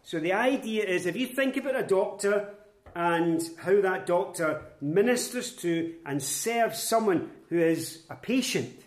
So 0.02 0.18
the 0.18 0.32
idea 0.32 0.84
is 0.84 1.06
if 1.06 1.16
you 1.16 1.26
think 1.26 1.56
about 1.56 1.76
a 1.76 1.86
doctor 1.86 2.54
and 2.94 3.42
how 3.58 3.80
that 3.80 4.06
doctor 4.06 4.62
ministers 4.80 5.52
to 5.56 5.94
and 6.06 6.22
serves 6.22 6.82
someone 6.82 7.30
who 7.48 7.58
is 7.58 8.04
a 8.10 8.14
patient, 8.14 8.80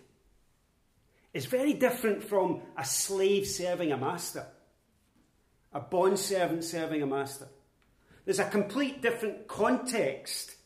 is 1.33 1.45
very 1.45 1.73
different 1.73 2.23
from 2.23 2.61
a 2.77 2.85
slave 2.85 3.47
serving 3.47 3.91
a 3.91 3.97
master, 3.97 4.45
a 5.77 5.81
bond 5.81 6.19
servant 6.19 6.63
serving 6.63 7.01
a 7.01 7.07
master. 7.07 7.47
There's 8.25 8.39
a 8.39 8.49
complete 8.49 9.01
different 9.01 9.47
context 9.47 10.57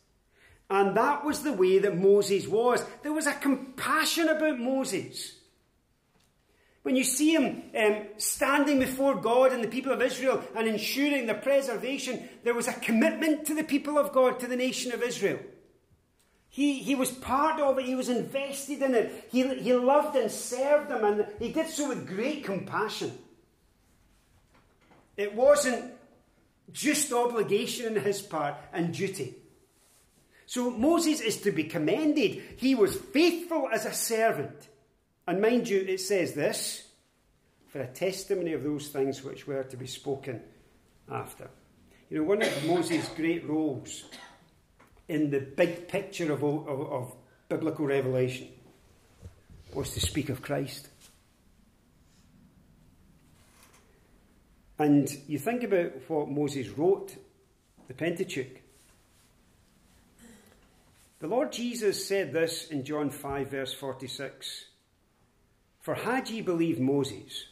and 0.72 0.95
that 0.95 1.26
was 1.26 1.43
the 1.43 1.51
way 1.51 1.80
that 1.80 1.97
Moses 1.97 2.47
was. 2.47 2.86
There 3.03 3.12
was 3.12 3.28
a 3.28 3.34
compassion 3.34 4.30
about 4.30 4.57
Moses. 4.57 5.36
When 6.84 6.95
you 6.95 7.03
see 7.03 7.36
him 7.36 7.64
um, 7.78 8.05
standing 8.16 8.80
before 8.80 9.16
God 9.16 9.51
and 9.51 9.62
the 9.62 9.68
people 9.68 9.91
of 9.91 10.01
Israel 10.01 10.41
and 10.55 10.70
ensuring 10.70 11.26
their 11.26 11.36
preservation, 11.36 12.28
there 12.45 12.53
was 12.53 12.70
a 12.70 12.74
commitment 12.74 13.45
to 13.47 13.53
the 13.53 13.66
people 13.66 13.99
of 13.99 14.14
God, 14.14 14.39
to 14.39 14.47
the 14.47 14.55
nation 14.55 14.93
of 14.93 15.03
Israel. 15.03 15.39
He, 16.47 16.80
he 16.80 16.95
was 16.95 17.12
part 17.12 17.59
of 17.59 17.78
it, 17.78 17.86
he 17.86 17.95
was 17.95 18.07
invested 18.07 18.82
in 18.82 18.95
it, 18.95 19.28
he, 19.30 19.43
he 19.55 19.74
loved 19.74 20.16
and 20.16 20.32
served 20.32 20.89
them, 20.89 21.03
and 21.03 21.28
he 21.38 21.51
did 21.51 21.68
so 21.68 21.89
with 21.89 22.07
great 22.07 22.45
compassion. 22.45 23.12
It 25.18 25.36
wasn't 25.36 25.93
just 26.72 27.12
obligation 27.12 27.97
on 27.97 28.03
his 28.03 28.22
part 28.22 28.55
and 28.74 28.93
duty. 28.93 29.36
So 30.45 30.70
Moses 30.70 31.22
is 31.22 31.41
to 31.41 31.51
be 31.51 31.64
commended. 31.66 32.43
He 32.57 32.76
was 32.76 32.95
faithful 32.95 33.70
as 33.72 33.86
a 33.86 33.93
servant. 33.93 34.70
And 35.28 35.41
mind 35.41 35.70
you, 35.70 35.80
it 35.80 35.99
says 35.99 36.34
this 36.34 36.88
for 37.70 37.80
a 37.80 37.88
testimony 37.88 38.53
of 38.53 38.64
those 38.64 38.89
things 38.89 39.24
which 39.24 39.47
were 39.47 39.64
to 39.64 39.78
be 39.78 39.88
spoken 39.88 40.41
after. 41.09 41.49
You 42.09 42.18
know, 42.18 42.24
one 42.24 42.41
of 42.41 42.66
Moses' 42.66 43.07
great 43.16 43.47
roles 43.47 44.03
in 45.07 45.30
the 45.30 45.39
big 45.39 45.88
picture 45.88 46.34
of, 46.34 46.43
of, 46.43 46.68
of 46.68 47.16
biblical 47.47 47.86
revelation 47.86 48.49
was 49.74 49.93
to 49.93 50.01
speak 50.01 50.28
of 50.28 50.41
Christ. 50.41 50.89
And 54.82 55.15
you 55.27 55.38
think 55.38 55.61
about 55.61 55.91
what 56.07 56.27
Moses 56.27 56.67
wrote, 56.69 57.15
the 57.88 57.93
Pentateuch. 57.93 58.61
The 61.19 61.27
Lord 61.27 61.51
Jesus 61.51 62.07
said 62.07 62.34
this 62.34 62.65
in 62.71 62.84
John 62.84 63.11
5, 63.11 63.51
verse 63.51 63.75
46 63.75 64.65
For 65.82 65.93
had 65.93 66.32
ye 66.32 66.41
believed 66.41 66.79
Moses, 66.79 67.45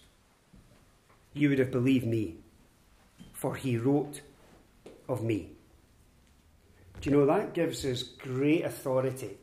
you 1.35 1.49
would 1.49 1.59
have 1.59 1.69
believed 1.69 2.07
me, 2.07 2.37
for 3.33 3.55
he 3.55 3.77
wrote 3.77 4.21
of 5.07 5.23
me. 5.23 5.51
Do 6.99 7.11
you 7.11 7.15
know 7.15 7.27
that 7.27 7.53
gives 7.53 7.85
us 7.85 8.01
great 8.01 8.65
authority 8.65 9.37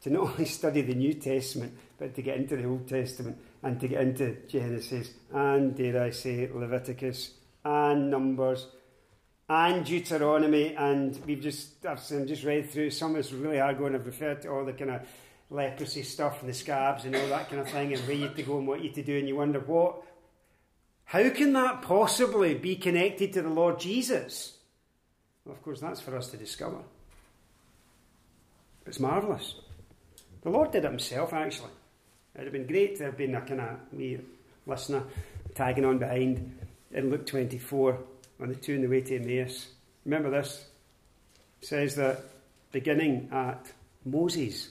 to 0.00 0.10
not 0.10 0.22
only 0.22 0.44
study 0.46 0.80
the 0.80 0.94
New 0.94 1.12
Testament, 1.12 1.76
but 1.98 2.14
to 2.14 2.22
get 2.22 2.38
into 2.38 2.56
the 2.56 2.64
Old 2.64 2.88
Testament 2.88 3.36
and 3.64 3.80
to 3.80 3.88
get 3.88 4.02
into 4.02 4.36
Genesis 4.46 5.10
and, 5.32 5.74
dare 5.74 6.02
I 6.02 6.10
say, 6.10 6.48
Leviticus 6.52 7.32
and 7.64 8.10
Numbers 8.10 8.66
and 9.48 9.84
Deuteronomy, 9.84 10.74
and 10.76 11.18
we've 11.26 11.40
just 11.40 11.84
I've 11.84 12.06
just 12.06 12.44
read 12.44 12.70
through 12.70 12.90
some 12.90 13.12
of 13.12 13.16
this 13.16 13.32
really 13.32 13.58
hard 13.58 13.78
going. 13.78 13.94
I've 13.94 14.06
referred 14.06 14.42
to 14.42 14.48
all 14.50 14.64
the 14.64 14.74
kind 14.74 14.90
of 14.90 15.02
leprosy 15.50 16.02
stuff 16.02 16.40
and 16.40 16.48
the 16.48 16.54
scabs 16.54 17.04
and 17.04 17.16
all 17.16 17.26
that 17.28 17.48
kind 17.48 17.60
of 17.60 17.68
thing, 17.68 17.92
and 17.94 18.06
where 18.06 18.16
you 18.16 18.28
to 18.28 18.42
go 18.42 18.58
and 18.58 18.68
what 18.68 18.82
you 18.82 18.90
to 18.90 19.02
do, 19.02 19.18
and 19.18 19.26
you 19.26 19.36
wonder 19.36 19.60
what, 19.60 20.02
how 21.04 21.28
can 21.30 21.54
that 21.54 21.82
possibly 21.82 22.54
be 22.54 22.76
connected 22.76 23.32
to 23.32 23.42
the 23.42 23.48
Lord 23.48 23.80
Jesus? 23.80 24.58
Well, 25.44 25.54
of 25.54 25.62
course, 25.62 25.80
that's 25.80 26.00
for 26.00 26.16
us 26.16 26.30
to 26.30 26.36
discover. 26.36 26.78
It's 28.86 29.00
marvellous. 29.00 29.54
The 30.42 30.50
Lord 30.50 30.72
did 30.72 30.84
it 30.84 30.90
Himself, 30.90 31.32
actually. 31.32 31.70
It'd 32.34 32.46
have 32.46 32.52
been 32.52 32.66
great 32.66 32.96
to 32.96 33.04
have 33.04 33.16
been 33.16 33.34
a 33.34 33.40
kind 33.42 33.60
of 33.60 33.92
me 33.92 34.18
listener 34.66 35.04
tagging 35.54 35.84
on 35.84 35.98
behind 35.98 36.58
in 36.90 37.10
Luke 37.10 37.26
24 37.26 37.98
on 38.40 38.48
the 38.48 38.56
two 38.56 38.74
on 38.74 38.82
the 38.82 38.88
way 38.88 39.02
to 39.02 39.16
Emmaus. 39.16 39.68
Remember 40.04 40.30
this? 40.30 40.64
It 41.62 41.68
says 41.68 41.94
that 41.96 42.20
beginning 42.72 43.28
at 43.32 43.72
Moses 44.04 44.70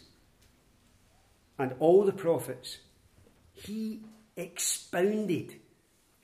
and 1.57 1.73
all 1.79 2.03
the 2.03 2.11
prophets, 2.11 2.79
he 3.53 4.01
expounded, 4.35 5.53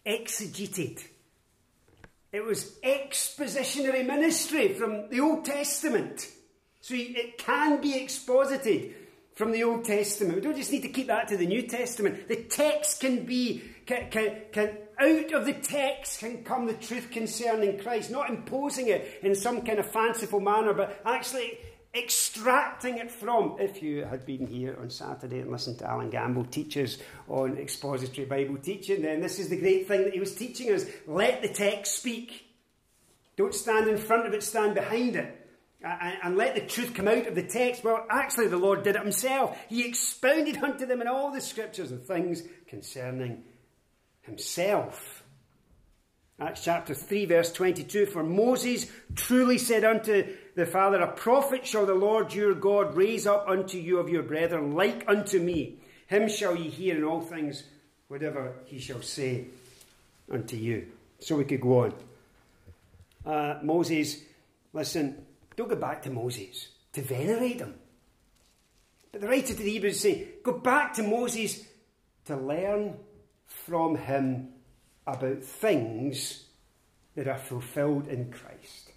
exegeted. 0.06 1.02
It 2.34 2.44
was 2.44 2.76
expositionary 2.84 4.06
ministry 4.06 4.74
from 4.74 5.10
the 5.10 5.22
Old 5.22 5.46
Testament. 5.46 6.28
So 6.82 6.96
it 6.96 7.38
can 7.38 7.82
be 7.82 7.96
exposited 7.96 8.94
from 9.40 9.54
the 9.54 9.64
Old 9.64 9.86
Testament. 9.86 10.36
We 10.36 10.42
don't 10.42 10.58
just 10.58 10.70
need 10.70 10.82
to 10.82 10.90
keep 10.90 11.08
that 11.08 11.30
to 11.30 11.38
the 11.38 11.48
New 11.48 11.62
Testament. 11.62 12.28
The 12.28 12.44
text 12.44 13.00
can 13.00 13.24
be, 13.24 13.64
can, 13.86 14.10
can, 14.12 14.36
can 14.52 14.78
out 15.00 15.32
of 15.32 15.46
the 15.46 15.54
text 15.54 16.20
can 16.20 16.44
come 16.44 16.68
the 16.68 16.74
truth 16.74 17.10
concerning 17.10 17.80
Christ, 17.80 18.12
not 18.12 18.30
imposing 18.30 18.90
it 18.90 19.22
in 19.24 19.34
some 19.34 19.62
kind 19.62 19.80
of 19.80 19.90
fanciful 19.90 20.42
manner, 20.42 20.74
but 20.74 21.00
actually 21.06 21.58
extracting 21.96 22.98
it 22.98 23.10
from. 23.10 23.56
If 23.60 23.82
you 23.82 24.04
had 24.04 24.26
been 24.26 24.46
here 24.46 24.78
on 24.78 24.90
Saturday 24.90 25.40
and 25.40 25.50
listened 25.50 25.80
to 25.80 25.90
Alan 25.90 26.10
Gamble 26.10 26.44
teachers 26.44 26.98
on 27.30 27.58
expository 27.58 28.28
Bible 28.28 28.58
teaching, 28.58 29.04
then 29.04 29.22
this 29.22 29.40
is 29.40 29.48
the 29.48 29.58
great 29.58 29.88
thing 29.88 30.04
that 30.04 30.14
he 30.14 30.20
was 30.20 30.36
teaching 30.36 30.70
us. 30.74 30.84
Let 31.08 31.42
the 31.42 31.48
text 31.48 31.96
speak. 31.96 32.46
Don't 33.38 33.56
stand 33.56 33.88
in 33.88 33.98
front 33.98 34.28
of 34.28 34.34
it, 34.34 34.44
stand 34.44 34.76
behind 34.76 35.16
it. 35.16 35.39
And, 35.82 36.36
let 36.36 36.56
the 36.56 36.62
truth 36.62 36.94
come 36.94 37.08
out 37.08 37.26
of 37.28 37.36
the 37.36 37.44
text. 37.44 37.86
Well, 37.86 38.06
actually, 38.10 38.48
the 38.48 38.58
Lord 38.58 38.84
did 38.84 38.98
it 38.98 39.02
himself. 39.02 39.58
He 39.70 39.88
expounded 39.88 40.58
unto 40.58 40.86
them 40.86 41.02
in 41.02 41.08
all 41.08 41.32
the 41.32 41.40
scriptures 41.40 41.90
the 41.90 41.98
things 41.98 42.44
concerning 42.68 43.44
himself. 44.22 45.24
Acts 46.38 46.64
chapter 46.64 46.94
3, 46.94 47.26
verse 47.26 47.52
22 47.52 48.08
For 48.08 48.24
Moses 48.24 48.88
truly 49.16 49.58
said 49.58 49.84
unto 49.86 50.36
the 50.56 50.66
Father, 50.66 51.00
A 51.00 51.12
prophet 51.12 51.66
shall 51.66 51.86
the 51.86 51.94
Lord 51.94 52.34
your 52.34 52.54
God 52.54 52.96
raise 52.96 53.26
up 53.26 53.46
unto 53.48 53.78
you 53.78 54.00
of 54.00 54.10
your 54.10 54.24
brethren, 54.24 54.76
like 54.76 55.06
unto 55.08 55.40
me. 55.40 55.80
Him 56.08 56.28
shall 56.28 56.56
ye 56.56 56.70
hear 56.70 56.98
in 56.98 57.04
all 57.04 57.22
things, 57.22 57.64
whatever 58.08 58.54
he 58.66 58.80
shall 58.80 59.02
say 59.02 59.46
unto 60.32 60.56
you. 60.56 60.88
So 61.20 61.36
we 61.36 61.46
could 61.46 61.62
go 61.62 61.84
on. 61.84 61.94
Uh, 63.26 63.60
Moses, 63.62 64.24
listen, 64.74 65.26
don't 65.60 65.68
go 65.68 65.76
back 65.76 66.01
to 66.03 66.10
Moses 66.10 66.70
to 66.93 67.01
venerate 67.01 67.60
him. 67.60 67.76
But 69.12 69.20
the 69.20 69.28
writer 69.28 69.47
to 69.47 69.55
the 69.55 69.70
Hebrews 69.70 69.99
say, 69.99 70.28
go 70.41 70.53
back 70.53 70.93
to 70.93 71.03
Moses 71.03 71.66
to 72.26 72.38
learn 72.38 72.95
from 73.45 73.97
him 73.97 74.53
about 75.05 75.43
things 75.43 76.45
that 77.16 77.28
are 77.28 77.38
fulfilled 77.38 78.07
in 78.07 78.32
Christ. 78.32 78.93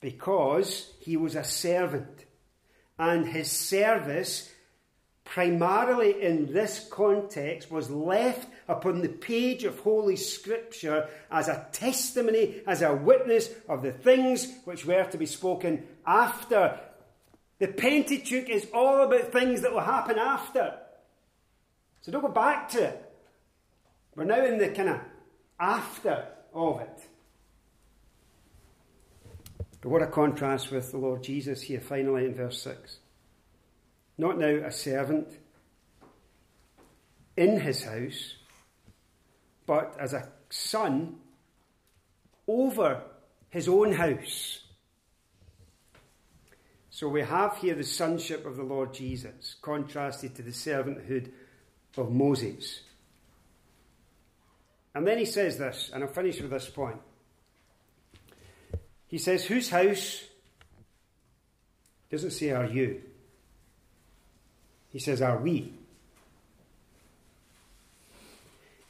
Because 0.00 0.90
he 1.00 1.18
was 1.18 1.34
a 1.34 1.44
servant, 1.44 2.24
and 2.98 3.26
his 3.26 3.50
service, 3.50 4.50
primarily 5.24 6.22
in 6.22 6.50
this 6.50 6.88
context, 6.90 7.70
was 7.70 7.90
left 7.90 8.48
upon 8.70 9.02
the 9.02 9.08
page 9.08 9.64
of 9.64 9.80
Holy 9.80 10.16
Scripture 10.16 11.08
as 11.30 11.48
a 11.48 11.66
testimony, 11.72 12.62
as 12.66 12.82
a 12.82 12.94
witness 12.94 13.50
of 13.68 13.82
the 13.82 13.92
things 13.92 14.50
which 14.64 14.86
were 14.86 15.04
to 15.04 15.18
be 15.18 15.26
spoken 15.26 15.86
after. 16.06 16.78
The 17.58 17.68
Pentateuch 17.68 18.48
is 18.48 18.68
all 18.72 19.02
about 19.02 19.32
things 19.32 19.62
that 19.62 19.72
will 19.72 19.80
happen 19.80 20.18
after. 20.18 20.78
So 22.00 22.12
don't 22.12 22.22
go 22.22 22.28
back 22.28 22.70
to 22.70 22.84
it. 22.84 23.12
We're 24.14 24.24
now 24.24 24.44
in 24.44 24.58
the 24.58 24.68
kind 24.68 24.88
of 24.88 25.00
after 25.58 26.28
of 26.54 26.80
it. 26.80 27.08
But 29.80 29.88
what 29.88 30.02
a 30.02 30.06
contrast 30.06 30.70
with 30.70 30.90
the 30.90 30.98
Lord 30.98 31.22
Jesus 31.22 31.62
here, 31.62 31.80
finally, 31.80 32.26
in 32.26 32.34
verse 32.34 32.62
6. 32.62 32.98
Not 34.16 34.38
now 34.38 34.66
a 34.66 34.70
servant 34.70 35.28
in 37.36 37.58
his 37.60 37.84
house, 37.84 38.34
but 39.70 39.94
as 40.00 40.14
a 40.14 40.28
son 40.48 41.14
over 42.48 43.04
his 43.50 43.68
own 43.68 43.92
house. 43.92 44.64
So 46.90 47.06
we 47.06 47.22
have 47.22 47.56
here 47.58 47.76
the 47.76 47.84
sonship 47.84 48.46
of 48.46 48.56
the 48.56 48.64
Lord 48.64 48.92
Jesus 48.92 49.54
contrasted 49.62 50.34
to 50.34 50.42
the 50.42 50.50
servanthood 50.50 51.30
of 51.96 52.10
Moses. 52.10 52.80
And 54.92 55.06
then 55.06 55.18
he 55.18 55.24
says 55.24 55.56
this, 55.56 55.92
and 55.94 56.02
I'll 56.02 56.10
finish 56.10 56.40
with 56.40 56.50
this 56.50 56.68
point. 56.68 57.00
He 59.06 59.18
says, 59.18 59.44
Whose 59.44 59.70
house? 59.70 60.24
Doesn't 62.10 62.32
say, 62.32 62.50
Are 62.50 62.66
you? 62.66 63.02
He 64.88 64.98
says, 64.98 65.22
Are 65.22 65.38
we? 65.38 65.74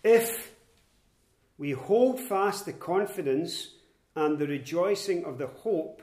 If 0.03 0.50
we 1.61 1.73
hold 1.73 2.19
fast 2.19 2.65
the 2.65 2.73
confidence 2.73 3.69
and 4.17 4.39
the 4.39 4.47
rejoicing 4.47 5.27
of 5.27 5.37
the 5.37 5.47
hope 5.47 6.01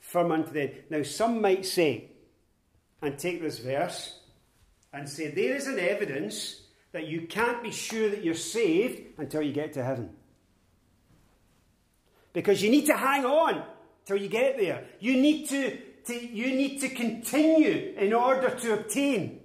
firm 0.00 0.30
unto 0.30 0.52
the 0.52 0.64
end. 0.64 0.74
Now, 0.90 1.02
some 1.02 1.40
might 1.40 1.64
say, 1.64 2.10
and 3.00 3.18
take 3.18 3.40
this 3.40 3.58
verse 3.58 4.18
and 4.92 5.08
say, 5.08 5.30
there 5.30 5.56
is 5.56 5.66
an 5.66 5.78
evidence 5.78 6.60
that 6.92 7.06
you 7.06 7.22
can't 7.22 7.62
be 7.62 7.70
sure 7.70 8.10
that 8.10 8.22
you're 8.22 8.34
saved 8.34 9.00
until 9.16 9.40
you 9.40 9.50
get 9.50 9.72
to 9.72 9.82
heaven. 9.82 10.10
Because 12.34 12.62
you 12.62 12.70
need 12.70 12.84
to 12.84 12.96
hang 12.98 13.24
on 13.24 13.64
till 14.04 14.18
you 14.18 14.28
get 14.28 14.58
there. 14.58 14.84
You 15.00 15.16
need 15.16 15.48
to, 15.48 15.78
to, 16.04 16.14
you 16.14 16.54
need 16.54 16.82
to 16.82 16.90
continue 16.90 17.94
in 17.96 18.12
order 18.12 18.50
to 18.50 18.74
obtain. 18.74 19.40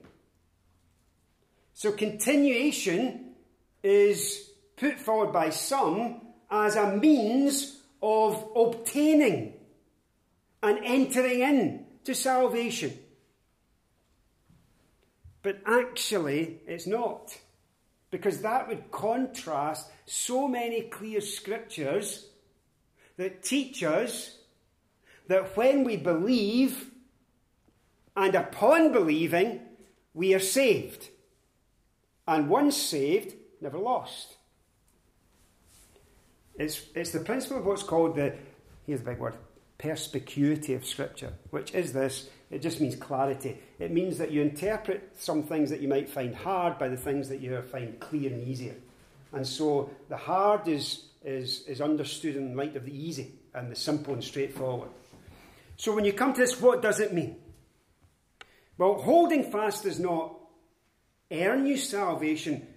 So 1.74 1.94
continuation 1.94 3.36
is 3.82 4.50
put 4.84 5.00
forward 5.00 5.32
by 5.32 5.50
some 5.50 6.20
as 6.52 6.76
a 6.76 6.98
means 6.98 7.84
of 8.02 8.52
obtaining 8.54 9.54
and 10.62 10.78
entering 10.84 11.40
in 11.40 11.86
to 12.04 12.14
salvation. 12.14 12.92
But 15.42 15.62
actually, 15.66 16.60
it's 16.68 16.86
not. 16.86 17.38
Because 18.12 18.42
that 18.42 18.68
would 18.68 18.92
contrast 18.92 19.90
so 20.06 20.50
many 20.50 20.82
clear 20.82 21.22
scriptures 21.22 22.28
that 23.16 23.42
teach 23.42 23.84
us 23.84 24.38
that 25.30 25.56
when 25.56 25.86
we 25.86 25.96
believe 25.96 26.92
and 28.18 28.36
upon 28.36 28.92
believing, 28.92 29.62
we 30.14 30.34
are 30.34 30.40
saved. 30.40 31.08
And 32.28 32.50
once 32.50 32.76
saved, 32.76 33.34
never 33.62 33.80
lost. 33.80 34.33
It's, 36.58 36.86
it's 36.96 37.12
the 37.12 37.20
principle 37.20 37.58
of 37.58 37.66
what's 37.66 37.84
called 37.84 38.16
the, 38.16 38.36
here's 38.86 39.02
a 39.02 39.04
big 39.04 39.20
word, 39.20 39.36
perspicuity 39.78 40.74
of 40.74 40.86
Scripture, 40.86 41.34
which 41.50 41.74
is 41.74 41.94
this 41.94 42.30
it 42.54 42.62
just 42.62 42.80
means 42.80 42.96
clarity. 42.96 43.58
It 43.80 43.92
means 43.92 44.20
that 44.20 44.32
you 44.32 44.44
interpret 44.44 45.10
some 45.18 45.42
things 45.42 45.72
that 45.72 45.82
you 45.82 45.88
might 45.88 46.08
find 46.08 46.36
hard 46.36 46.78
by 46.78 46.88
the 46.88 46.98
things 46.98 47.28
that 47.30 47.42
you 47.42 47.60
find 47.64 48.00
clear 48.00 48.32
and 48.32 48.48
easier. 48.48 48.76
And 49.32 49.46
so 49.48 49.90
the 50.08 50.18
hard 50.18 50.68
is, 50.68 51.06
is, 51.26 51.64
is 51.68 51.82
understood 51.82 52.36
in 52.36 52.56
light 52.56 52.76
of 52.76 52.86
the 52.86 52.96
easy 52.96 53.32
and 53.56 53.72
the 53.72 53.76
simple 53.76 54.14
and 54.14 54.24
straightforward. 54.24 54.90
So 55.78 55.96
when 55.96 56.06
you 56.06 56.14
come 56.14 56.34
to 56.34 56.42
this, 56.42 56.62
what 56.62 56.84
does 56.84 57.00
it 57.00 57.12
mean? 57.12 57.38
Well, 58.78 59.02
holding 59.02 59.52
fast 59.52 59.84
does 59.84 60.00
not 60.00 60.36
earn 61.32 61.66
you 61.66 61.78
salvation, 61.78 62.68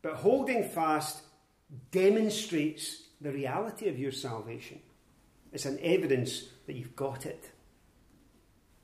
but 0.00 0.14
holding 0.14 0.66
fast 0.66 1.23
demonstrates 1.90 3.02
the 3.20 3.32
reality 3.32 3.88
of 3.88 3.98
your 3.98 4.12
salvation. 4.12 4.80
It's 5.52 5.66
an 5.66 5.78
evidence 5.82 6.44
that 6.66 6.74
you've 6.74 6.96
got 6.96 7.26
it. 7.26 7.50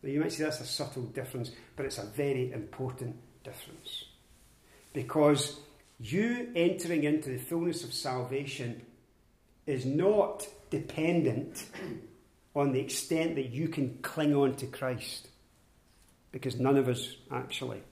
Now, 0.03 0.09
you 0.11 0.21
might 0.21 0.33
say 0.33 0.45
that's 0.45 0.61
a 0.61 0.67
subtle 0.67 1.03
difference, 1.03 1.51
but 1.77 1.85
it's 1.85 1.99
a 1.99 2.07
very 2.07 2.53
important 2.53 3.17
difference. 3.45 4.05
Because 4.93 5.61
you 5.99 6.51
entering 6.57 7.05
into 7.05 7.31
the 7.31 7.39
fullness 7.39 7.85
of 7.85 7.93
salvation 7.93 8.83
is 9.67 9.85
not 9.85 10.47
dependent 10.71 11.67
on 12.55 12.73
the 12.73 12.81
extent 12.81 13.35
that 13.37 13.51
you 13.51 13.69
can 13.69 13.99
cling 14.03 14.35
on 14.35 14.55
to 14.57 14.67
Christ. 14.67 15.29
Because 16.33 16.59
none 16.59 16.77
of 16.77 16.89
us 16.89 17.17
actually, 17.31 17.83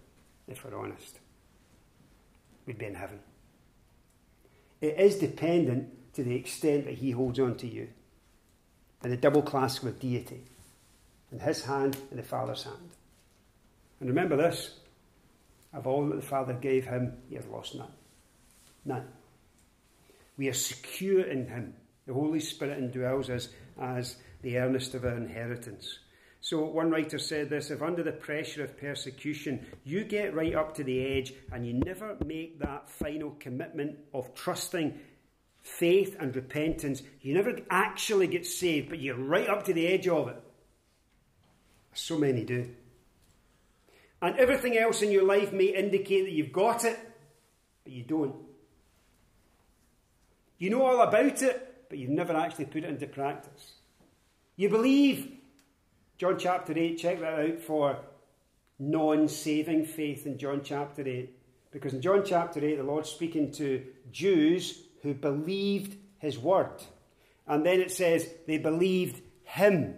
if 0.46 0.64
we're 0.64 0.78
honest, 0.78 1.18
we'd 2.66 2.78
be 2.78 2.86
in 2.86 2.94
heaven. 2.94 3.18
It 4.80 4.98
is 4.98 5.16
dependent 5.16 6.14
to 6.14 6.22
the 6.22 6.34
extent 6.34 6.84
that 6.86 6.94
He 6.94 7.10
holds 7.10 7.38
on 7.38 7.56
to 7.58 7.66
you. 7.66 7.88
And 9.02 9.12
the 9.12 9.16
double 9.16 9.42
clasp 9.42 9.84
of 9.84 10.00
deity 10.00 10.42
in 11.30 11.38
his 11.38 11.64
hand 11.64 11.96
and 12.10 12.18
the 12.18 12.24
Father's 12.24 12.64
hand. 12.64 12.90
And 14.00 14.08
remember 14.08 14.36
this 14.36 14.74
of 15.72 15.86
all 15.86 16.06
that 16.08 16.16
the 16.16 16.22
Father 16.22 16.54
gave 16.54 16.86
him, 16.86 17.12
he 17.28 17.36
has 17.36 17.46
lost 17.46 17.74
none. 17.74 17.92
None. 18.84 19.06
We 20.36 20.48
are 20.48 20.54
secure 20.54 21.22
in 21.22 21.46
him. 21.46 21.74
The 22.06 22.14
Holy 22.14 22.40
Spirit 22.40 22.80
indwells 22.80 23.28
us 23.28 23.48
as 23.78 24.16
the 24.40 24.58
earnest 24.58 24.94
of 24.94 25.04
our 25.04 25.16
inheritance. 25.16 25.98
So, 26.48 26.64
one 26.64 26.90
writer 26.90 27.18
said 27.18 27.50
this 27.50 27.70
if 27.70 27.82
under 27.82 28.02
the 28.02 28.10
pressure 28.10 28.64
of 28.64 28.78
persecution 28.78 29.66
you 29.84 30.02
get 30.02 30.34
right 30.34 30.54
up 30.54 30.74
to 30.76 30.82
the 30.82 30.98
edge 30.98 31.34
and 31.52 31.66
you 31.66 31.74
never 31.74 32.16
make 32.24 32.58
that 32.60 32.88
final 32.88 33.32
commitment 33.38 33.98
of 34.14 34.34
trusting 34.34 34.98
faith 35.60 36.16
and 36.18 36.34
repentance, 36.34 37.02
you 37.20 37.34
never 37.34 37.54
actually 37.68 38.28
get 38.28 38.46
saved, 38.46 38.88
but 38.88 38.98
you're 38.98 39.14
right 39.14 39.46
up 39.46 39.66
to 39.66 39.74
the 39.74 39.86
edge 39.86 40.08
of 40.08 40.28
it. 40.28 40.42
So 41.92 42.16
many 42.16 42.46
do. 42.46 42.70
And 44.22 44.38
everything 44.38 44.78
else 44.78 45.02
in 45.02 45.12
your 45.12 45.24
life 45.24 45.52
may 45.52 45.66
indicate 45.66 46.22
that 46.22 46.32
you've 46.32 46.54
got 46.54 46.82
it, 46.82 46.98
but 47.84 47.92
you 47.92 48.04
don't. 48.04 48.36
You 50.56 50.70
know 50.70 50.80
all 50.80 51.02
about 51.02 51.42
it, 51.42 51.84
but 51.90 51.98
you've 51.98 52.08
never 52.08 52.32
actually 52.32 52.64
put 52.64 52.84
it 52.84 52.88
into 52.88 53.06
practice. 53.06 53.72
You 54.56 54.70
believe, 54.70 55.37
John 56.18 56.36
chapter 56.36 56.76
8, 56.76 56.98
check 56.98 57.20
that 57.20 57.38
out 57.38 57.60
for 57.60 57.96
non 58.78 59.28
saving 59.28 59.84
faith 59.84 60.26
in 60.26 60.36
John 60.36 60.62
chapter 60.64 61.06
8. 61.06 61.32
Because 61.70 61.94
in 61.94 62.02
John 62.02 62.24
chapter 62.24 62.64
8, 62.64 62.76
the 62.76 62.82
Lord's 62.82 63.08
speaking 63.08 63.52
to 63.52 63.84
Jews 64.10 64.82
who 65.02 65.14
believed 65.14 65.96
his 66.18 66.36
word. 66.36 66.82
And 67.46 67.64
then 67.64 67.80
it 67.80 67.92
says 67.92 68.28
they 68.48 68.58
believed 68.58 69.22
him. 69.44 69.94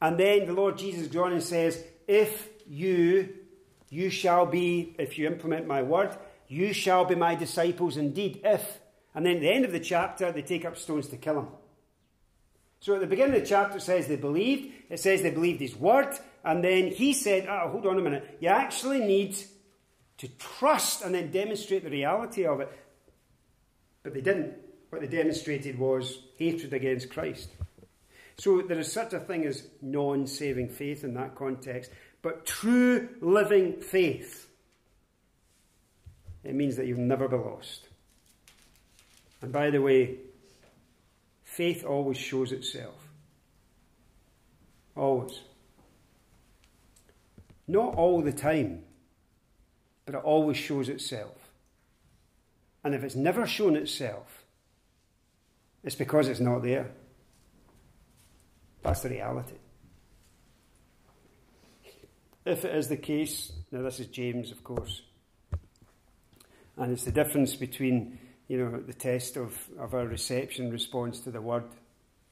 And 0.00 0.18
then 0.18 0.46
the 0.46 0.52
Lord 0.52 0.78
Jesus 0.78 1.08
goes 1.08 1.26
on 1.26 1.32
and 1.32 1.42
says, 1.42 1.82
If 2.06 2.48
you, 2.66 3.30
you 3.90 4.08
shall 4.08 4.46
be, 4.46 4.94
if 5.00 5.18
you 5.18 5.26
implement 5.26 5.66
my 5.66 5.82
word, 5.82 6.16
you 6.46 6.72
shall 6.72 7.04
be 7.04 7.16
my 7.16 7.34
disciples 7.34 7.96
indeed. 7.96 8.40
If. 8.44 8.78
And 9.14 9.26
then 9.26 9.36
at 9.36 9.40
the 9.40 9.50
end 9.50 9.64
of 9.64 9.72
the 9.72 9.80
chapter, 9.80 10.30
they 10.30 10.42
take 10.42 10.64
up 10.64 10.76
stones 10.76 11.08
to 11.08 11.16
kill 11.16 11.40
him. 11.40 11.48
So 12.82 12.96
at 12.96 13.00
the 13.00 13.06
beginning 13.06 13.36
of 13.36 13.42
the 13.42 13.46
chapter, 13.46 13.76
it 13.76 13.82
says 13.82 14.08
they 14.08 14.16
believed. 14.16 14.74
It 14.90 14.98
says 14.98 15.22
they 15.22 15.30
believed 15.30 15.60
his 15.60 15.76
word. 15.76 16.16
And 16.44 16.64
then 16.64 16.88
he 16.88 17.12
said, 17.12 17.46
oh, 17.48 17.68
hold 17.68 17.86
on 17.86 17.96
a 17.96 18.02
minute. 18.02 18.38
You 18.40 18.48
actually 18.48 18.98
need 18.98 19.36
to 20.18 20.26
trust 20.36 21.02
and 21.02 21.14
then 21.14 21.30
demonstrate 21.30 21.84
the 21.84 21.90
reality 21.90 22.44
of 22.44 22.58
it. 22.58 22.76
But 24.02 24.14
they 24.14 24.20
didn't. 24.20 24.54
What 24.90 25.00
they 25.00 25.06
demonstrated 25.06 25.78
was 25.78 26.18
hatred 26.38 26.72
against 26.72 27.08
Christ. 27.08 27.50
So 28.36 28.62
there 28.62 28.80
is 28.80 28.90
such 28.90 29.12
a 29.12 29.20
thing 29.20 29.46
as 29.46 29.68
non 29.80 30.26
saving 30.26 30.70
faith 30.70 31.04
in 31.04 31.14
that 31.14 31.36
context, 31.36 31.92
but 32.20 32.44
true 32.44 33.10
living 33.20 33.80
faith. 33.80 34.48
It 36.42 36.56
means 36.56 36.74
that 36.76 36.86
you'll 36.86 36.98
never 36.98 37.28
be 37.28 37.36
lost. 37.36 37.86
And 39.40 39.52
by 39.52 39.70
the 39.70 39.80
way, 39.80 40.16
faith 41.52 41.84
always 41.84 42.16
shows 42.16 42.50
itself. 42.50 43.08
Always. 44.96 45.40
Not 47.68 47.94
all 47.94 48.22
the 48.22 48.32
time, 48.32 48.84
but 50.06 50.14
it 50.14 50.24
always 50.24 50.56
shows 50.56 50.88
itself. 50.88 51.36
And 52.82 52.94
if 52.94 53.04
it's 53.04 53.14
never 53.14 53.46
shown 53.46 53.76
itself, 53.76 54.44
it's 55.84 55.94
because 55.94 56.28
it's 56.28 56.40
not 56.40 56.62
there. 56.62 56.90
That's 58.82 59.02
the 59.02 59.10
reality. 59.10 59.56
If 62.46 62.64
it 62.64 62.74
is 62.74 62.88
the 62.88 62.96
case, 62.96 63.52
now 63.70 63.82
this 63.82 64.00
is 64.00 64.06
James, 64.06 64.50
of 64.50 64.64
course, 64.64 65.02
and 66.76 66.90
it's 66.90 67.04
the 67.04 67.12
difference 67.12 67.54
between 67.54 68.18
you 68.48 68.58
know 68.58 68.80
the 68.80 68.94
test 68.94 69.36
of, 69.36 69.58
of 69.78 69.94
our 69.94 70.06
reception 70.06 70.70
response 70.70 71.20
to 71.20 71.30
the 71.30 71.40
word, 71.40 71.64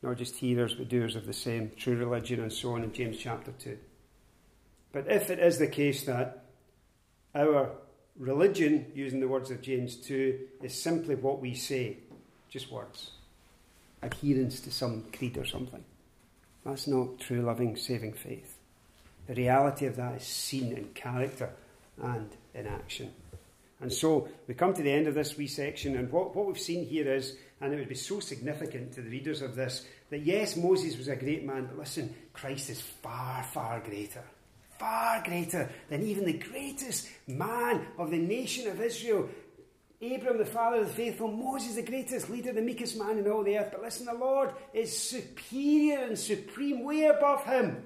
not 0.03 0.17
just 0.17 0.37
hearers 0.37 0.75
but 0.75 0.89
doers 0.89 1.17
of 1.17 1.27
the 1.27 1.33
same, 1.33 1.73
true 1.77 1.97
religion 1.97 2.41
and 2.41 2.53
so 2.53 2.75
on 2.75 2.85
in 2.85 2.93
James 2.93 3.19
chapter 3.19 3.53
2. 3.53 3.79
But 4.93 5.07
if 5.09 5.31
it 5.31 5.39
is 5.39 5.59
the 5.59 5.69
case 5.69 6.05
that 6.05 6.45
our 7.35 7.71
religion, 8.19 8.87
using 8.95 9.21
the 9.21 9.29
words 9.29 9.51
of 9.51 9.63
James 9.63 9.97
2, 9.97 10.39
is 10.63 10.81
simply 10.81 11.15
what 11.15 11.41
we 11.41 11.55
say, 11.55 11.99
just 12.49 12.71
words, 12.71 13.13
adherence 14.03 14.61
to 14.61 14.71
some 14.71 15.05
creed 15.13 15.39
or 15.39 15.45
something, 15.45 15.85
that's 16.65 16.87
not 16.87 17.19
true, 17.21 17.43
loving, 17.43 17.77
saving 17.77 18.13
faith. 18.13 18.59
The 19.27 19.35
reality 19.35 19.87
of 19.87 19.97
that 19.97 20.17
is 20.17 20.25
seen 20.25 20.77
in 20.77 20.87
character 20.93 21.51
and 22.03 22.31
in 22.55 22.67
action. 22.67 23.13
And 23.81 23.93
so 23.93 24.29
we 24.47 24.55
come 24.55 24.75
to 24.75 24.83
the 24.83 24.93
end 24.93 25.07
of 25.07 25.15
this 25.15 25.37
wee 25.37 25.47
section, 25.47 25.97
and 25.97 26.11
what, 26.13 26.37
what 26.37 26.47
we've 26.47 26.59
seen 26.59 26.87
here 26.87 27.13
is, 27.13 27.37
and 27.61 27.73
it 27.73 27.79
would 27.79 27.89
be 27.89 27.95
so 27.95 28.21
significant 28.21 28.93
to 28.93 29.03
the 29.03 29.11
readers 29.11 29.43
of 29.43 29.55
this, 29.55 29.87
that 30.11 30.21
yes, 30.21 30.57
Moses 30.57 30.99
was 30.99 31.09
a 31.09 31.17
great 31.17 31.45
man, 31.45 31.67
but 31.67 31.79
listen, 31.79 32.15
Christ 32.33 32.71
is 32.71 32.81
far, 32.81 33.43
far 33.43 33.81
greater 33.81 34.25
far 34.81 35.23
greater 35.23 35.69
than 35.91 36.03
even 36.03 36.25
the 36.25 36.33
greatest 36.33 37.07
man 37.27 37.87
of 37.99 38.11
the 38.11 38.19
nation 38.19 38.67
of 38.67 38.81
Israel. 38.81 39.29
Abram, 40.01 40.39
the 40.39 40.47
father 40.47 40.79
of 40.79 40.87
the 40.89 40.95
faithful, 40.95 41.31
Moses, 41.31 41.75
the 41.75 41.83
greatest 41.83 42.31
leader, 42.31 42.55
the 42.55 42.63
meekest 42.63 42.99
man 42.99 43.19
in 43.19 43.31
all 43.31 43.45
the 43.45 43.59
earth. 43.59 43.69
But 43.71 43.83
listen, 43.83 44.07
the 44.07 44.15
Lord 44.15 44.55
is 44.73 44.99
superior 44.99 45.99
and 45.99 46.19
supreme, 46.19 46.83
way 46.83 47.05
above 47.05 47.45
him. 47.45 47.83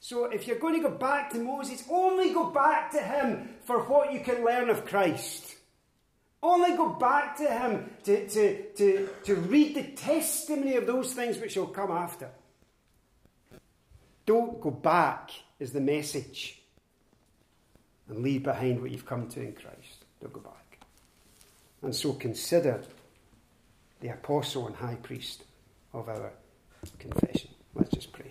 So 0.00 0.24
if 0.24 0.46
you're 0.46 0.58
going 0.58 0.82
to 0.82 0.88
go 0.88 0.94
back 0.94 1.30
to 1.30 1.38
Moses, 1.38 1.84
only 1.90 2.32
go 2.32 2.50
back 2.50 2.90
to 2.92 3.02
him 3.02 3.50
for 3.64 3.80
what 3.80 4.12
you 4.12 4.20
can 4.20 4.44
learn 4.44 4.70
of 4.70 4.86
Christ. 4.86 5.54
Only 6.42 6.74
go 6.74 6.88
back 6.88 7.36
to 7.36 7.46
him 7.46 7.90
to, 8.04 8.26
to, 8.28 8.62
to, 8.72 9.08
to 9.24 9.34
read 9.36 9.76
the 9.76 9.82
testimony 9.82 10.76
of 10.76 10.86
those 10.86 11.12
things 11.12 11.38
which 11.38 11.54
will 11.54 11.66
come 11.66 11.90
after. 11.90 12.30
Don't 14.24 14.58
go 14.60 14.70
back 14.70 15.30
is 15.58 15.72
the 15.72 15.80
message. 15.80 16.62
And 18.08 18.22
leave 18.22 18.42
behind 18.42 18.80
what 18.80 18.90
you've 18.90 19.06
come 19.06 19.28
to 19.28 19.40
in 19.40 19.52
Christ. 19.52 20.04
Don't 20.22 20.32
go 20.32 20.40
back. 20.40 20.78
And 21.82 21.94
so 21.94 22.14
consider 22.14 22.82
the 24.00 24.08
apostle 24.08 24.66
and 24.66 24.74
high 24.74 24.96
priest 24.96 25.44
of 25.92 26.08
our 26.08 26.32
confession. 26.98 27.50
Let's 27.74 27.90
just 27.90 28.12
pray. 28.12 28.29